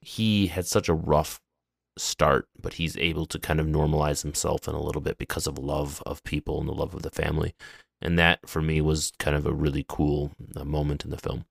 he 0.00 0.48
had 0.48 0.66
such 0.66 0.88
a 0.88 0.94
rough 0.94 1.40
start, 1.96 2.48
but 2.60 2.74
he's 2.74 2.96
able 2.96 3.26
to 3.26 3.38
kind 3.38 3.60
of 3.60 3.66
normalize 3.66 4.22
himself 4.22 4.66
in 4.68 4.74
a 4.74 4.82
little 4.82 5.02
bit 5.02 5.18
because 5.18 5.46
of 5.46 5.58
love 5.58 6.02
of 6.06 6.24
people 6.24 6.60
and 6.60 6.68
the 6.68 6.74
love 6.74 6.94
of 6.94 7.02
the 7.02 7.10
family. 7.10 7.54
And 8.00 8.18
that 8.18 8.48
for 8.48 8.60
me 8.60 8.80
was 8.80 9.12
kind 9.18 9.36
of 9.36 9.46
a 9.46 9.52
really 9.52 9.84
cool 9.88 10.32
uh, 10.56 10.64
moment 10.64 11.04
in 11.04 11.10
the 11.10 11.18
film. 11.18 11.44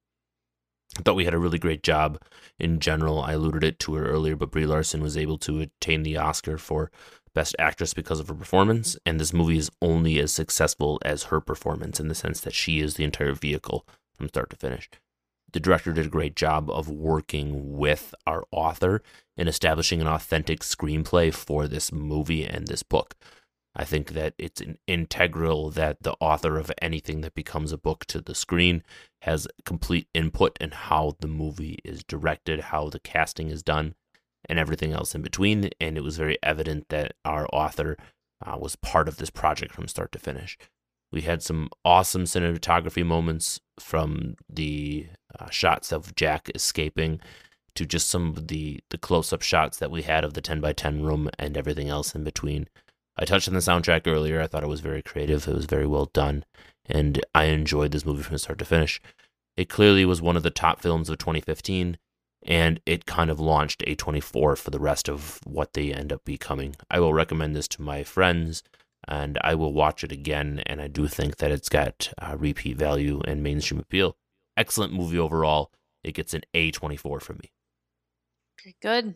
I 0.97 1.01
thought 1.01 1.15
we 1.15 1.25
had 1.25 1.33
a 1.33 1.39
really 1.39 1.59
great 1.59 1.83
job 1.83 2.21
in 2.59 2.79
general. 2.79 3.21
I 3.21 3.33
alluded 3.33 3.63
it 3.63 3.79
to 3.79 3.95
her 3.95 4.05
earlier, 4.05 4.35
but 4.35 4.51
Brie 4.51 4.65
Larson 4.65 5.01
was 5.01 5.15
able 5.15 5.37
to 5.39 5.61
attain 5.61 6.03
the 6.03 6.17
Oscar 6.17 6.57
for 6.57 6.91
Best 7.33 7.55
Actress 7.57 7.93
because 7.93 8.19
of 8.19 8.27
her 8.27 8.33
performance, 8.33 8.97
and 9.05 9.17
this 9.17 9.33
movie 9.33 9.57
is 9.57 9.71
only 9.81 10.19
as 10.19 10.33
successful 10.33 10.99
as 11.05 11.23
her 11.23 11.39
performance 11.39 11.99
in 11.99 12.09
the 12.09 12.15
sense 12.15 12.41
that 12.41 12.53
she 12.53 12.81
is 12.81 12.95
the 12.95 13.05
entire 13.05 13.33
vehicle 13.33 13.87
from 14.17 14.27
start 14.27 14.49
to 14.49 14.57
finish. 14.57 14.89
The 15.53 15.59
director 15.59 15.91
did 15.91 16.05
a 16.05 16.09
great 16.09 16.35
job 16.35 16.69
of 16.69 16.89
working 16.89 17.77
with 17.77 18.15
our 18.25 18.45
author 18.51 19.01
in 19.35 19.47
establishing 19.47 20.01
an 20.01 20.07
authentic 20.07 20.61
screenplay 20.61 21.33
for 21.33 21.67
this 21.67 21.91
movie 21.91 22.45
and 22.45 22.67
this 22.67 22.83
book. 22.83 23.15
I 23.75 23.85
think 23.85 24.09
that 24.09 24.33
it's 24.37 24.59
an 24.59 24.77
integral 24.85 25.69
that 25.71 26.03
the 26.03 26.15
author 26.19 26.57
of 26.57 26.71
anything 26.81 27.21
that 27.21 27.33
becomes 27.33 27.71
a 27.71 27.77
book 27.77 28.05
to 28.07 28.19
the 28.19 28.35
screen 28.35 28.83
has 29.21 29.47
complete 29.65 30.07
input 30.13 30.57
in 30.59 30.71
how 30.71 31.15
the 31.19 31.27
movie 31.27 31.79
is 31.85 32.03
directed, 32.03 32.59
how 32.59 32.89
the 32.89 32.99
casting 32.99 33.49
is 33.49 33.63
done, 33.63 33.95
and 34.49 34.59
everything 34.59 34.91
else 34.91 35.15
in 35.15 35.21
between. 35.21 35.69
And 35.79 35.97
it 35.97 36.03
was 36.03 36.17
very 36.17 36.37
evident 36.43 36.89
that 36.89 37.13
our 37.23 37.47
author 37.53 37.97
uh, 38.45 38.57
was 38.57 38.75
part 38.75 39.07
of 39.07 39.17
this 39.17 39.29
project 39.29 39.73
from 39.73 39.87
start 39.87 40.11
to 40.13 40.19
finish. 40.19 40.57
We 41.11 41.21
had 41.21 41.43
some 41.43 41.69
awesome 41.83 42.23
cinematography 42.23 43.05
moments 43.05 43.59
from 43.79 44.35
the 44.49 45.07
uh, 45.37 45.49
shots 45.49 45.91
of 45.91 46.15
Jack 46.15 46.49
escaping 46.55 47.19
to 47.75 47.85
just 47.85 48.09
some 48.09 48.29
of 48.29 48.47
the, 48.47 48.79
the 48.89 48.97
close 48.97 49.31
up 49.33 49.41
shots 49.41 49.77
that 49.77 49.91
we 49.91 50.03
had 50.03 50.23
of 50.23 50.33
the 50.33 50.41
10 50.41 50.61
by 50.61 50.73
10 50.73 51.03
room 51.03 51.29
and 51.37 51.57
everything 51.57 51.89
else 51.89 52.15
in 52.15 52.23
between. 52.23 52.67
I 53.17 53.25
touched 53.25 53.47
on 53.47 53.53
the 53.53 53.59
soundtrack 53.59 54.07
earlier. 54.07 54.41
I 54.41 54.47
thought 54.47 54.63
it 54.63 54.69
was 54.69 54.79
very 54.79 55.01
creative. 55.01 55.47
It 55.47 55.55
was 55.55 55.65
very 55.65 55.85
well 55.85 56.05
done. 56.05 56.45
And 56.85 57.23
I 57.35 57.45
enjoyed 57.45 57.91
this 57.91 58.05
movie 58.05 58.23
from 58.23 58.37
start 58.37 58.59
to 58.59 58.65
finish. 58.65 59.01
It 59.57 59.69
clearly 59.69 60.05
was 60.05 60.21
one 60.21 60.37
of 60.37 60.43
the 60.43 60.49
top 60.49 60.81
films 60.81 61.09
of 61.09 61.17
2015, 61.17 61.97
and 62.43 62.79
it 62.85 63.05
kind 63.05 63.29
of 63.29 63.39
launched 63.39 63.83
A24 63.85 64.57
for 64.57 64.71
the 64.71 64.79
rest 64.79 65.09
of 65.09 65.39
what 65.45 65.73
they 65.73 65.93
end 65.93 66.11
up 66.11 66.23
becoming. 66.25 66.75
I 66.89 66.99
will 66.99 67.13
recommend 67.13 67.55
this 67.55 67.67
to 67.69 67.81
my 67.81 68.03
friends, 68.03 68.63
and 69.07 69.37
I 69.41 69.55
will 69.55 69.73
watch 69.73 70.03
it 70.03 70.11
again. 70.11 70.63
And 70.65 70.81
I 70.81 70.87
do 70.87 71.07
think 71.07 71.37
that 71.37 71.51
it's 71.51 71.69
got 71.69 72.11
uh, 72.17 72.35
repeat 72.37 72.77
value 72.77 73.21
and 73.25 73.43
mainstream 73.43 73.79
appeal. 73.79 74.15
Excellent 74.57 74.93
movie 74.93 75.19
overall. 75.19 75.71
It 76.03 76.13
gets 76.13 76.33
an 76.33 76.41
A24 76.53 77.21
from 77.21 77.37
me. 77.37 77.51
Okay, 78.59 78.75
good. 78.81 79.15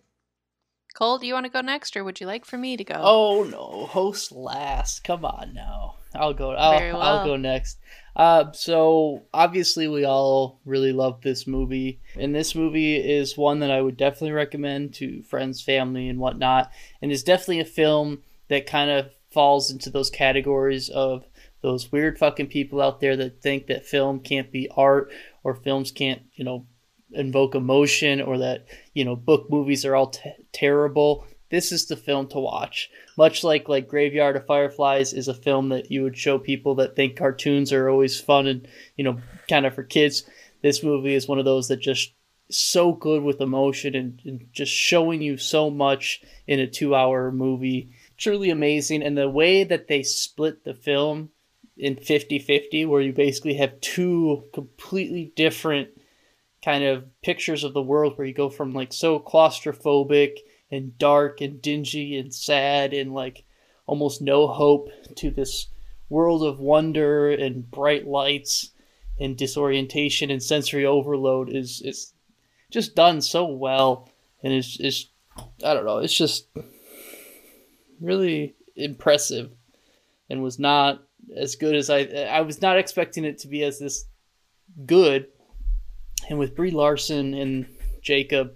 Cole, 0.96 1.18
do 1.18 1.28
you 1.28 1.34
want 1.34 1.46
to 1.46 1.52
go 1.52 1.60
next, 1.60 1.98
or 1.98 2.06
would 2.06 2.22
you 2.22 2.26
like 2.26 2.46
for 2.46 2.58
me 2.58 2.78
to 2.78 2.84
go? 2.86 2.96
Oh 2.98 3.44
no, 3.44 3.86
host 3.86 4.32
last. 4.32 5.04
Come 5.04 5.26
on 5.26 5.54
now. 5.54 5.96
I'll 6.14 6.34
go. 6.34 6.52
I'll, 6.52 6.80
Very 6.80 6.94
well. 6.94 7.02
I'll 7.02 7.26
go 7.26 7.36
next. 7.36 7.80
Uh, 8.16 8.54
so 8.54 9.24
obviously 9.34 9.90
we 9.90 10.06
all 10.06 10.62
really 10.64 10.94
love 10.94 11.22
this 11.22 11.46
movie, 11.46 12.00
and 12.18 12.34
this 12.34 12.56
movie 12.56 12.96
is 12.96 13.38
one 13.38 13.60
that 13.60 13.72
I 13.72 13.82
would 13.82 13.98
definitely 13.98 14.32
recommend 14.32 14.94
to 14.96 15.22
friends, 15.24 15.62
family, 15.62 16.08
and 16.08 16.18
whatnot. 16.18 16.72
And 17.02 17.12
it's 17.12 17.24
definitely 17.24 17.60
a 17.60 17.66
film 17.66 18.24
that 18.48 18.66
kind 18.66 18.90
of 18.90 19.10
falls 19.36 19.70
into 19.70 19.92
those 19.92 20.10
categories 20.10 20.90
of 20.90 21.26
those 21.62 21.92
weird 21.92 22.18
fucking 22.18 22.48
people 22.48 22.82
out 22.82 23.00
there 23.02 23.16
that 23.18 23.42
think 23.42 23.68
that 23.68 23.86
film 23.86 24.20
can't 24.20 24.52
be 24.52 24.70
art 24.76 25.12
or 25.44 25.54
films 25.54 25.92
can't, 25.92 26.24
you 26.34 26.44
know, 26.44 26.66
invoke 27.12 27.54
emotion 27.54 28.20
or 28.22 28.40
that 28.40 28.66
you 28.94 29.06
know 29.06 29.16
book 29.16 29.50
movies 29.50 29.86
are 29.86 29.96
all 29.96 30.08
t- 30.08 30.32
terrible. 30.52 31.26
This 31.52 31.72
is 31.72 31.86
the 31.86 31.96
film 31.96 32.28
to 32.30 32.40
watch. 32.40 32.90
Much 33.18 33.44
like 33.44 33.70
like 33.70 33.88
graveyard 33.88 34.36
of 34.36 34.48
fireflies 34.48 35.14
is 35.14 35.28
a 35.28 35.34
film 35.34 35.70
that 35.70 35.92
you 35.92 36.02
would 36.02 36.18
show 36.18 36.40
people 36.40 36.76
that 36.76 36.96
think 36.96 37.16
cartoons 37.16 37.72
are 37.72 37.90
always 37.90 38.20
fun 38.20 38.48
and 38.48 38.68
you 38.96 39.04
know 39.04 39.20
kind 39.48 39.66
of 39.66 39.76
for 39.76 39.84
kids 39.84 40.24
this 40.66 40.82
movie 40.82 41.14
is 41.14 41.28
one 41.28 41.38
of 41.38 41.46
those 41.46 41.68
that 41.68 41.80
just 41.80 42.12
so 42.50 42.92
good 42.92 43.22
with 43.22 43.42
emotion 43.42 43.96
and, 43.96 44.22
and 44.26 44.48
just 44.52 44.72
showing 44.72 45.22
you 45.22 45.38
so 45.38 45.70
much 45.70 46.22
in 46.48 46.60
a 46.60 46.68
two 46.68 46.96
hour 46.96 47.32
movie 47.32 47.92
truly 48.18 48.49
amazing. 48.49 49.03
And 49.03 49.18
the 49.18 49.30
way 49.30 49.63
that 49.63 49.88
they 49.88 50.03
split 50.03 50.63
the 50.63 50.74
film 50.74 51.30
in 51.78 51.95
50-50 51.95 52.88
where 52.88 53.01
you 53.01 53.11
basically 53.11 53.55
have 53.55 53.82
two 53.82 54.43
completely 54.53 55.34
different 55.36 55.89
kind 56.63 56.84
of 56.84 57.05
pictures 57.22 57.63
of 57.63 57.74
the 57.74 57.82
world 57.82 58.18
where 58.18 58.26
you 58.26 58.34
go 58.34 58.49
from 58.49 58.74
like 58.74 58.93
so 58.93 59.20
claustrophobic 59.20 60.38
and 60.72 60.97
dark 60.97 61.41
and 61.41 61.61
dingy 61.61 62.18
and 62.18 62.34
sad 62.34 62.93
and 62.93 63.13
like 63.13 63.43
almost 63.86 64.22
no 64.22 64.47
hope 64.47 64.89
to 65.16 65.30
this 65.30 65.68
world 66.09 66.43
of 66.43 66.59
wonder 66.59 67.30
and 67.30 67.70
bright 67.70 68.07
lights 68.07 68.72
and 69.20 69.38
disorientation 69.38 70.32
and 70.32 70.41
sensory 70.41 70.86
overload 70.86 71.49
is 71.49 71.82
is 71.82 72.13
just 72.72 72.95
done 72.95 73.22
so 73.22 73.45
well. 73.45 74.09
And 74.43 74.53
it's 74.53 74.80
is 74.80 75.09
I 75.63 75.74
don't 75.74 75.86
know 75.86 75.99
it's 75.99 76.18
just 76.18 76.47
really 78.00 78.56
impressive 78.76 79.52
and 80.30 80.43
was 80.43 80.60
not 80.60 81.04
as 81.36 81.56
good 81.56 81.76
as 81.76 81.89
I 81.89 82.02
I 82.30 82.41
was 82.41 82.62
not 82.62 82.78
expecting 82.78 83.26
it 83.26 83.39
to 83.39 83.48
be 83.48 83.64
as 83.64 83.80
this 83.80 84.06
good 84.86 85.28
and 86.30 86.39
with 86.39 86.56
Brie 86.56 86.72
Larson 86.72 87.34
and 87.34 87.68
Jacob, 88.02 88.56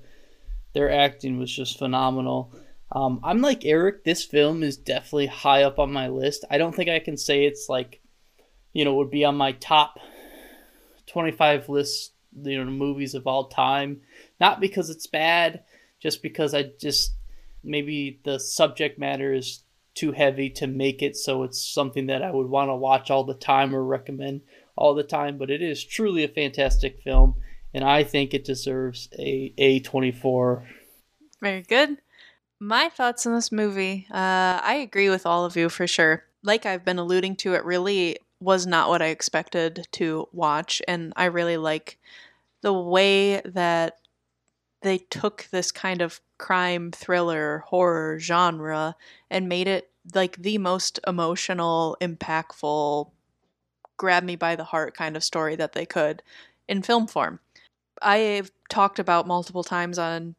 their 0.73 0.91
acting 0.91 1.37
was 1.39 1.51
just 1.51 1.77
phenomenal. 1.77 2.53
Um, 2.91 3.19
I'm 3.23 3.41
like 3.41 3.65
Eric. 3.65 4.03
This 4.03 4.23
film 4.23 4.63
is 4.63 4.77
definitely 4.77 5.27
high 5.27 5.63
up 5.63 5.79
on 5.79 5.91
my 5.91 6.07
list. 6.07 6.45
I 6.49 6.57
don't 6.57 6.75
think 6.75 6.89
I 6.89 6.99
can 6.99 7.17
say 7.17 7.45
it's 7.45 7.69
like, 7.69 8.01
you 8.73 8.85
know, 8.85 8.95
would 8.95 9.11
be 9.11 9.25
on 9.25 9.35
my 9.35 9.51
top 9.53 9.99
25 11.07 11.69
list, 11.69 12.13
you 12.41 12.63
know, 12.63 12.69
movies 12.69 13.13
of 13.13 13.27
all 13.27 13.47
time. 13.47 14.01
Not 14.39 14.59
because 14.59 14.89
it's 14.89 15.07
bad, 15.07 15.63
just 15.99 16.23
because 16.23 16.53
I 16.53 16.71
just 16.79 17.13
maybe 17.63 18.19
the 18.23 18.39
subject 18.39 18.99
matter 18.99 19.33
is 19.33 19.63
too 19.95 20.11
heavy 20.11 20.49
to 20.49 20.67
make 20.67 21.01
it 21.01 21.17
so 21.17 21.43
it's 21.43 21.61
something 21.61 22.07
that 22.07 22.23
I 22.23 22.31
would 22.31 22.47
want 22.47 22.69
to 22.69 22.75
watch 22.75 23.11
all 23.11 23.23
the 23.23 23.33
time 23.33 23.75
or 23.75 23.83
recommend 23.83 24.41
all 24.75 24.93
the 24.93 25.03
time. 25.03 25.37
But 25.37 25.49
it 25.49 25.61
is 25.61 25.83
truly 25.83 26.23
a 26.23 26.29
fantastic 26.29 27.01
film 27.03 27.35
and 27.73 27.83
I 27.83 28.03
think 28.03 28.33
it 28.33 28.45
deserves 28.45 29.09
a 29.17 29.53
A24. 29.57 30.65
Very 31.41 31.61
good. 31.61 31.97
My 32.59 32.89
thoughts 32.89 33.25
on 33.25 33.33
this 33.33 33.51
movie, 33.51 34.07
uh, 34.11 34.59
I 34.61 34.79
agree 34.81 35.09
with 35.09 35.25
all 35.25 35.45
of 35.45 35.55
you 35.55 35.69
for 35.69 35.87
sure. 35.87 36.25
Like 36.43 36.65
I've 36.65 36.83
been 36.83 36.99
alluding 36.99 37.37
to, 37.37 37.53
it 37.53 37.63
really 37.63 38.17
was 38.41 38.65
not 38.65 38.89
what 38.89 39.01
I 39.01 39.07
expected 39.07 39.87
to 39.93 40.27
watch, 40.31 40.81
and 40.87 41.13
I 41.15 41.25
really 41.25 41.57
like 41.57 41.99
the 42.61 42.73
way 42.73 43.41
that 43.41 43.97
they 44.81 44.97
took 44.97 45.47
this 45.51 45.71
kind 45.71 46.01
of 46.01 46.21
crime 46.37 46.91
thriller 46.91 47.59
horror 47.67 48.19
genre 48.19 48.95
and 49.29 49.49
made 49.49 49.67
it 49.67 49.89
like 50.15 50.37
the 50.37 50.57
most 50.57 50.99
emotional, 51.05 51.97
impactful, 52.01 53.11
grab 53.97 54.23
me 54.23 54.35
by 54.35 54.55
the 54.55 54.63
heart 54.63 54.95
kind 54.95 55.15
of 55.15 55.23
story 55.23 55.55
that 55.55 55.73
they 55.73 55.85
could 55.85 56.23
in 56.67 56.81
film 56.81 57.07
form. 57.07 57.39
I've 58.01 58.51
talked 58.69 58.99
about 58.99 59.27
multiple 59.27 59.63
times 59.63 59.99
on 59.99 60.35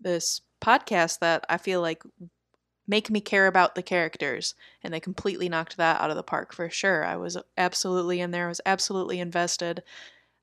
this 0.00 0.42
podcast 0.60 1.18
that 1.18 1.44
I 1.48 1.56
feel 1.56 1.80
like 1.80 2.02
make 2.86 3.10
me 3.10 3.20
care 3.20 3.46
about 3.46 3.74
the 3.74 3.82
characters, 3.82 4.54
and 4.82 4.94
they 4.94 5.00
completely 5.00 5.48
knocked 5.48 5.76
that 5.76 6.00
out 6.00 6.10
of 6.10 6.16
the 6.16 6.22
park 6.22 6.54
for 6.54 6.70
sure. 6.70 7.04
I 7.04 7.16
was 7.16 7.36
absolutely 7.56 8.20
in 8.20 8.30
there. 8.30 8.46
I 8.46 8.48
was 8.48 8.60
absolutely 8.64 9.20
invested. 9.20 9.82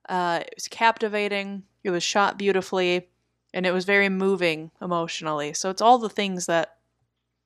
Uh, 0.08 0.40
it 0.42 0.54
was 0.56 0.68
captivating. 0.68 1.64
It 1.84 1.92
was 1.92 2.04
shot 2.04 2.38
beautifully, 2.38 3.08
and 3.54 3.66
it 3.66 3.72
was 3.72 3.86
very 3.86 4.10
moving 4.10 4.72
emotionally. 4.82 5.54
So 5.54 5.70
it's 5.70 5.82
all 5.82 5.98
the 5.98 6.10
things 6.10 6.46
that 6.46 6.78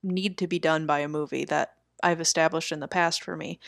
need 0.03 0.38
to 0.38 0.47
be 0.47 0.60
done 0.60 0.86
by 0.86 0.99
a 0.99 1.07
movie 1.07 1.45
that 1.45 1.74
I've 2.01 2.22
established 2.22 2.72
in 2.72 2.80
the 2.80 2.88
past 2.88 3.24
for 3.24 3.36
me. 3.36 3.60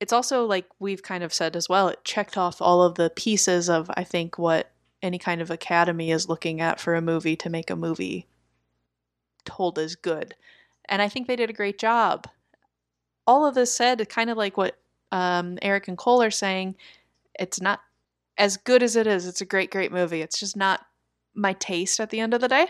It's 0.00 0.12
also 0.12 0.44
like 0.44 0.66
we've 0.78 1.02
kind 1.02 1.24
of 1.24 1.34
said 1.34 1.56
as 1.56 1.68
well, 1.68 1.88
it 1.88 2.04
checked 2.04 2.36
off 2.36 2.62
all 2.62 2.82
of 2.82 2.94
the 2.94 3.10
pieces 3.10 3.68
of 3.68 3.90
I 3.94 4.04
think 4.04 4.38
what 4.38 4.70
any 5.02 5.18
kind 5.18 5.40
of 5.40 5.50
academy 5.50 6.10
is 6.10 6.28
looking 6.28 6.60
at 6.60 6.80
for 6.80 6.94
a 6.94 7.02
movie 7.02 7.36
to 7.36 7.50
make 7.50 7.70
a 7.70 7.76
movie 7.76 8.26
told 9.44 9.78
as 9.78 9.96
good. 9.96 10.34
And 10.88 11.02
I 11.02 11.08
think 11.08 11.26
they 11.26 11.36
did 11.36 11.50
a 11.50 11.54
great 11.54 11.78
job. 11.78 12.26
All 13.26 13.44
of 13.44 13.54
this 13.54 13.76
said, 13.76 14.08
kind 14.08 14.30
of 14.30 14.36
like 14.36 14.56
what 14.56 14.78
um, 15.12 15.58
Eric 15.62 15.88
and 15.88 15.98
Cole 15.98 16.22
are 16.22 16.30
saying, 16.30 16.76
it's 17.38 17.60
not 17.60 17.80
as 18.38 18.56
good 18.56 18.82
as 18.82 18.96
it 18.96 19.06
is. 19.06 19.26
It's 19.26 19.40
a 19.40 19.46
great, 19.46 19.70
great 19.70 19.92
movie. 19.92 20.22
It's 20.22 20.40
just 20.40 20.56
not 20.56 20.86
my 21.34 21.52
taste 21.54 22.00
at 22.00 22.10
the 22.10 22.20
end 22.20 22.32
of 22.32 22.40
the 22.40 22.48
day. 22.48 22.68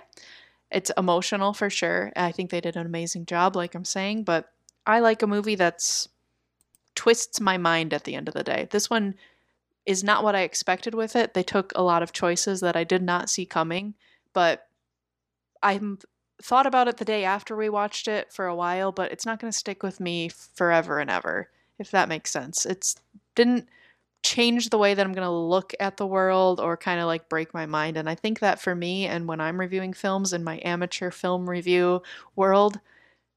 It's 0.71 0.91
emotional 0.97 1.53
for 1.53 1.71
sure. 1.71 2.13
I 2.17 2.33
think 2.33 2.51
they 2.51 2.61
did 2.61 2.77
an 2.77 2.87
amazing 2.87 3.27
job, 3.27 3.55
like 3.55 3.75
I'm 3.75 3.85
saying, 3.85 4.25
but 4.25 4.51
I 4.87 5.01
like 5.01 5.23
a 5.23 5.27
movie 5.27 5.55
that's 5.55 6.09
twists 6.95 7.41
my 7.41 7.59
mind 7.59 7.95
at 7.95 8.05
the 8.05 8.15
end 8.15 8.29
of 8.29 8.35
the 8.35 8.43
day. 8.43 8.67
This 8.71 8.91
one 8.91 9.15
is 9.87 10.03
not 10.03 10.25
what 10.25 10.35
I 10.35 10.41
expected 10.41 10.95
with 10.95 11.17
it. 11.17 11.33
They 11.33 11.43
took 11.43 11.73
a 11.75 11.83
lot 11.83 12.03
of 12.03 12.13
choices 12.13 12.61
that 12.61 12.77
I 12.77 12.85
did 12.85 13.03
not 13.03 13.31
see 13.31 13.47
coming, 13.47 13.95
but 14.33 14.67
I'm 15.63 15.99
thought 16.43 16.67
about 16.67 16.89
it 16.89 16.99
the 16.99 17.05
day 17.05 17.25
after 17.25 17.57
we 17.57 17.69
watched 17.69 18.09
it 18.09 18.33
for 18.33 18.47
a 18.47 18.55
while, 18.55 18.93
but 18.93 19.11
it's 19.13 19.27
not 19.27 19.41
going 19.41 19.51
to 19.51 19.59
stick 19.59 19.83
with 19.83 20.01
me 20.01 20.29
forever 20.29 20.99
and 20.99 21.11
ever, 21.11 21.51
if 21.79 21.91
that 21.91 22.09
makes 22.09 22.31
sense. 22.31 22.67
It's 22.67 22.97
didn't 23.35 23.69
change 24.23 24.71
the 24.71 24.79
way 24.79 24.95
that 24.95 25.05
I'm 25.05 25.13
going 25.13 25.27
to 25.27 25.31
look 25.31 25.75
at 25.81 25.97
the 25.97 26.07
world 26.07 26.61
or 26.61 26.77
kind 26.77 27.01
of 27.01 27.07
like 27.07 27.29
break 27.29 27.55
my 27.55 27.67
mind. 27.67 27.97
And 27.97 28.09
I 28.09 28.15
think 28.15 28.41
that 28.41 28.61
for 28.61 28.75
me, 28.75 29.07
and 29.07 29.27
when 29.27 29.41
I'm 29.41 29.61
reviewing 29.61 29.93
films 29.93 30.33
in 30.33 30.45
my 30.45 30.61
amateur 30.65 31.11
film 31.11 31.49
review 31.49 32.03
world, 32.37 32.81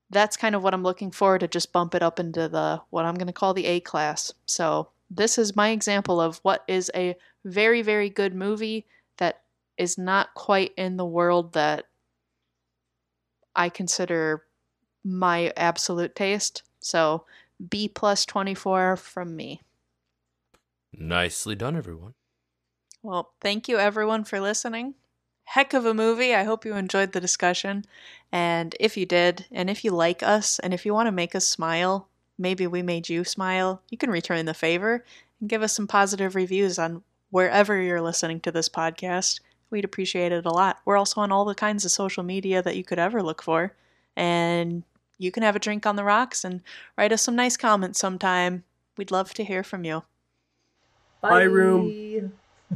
that's 0.09 0.37
kind 0.37 0.55
of 0.55 0.63
what 0.63 0.73
I'm 0.73 0.83
looking 0.83 1.11
for 1.11 1.37
to 1.37 1.47
just 1.47 1.71
bump 1.71 1.95
it 1.95 2.03
up 2.03 2.19
into 2.19 2.49
the 2.49 2.81
what 2.89 3.05
I'm 3.05 3.15
going 3.15 3.27
to 3.27 3.33
call 3.33 3.53
the 3.53 3.65
A 3.65 3.79
class. 3.79 4.33
So, 4.45 4.89
this 5.09 5.37
is 5.37 5.55
my 5.55 5.69
example 5.69 6.21
of 6.21 6.39
what 6.43 6.63
is 6.67 6.89
a 6.95 7.15
very, 7.43 7.81
very 7.81 8.09
good 8.09 8.33
movie 8.33 8.85
that 9.17 9.41
is 9.77 9.97
not 9.97 10.33
quite 10.35 10.73
in 10.77 10.97
the 10.97 11.05
world 11.05 11.53
that 11.53 11.85
I 13.55 13.69
consider 13.69 14.43
my 15.03 15.51
absolute 15.57 16.15
taste. 16.15 16.63
So, 16.79 17.25
B 17.69 17.87
plus 17.87 18.25
24 18.25 18.97
from 18.97 19.35
me. 19.35 19.61
Nicely 20.93 21.55
done, 21.55 21.75
everyone. 21.75 22.13
Well, 23.03 23.33
thank 23.41 23.67
you 23.67 23.77
everyone 23.77 24.23
for 24.23 24.39
listening. 24.39 24.95
Heck 25.45 25.73
of 25.73 25.85
a 25.85 25.93
movie. 25.93 26.35
I 26.35 26.43
hope 26.43 26.65
you 26.65 26.75
enjoyed 26.75 27.11
the 27.11 27.21
discussion. 27.21 27.85
And 28.31 28.75
if 28.79 28.95
you 28.95 29.05
did, 29.05 29.45
and 29.51 29.69
if 29.69 29.83
you 29.83 29.91
like 29.91 30.21
us, 30.21 30.59
and 30.59 30.73
if 30.73 30.85
you 30.85 30.93
want 30.93 31.07
to 31.07 31.11
make 31.11 31.33
us 31.33 31.47
smile, 31.47 32.07
maybe 32.37 32.67
we 32.67 32.81
made 32.81 33.09
you 33.09 33.23
smile, 33.23 33.81
you 33.89 33.97
can 33.97 34.09
return 34.09 34.45
the 34.45 34.53
favor 34.53 35.03
and 35.39 35.49
give 35.49 35.61
us 35.61 35.73
some 35.73 35.87
positive 35.87 36.35
reviews 36.35 36.77
on 36.77 37.03
wherever 37.31 37.81
you're 37.81 38.01
listening 38.01 38.39
to 38.41 38.51
this 38.51 38.69
podcast. 38.69 39.39
We'd 39.69 39.85
appreciate 39.85 40.31
it 40.31 40.45
a 40.45 40.51
lot. 40.51 40.79
We're 40.85 40.97
also 40.97 41.21
on 41.21 41.31
all 41.31 41.45
the 41.45 41.55
kinds 41.55 41.85
of 41.85 41.91
social 41.91 42.23
media 42.23 42.61
that 42.61 42.75
you 42.75 42.83
could 42.83 42.99
ever 42.99 43.23
look 43.23 43.41
for. 43.41 43.73
And 44.15 44.83
you 45.17 45.31
can 45.31 45.43
have 45.43 45.55
a 45.55 45.59
drink 45.59 45.85
on 45.85 45.95
the 45.95 46.03
rocks 46.03 46.43
and 46.43 46.61
write 46.97 47.13
us 47.13 47.21
some 47.21 47.35
nice 47.35 47.57
comments 47.57 47.99
sometime. 47.99 48.63
We'd 48.97 49.11
love 49.11 49.33
to 49.35 49.43
hear 49.43 49.63
from 49.63 49.85
you. 49.85 50.03
Bye, 51.21 51.43
room. 51.43 52.33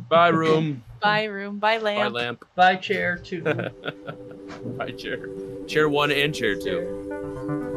Bye, 0.09 0.27
room. 0.29 0.83
Bye, 1.01 1.23
room. 1.25 1.59
Bye, 1.59 1.77
Bye, 1.79 1.83
lamp. 1.83 2.15
lamp. 2.15 2.45
Bye, 2.55 2.75
chair 2.75 3.17
two. 3.17 3.41
Bye, 4.77 4.91
chair. 4.91 5.27
Chair 5.67 5.89
one 5.89 6.11
and 6.11 6.33
chair 6.33 6.55
two. 6.55 6.61
Chair. 6.63 7.71